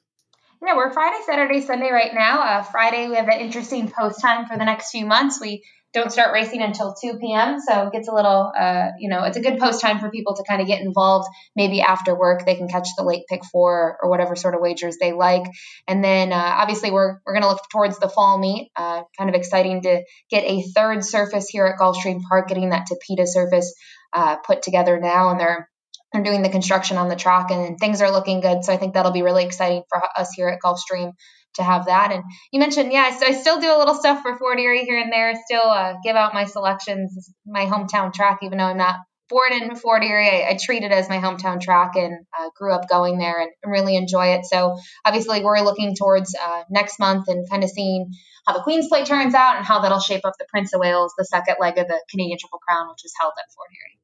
Yeah, 0.65 0.75
we're 0.75 0.91
Friday, 0.91 1.17
Saturday, 1.25 1.61
Sunday 1.61 1.91
right 1.91 2.13
now. 2.13 2.41
Uh, 2.41 2.63
Friday, 2.63 3.09
we 3.09 3.15
have 3.15 3.27
an 3.27 3.39
interesting 3.39 3.91
post 3.91 4.21
time 4.21 4.47
for 4.47 4.57
the 4.57 4.65
next 4.65 4.91
few 4.91 5.05
months. 5.05 5.39
We 5.39 5.63
don't 5.93 6.11
start 6.11 6.33
racing 6.33 6.61
until 6.61 6.93
2 6.93 7.17
p.m. 7.19 7.59
So 7.59 7.87
it 7.87 7.93
gets 7.93 8.07
a 8.07 8.13
little, 8.13 8.51
uh, 8.57 8.89
you 8.99 9.09
know, 9.09 9.23
it's 9.23 9.37
a 9.37 9.41
good 9.41 9.57
post 9.57 9.81
time 9.81 9.99
for 9.99 10.11
people 10.11 10.35
to 10.35 10.43
kind 10.47 10.61
of 10.61 10.67
get 10.67 10.81
involved. 10.81 11.27
Maybe 11.55 11.81
after 11.81 12.17
work, 12.17 12.45
they 12.45 12.55
can 12.55 12.67
catch 12.67 12.87
the 12.97 13.03
late 13.03 13.23
pick 13.29 13.41
four 13.45 13.97
or 14.01 14.09
whatever 14.09 14.35
sort 14.35 14.53
of 14.53 14.61
wagers 14.61 14.97
they 14.99 15.13
like. 15.13 15.43
And 15.87 16.03
then 16.03 16.33
uh, 16.33 16.35
obviously 16.35 16.91
we're, 16.91 17.19
we're 17.25 17.33
going 17.33 17.43
to 17.43 17.49
look 17.49 17.61
towards 17.71 17.99
the 17.99 18.09
fall 18.09 18.37
meet. 18.37 18.69
Uh, 18.75 19.03
kind 19.17 19.29
of 19.29 19.35
exciting 19.35 19.81
to 19.83 20.03
get 20.29 20.43
a 20.43 20.61
third 20.75 21.03
surface 21.03 21.47
here 21.49 21.65
at 21.65 21.79
Gulfstream 21.79 22.21
Park, 22.21 22.49
getting 22.49 22.69
that 22.71 22.87
Tapeta 22.87 23.25
surface 23.25 23.73
uh, 24.13 24.37
put 24.37 24.61
together 24.61 24.99
now. 24.99 25.29
And 25.29 25.39
they're 25.39 25.69
they're 26.13 26.23
doing 26.23 26.41
the 26.41 26.49
construction 26.49 26.97
on 26.97 27.09
the 27.09 27.15
track 27.15 27.51
and, 27.51 27.65
and 27.65 27.79
things 27.79 28.01
are 28.01 28.11
looking 28.11 28.39
good. 28.39 28.63
So 28.63 28.71
I 28.71 28.77
think 28.77 28.93
that'll 28.93 29.11
be 29.11 29.23
really 29.23 29.43
exciting 29.43 29.83
for 29.89 30.01
us 30.17 30.31
here 30.33 30.47
at 30.47 30.59
Gulfstream 30.61 31.11
to 31.55 31.63
have 31.63 31.85
that. 31.85 32.11
And 32.11 32.23
you 32.51 32.59
mentioned, 32.59 32.91
yeah, 32.91 33.09
I, 33.11 33.25
I 33.25 33.31
still 33.33 33.59
do 33.59 33.75
a 33.75 33.77
little 33.77 33.95
stuff 33.95 34.21
for 34.21 34.37
Fort 34.37 34.59
Erie 34.59 34.85
here 34.85 34.99
and 34.99 35.11
there. 35.11 35.33
Still 35.45 35.67
uh, 35.67 35.95
give 36.03 36.15
out 36.15 36.33
my 36.33 36.45
selections, 36.45 37.31
my 37.45 37.65
hometown 37.65 38.13
track, 38.13 38.39
even 38.43 38.57
though 38.57 38.65
I'm 38.65 38.77
not 38.77 38.97
born 39.29 39.53
in 39.53 39.75
Fort 39.75 40.03
Erie. 40.03 40.29
I, 40.29 40.51
I 40.51 40.57
treat 40.61 40.83
it 40.83 40.91
as 40.91 41.09
my 41.09 41.17
hometown 41.17 41.59
track 41.59 41.95
and 41.95 42.25
uh, 42.37 42.49
grew 42.55 42.73
up 42.73 42.87
going 42.87 43.17
there 43.17 43.41
and 43.41 43.51
really 43.65 43.95
enjoy 43.95 44.27
it. 44.27 44.45
So 44.45 44.77
obviously, 45.05 45.43
we're 45.43 45.59
looking 45.61 45.95
towards 45.95 46.35
uh, 46.35 46.63
next 46.69 46.99
month 46.99 47.27
and 47.27 47.49
kind 47.49 47.63
of 47.63 47.69
seeing 47.69 48.11
how 48.45 48.53
the 48.53 48.63
Queen's 48.63 48.87
Plate 48.87 49.05
turns 49.05 49.33
out 49.33 49.57
and 49.57 49.65
how 49.65 49.81
that'll 49.81 49.99
shape 49.99 50.21
up 50.23 50.33
the 50.39 50.45
Prince 50.49 50.73
of 50.73 50.79
Wales, 50.79 51.13
the 51.17 51.25
second 51.25 51.55
leg 51.59 51.77
of 51.77 51.87
the 51.87 52.01
Canadian 52.09 52.37
Triple 52.39 52.59
Crown, 52.59 52.87
which 52.89 53.03
is 53.03 53.13
held 53.19 53.33
at 53.37 53.51
Fort 53.53 53.69
Erie. 53.71 53.99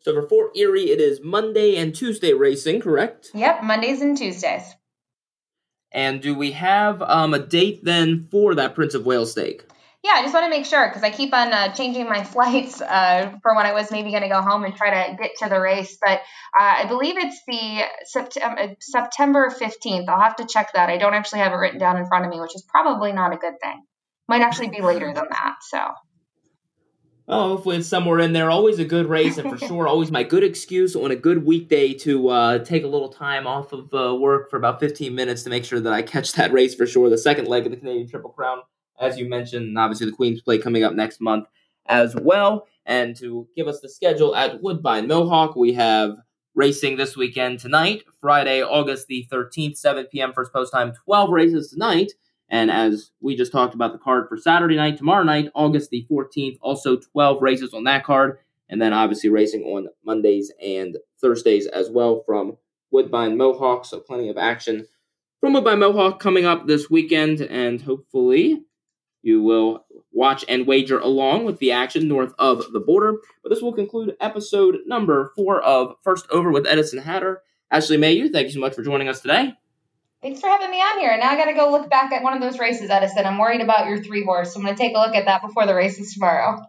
So 0.00 0.12
for 0.14 0.28
Fort 0.28 0.56
Erie, 0.56 0.90
it 0.90 1.00
is 1.00 1.20
Monday 1.22 1.76
and 1.76 1.94
Tuesday 1.94 2.32
racing, 2.32 2.80
correct? 2.80 3.30
Yep, 3.34 3.62
Mondays 3.62 4.02
and 4.02 4.18
Tuesdays. 4.18 4.74
And 5.92 6.20
do 6.20 6.34
we 6.34 6.52
have 6.52 7.02
um, 7.02 7.34
a 7.34 7.38
date 7.38 7.84
then 7.84 8.26
for 8.30 8.54
that 8.54 8.74
Prince 8.74 8.94
of 8.94 9.04
Wales 9.04 9.32
stake? 9.32 9.64
Yeah, 10.02 10.14
I 10.16 10.22
just 10.22 10.34
want 10.34 10.46
to 10.46 10.50
make 10.50 10.66
sure 10.66 10.88
because 10.88 11.04
I 11.04 11.10
keep 11.10 11.32
on 11.32 11.52
uh, 11.52 11.72
changing 11.74 12.08
my 12.08 12.24
flights 12.34 12.80
uh, 12.80 13.32
for 13.42 13.54
when 13.54 13.66
I 13.66 13.72
was 13.72 13.90
maybe 13.92 14.10
going 14.10 14.22
to 14.22 14.28
go 14.28 14.40
home 14.40 14.64
and 14.64 14.74
try 14.74 15.06
to 15.06 15.16
get 15.16 15.32
to 15.38 15.48
the 15.48 15.60
race. 15.60 15.96
But 16.04 16.18
uh, 16.58 16.74
I 16.78 16.86
believe 16.86 17.16
it's 17.18 17.40
the 17.46 17.82
September, 18.04 18.60
uh, 18.60 18.68
September 18.80 19.50
15th. 19.50 20.08
I'll 20.08 20.20
have 20.20 20.36
to 20.36 20.46
check 20.46 20.72
that. 20.74 20.88
I 20.88 20.98
don't 20.98 21.14
actually 21.14 21.40
have 21.40 21.52
it 21.52 21.56
written 21.56 21.78
down 21.78 21.98
in 21.98 22.06
front 22.06 22.24
of 22.24 22.30
me, 22.30 22.40
which 22.40 22.54
is 22.56 22.64
probably 22.68 23.12
not 23.12 23.32
a 23.32 23.36
good 23.36 23.54
thing. 23.62 23.82
Might 24.28 24.42
actually 24.42 24.68
be 24.68 24.80
later 24.80 25.12
than 25.12 25.26
that. 25.30 25.56
So. 25.68 25.78
Oh, 27.28 27.50
hopefully 27.50 27.76
it's 27.76 27.88
somewhere 27.88 28.18
in 28.18 28.32
there. 28.32 28.50
Always 28.50 28.78
a 28.78 28.84
good 28.84 29.06
race, 29.06 29.38
and 29.38 29.48
for 29.48 29.58
sure, 29.66 29.86
always 29.86 30.10
my 30.10 30.22
good 30.22 30.42
excuse 30.42 30.96
on 30.96 31.10
a 31.10 31.16
good 31.16 31.46
weekday 31.46 31.94
to 31.94 32.28
uh, 32.28 32.58
take 32.58 32.84
a 32.84 32.88
little 32.88 33.08
time 33.08 33.46
off 33.46 33.72
of 33.72 33.92
uh, 33.94 34.14
work 34.14 34.50
for 34.50 34.56
about 34.56 34.80
15 34.80 35.14
minutes 35.14 35.42
to 35.44 35.50
make 35.50 35.64
sure 35.64 35.80
that 35.80 35.92
I 35.92 36.02
catch 36.02 36.32
that 36.32 36.52
race 36.52 36.74
for 36.74 36.86
sure. 36.86 37.08
The 37.08 37.18
second 37.18 37.46
leg 37.46 37.64
of 37.64 37.70
the 37.70 37.78
Canadian 37.78 38.08
Triple 38.08 38.30
Crown, 38.30 38.58
as 39.00 39.18
you 39.18 39.28
mentioned, 39.28 39.68
and 39.68 39.78
obviously 39.78 40.06
the 40.06 40.16
Queen's 40.16 40.42
Plate 40.42 40.62
coming 40.62 40.82
up 40.82 40.94
next 40.94 41.20
month 41.20 41.46
as 41.86 42.16
well. 42.16 42.66
And 42.86 43.16
to 43.16 43.46
give 43.56 43.68
us 43.68 43.80
the 43.80 43.88
schedule 43.88 44.34
at 44.34 44.60
Woodbine 44.60 45.06
Mohawk, 45.06 45.54
we 45.54 45.72
have 45.74 46.16
racing 46.54 46.96
this 46.96 47.16
weekend 47.16 47.60
tonight, 47.60 48.02
Friday, 48.20 48.62
August 48.62 49.06
the 49.06 49.26
13th, 49.30 49.76
7 49.76 50.06
p.m. 50.10 50.32
first 50.32 50.52
post 50.52 50.72
time, 50.72 50.92
12 51.04 51.30
races 51.30 51.70
tonight. 51.70 52.12
And 52.52 52.70
as 52.70 53.10
we 53.20 53.34
just 53.34 53.50
talked 53.50 53.74
about 53.74 53.92
the 53.92 53.98
card 53.98 54.28
for 54.28 54.36
Saturday 54.36 54.76
night, 54.76 54.98
tomorrow 54.98 55.24
night, 55.24 55.50
August 55.54 55.88
the 55.88 56.06
14th, 56.08 56.58
also 56.60 56.96
12 56.96 57.40
races 57.40 57.72
on 57.72 57.84
that 57.84 58.04
card. 58.04 58.38
And 58.68 58.80
then 58.80 58.92
obviously 58.92 59.30
racing 59.30 59.62
on 59.64 59.88
Mondays 60.04 60.52
and 60.62 60.98
Thursdays 61.18 61.66
as 61.66 61.88
well 61.88 62.22
from 62.26 62.58
Woodbine 62.90 63.38
Mohawk. 63.38 63.86
So 63.86 64.00
plenty 64.00 64.28
of 64.28 64.36
action 64.36 64.86
from 65.40 65.54
Woodbine 65.54 65.78
Mohawk 65.78 66.20
coming 66.20 66.44
up 66.44 66.66
this 66.66 66.90
weekend. 66.90 67.40
And 67.40 67.80
hopefully 67.80 68.62
you 69.22 69.42
will 69.42 69.86
watch 70.12 70.44
and 70.46 70.66
wager 70.66 70.98
along 70.98 71.46
with 71.46 71.58
the 71.58 71.72
action 71.72 72.06
north 72.06 72.34
of 72.38 72.70
the 72.72 72.80
border. 72.80 73.16
But 73.42 73.48
this 73.48 73.62
will 73.62 73.72
conclude 73.72 74.14
episode 74.20 74.80
number 74.84 75.32
four 75.34 75.62
of 75.62 75.94
First 76.04 76.26
Over 76.30 76.50
with 76.50 76.66
Edison 76.66 76.98
Hatter. 76.98 77.42
Ashley 77.70 77.96
Mailloux, 77.96 78.30
thank 78.30 78.48
you 78.48 78.52
so 78.52 78.60
much 78.60 78.74
for 78.74 78.82
joining 78.82 79.08
us 79.08 79.22
today. 79.22 79.54
Thanks 80.22 80.40
for 80.40 80.46
having 80.46 80.70
me 80.70 80.76
on 80.76 81.00
here. 81.00 81.16
Now 81.18 81.30
I 81.30 81.36
got 81.36 81.46
to 81.46 81.54
go 81.54 81.70
look 81.72 81.90
back 81.90 82.12
at 82.12 82.22
one 82.22 82.32
of 82.32 82.40
those 82.40 82.58
races, 82.58 82.90
Edison. 82.90 83.26
I'm 83.26 83.38
worried 83.38 83.60
about 83.60 83.88
your 83.88 84.00
three 84.00 84.24
horse. 84.24 84.54
So 84.54 84.60
I'm 84.60 84.64
going 84.64 84.76
to 84.76 84.80
take 84.80 84.94
a 84.94 84.98
look 84.98 85.16
at 85.16 85.24
that 85.24 85.42
before 85.42 85.66
the 85.66 85.74
races 85.74 86.14
tomorrow. 86.14 86.60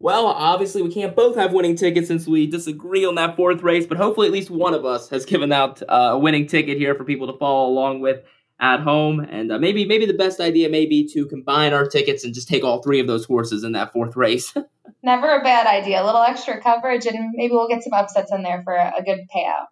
Well, 0.00 0.26
obviously, 0.26 0.82
we 0.82 0.92
can't 0.92 1.14
both 1.14 1.36
have 1.36 1.52
winning 1.52 1.76
tickets 1.76 2.08
since 2.08 2.26
we 2.26 2.46
disagree 2.46 3.04
on 3.04 3.16
that 3.16 3.36
fourth 3.36 3.62
race, 3.62 3.86
but 3.86 3.98
hopefully, 3.98 4.28
at 4.28 4.32
least 4.32 4.50
one 4.50 4.74
of 4.74 4.84
us 4.84 5.08
has 5.10 5.24
given 5.24 5.52
out 5.52 5.82
uh, 5.82 6.10
a 6.12 6.18
winning 6.18 6.46
ticket 6.46 6.76
here 6.76 6.94
for 6.94 7.04
people 7.04 7.32
to 7.32 7.38
follow 7.38 7.68
along 7.68 8.00
with 8.00 8.22
at 8.60 8.80
home. 8.80 9.20
And 9.20 9.52
uh, 9.52 9.58
maybe, 9.58 9.84
maybe 9.84 10.06
the 10.06 10.14
best 10.14 10.40
idea 10.40 10.68
may 10.68 10.86
be 10.86 11.08
to 11.14 11.26
combine 11.26 11.72
our 11.72 11.86
tickets 11.86 12.24
and 12.24 12.34
just 12.34 12.48
take 12.48 12.64
all 12.64 12.82
three 12.82 13.00
of 13.00 13.06
those 13.06 13.24
horses 13.24 13.64
in 13.64 13.72
that 13.72 13.92
fourth 13.92 14.16
race. 14.16 14.54
Never 15.02 15.36
a 15.36 15.42
bad 15.42 15.66
idea. 15.66 16.02
A 16.02 16.06
little 16.06 16.22
extra 16.22 16.60
coverage, 16.60 17.06
and 17.06 17.30
maybe 17.34 17.52
we'll 17.52 17.68
get 17.68 17.82
some 17.82 17.92
upsets 17.92 18.32
in 18.32 18.42
there 18.42 18.62
for 18.64 18.74
a, 18.74 18.92
a 18.98 19.02
good 19.02 19.20
payout. 19.34 19.66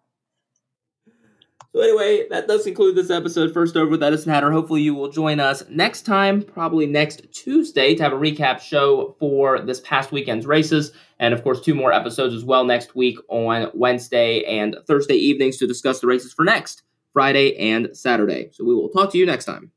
So 1.76 1.82
anyway, 1.82 2.26
that 2.30 2.48
does 2.48 2.64
conclude 2.64 2.96
this 2.96 3.10
episode. 3.10 3.52
First 3.52 3.76
over 3.76 3.90
with 3.90 4.02
Edison 4.02 4.32
Hatter. 4.32 4.50
Hopefully 4.50 4.80
you 4.80 4.94
will 4.94 5.10
join 5.10 5.40
us 5.40 5.62
next 5.68 6.06
time, 6.06 6.40
probably 6.40 6.86
next 6.86 7.30
Tuesday, 7.34 7.94
to 7.94 8.02
have 8.02 8.14
a 8.14 8.16
recap 8.16 8.60
show 8.60 9.14
for 9.20 9.60
this 9.60 9.80
past 9.80 10.10
weekend's 10.10 10.46
races, 10.46 10.92
and 11.18 11.34
of 11.34 11.44
course 11.44 11.60
two 11.60 11.74
more 11.74 11.92
episodes 11.92 12.34
as 12.34 12.46
well 12.46 12.64
next 12.64 12.96
week 12.96 13.18
on 13.28 13.70
Wednesday 13.74 14.42
and 14.44 14.74
Thursday 14.86 15.16
evenings 15.16 15.58
to 15.58 15.66
discuss 15.66 16.00
the 16.00 16.06
races 16.06 16.32
for 16.32 16.46
next 16.46 16.82
Friday 17.12 17.54
and 17.58 17.90
Saturday. 17.92 18.48
So 18.52 18.64
we 18.64 18.74
will 18.74 18.88
talk 18.88 19.12
to 19.12 19.18
you 19.18 19.26
next 19.26 19.44
time. 19.44 19.70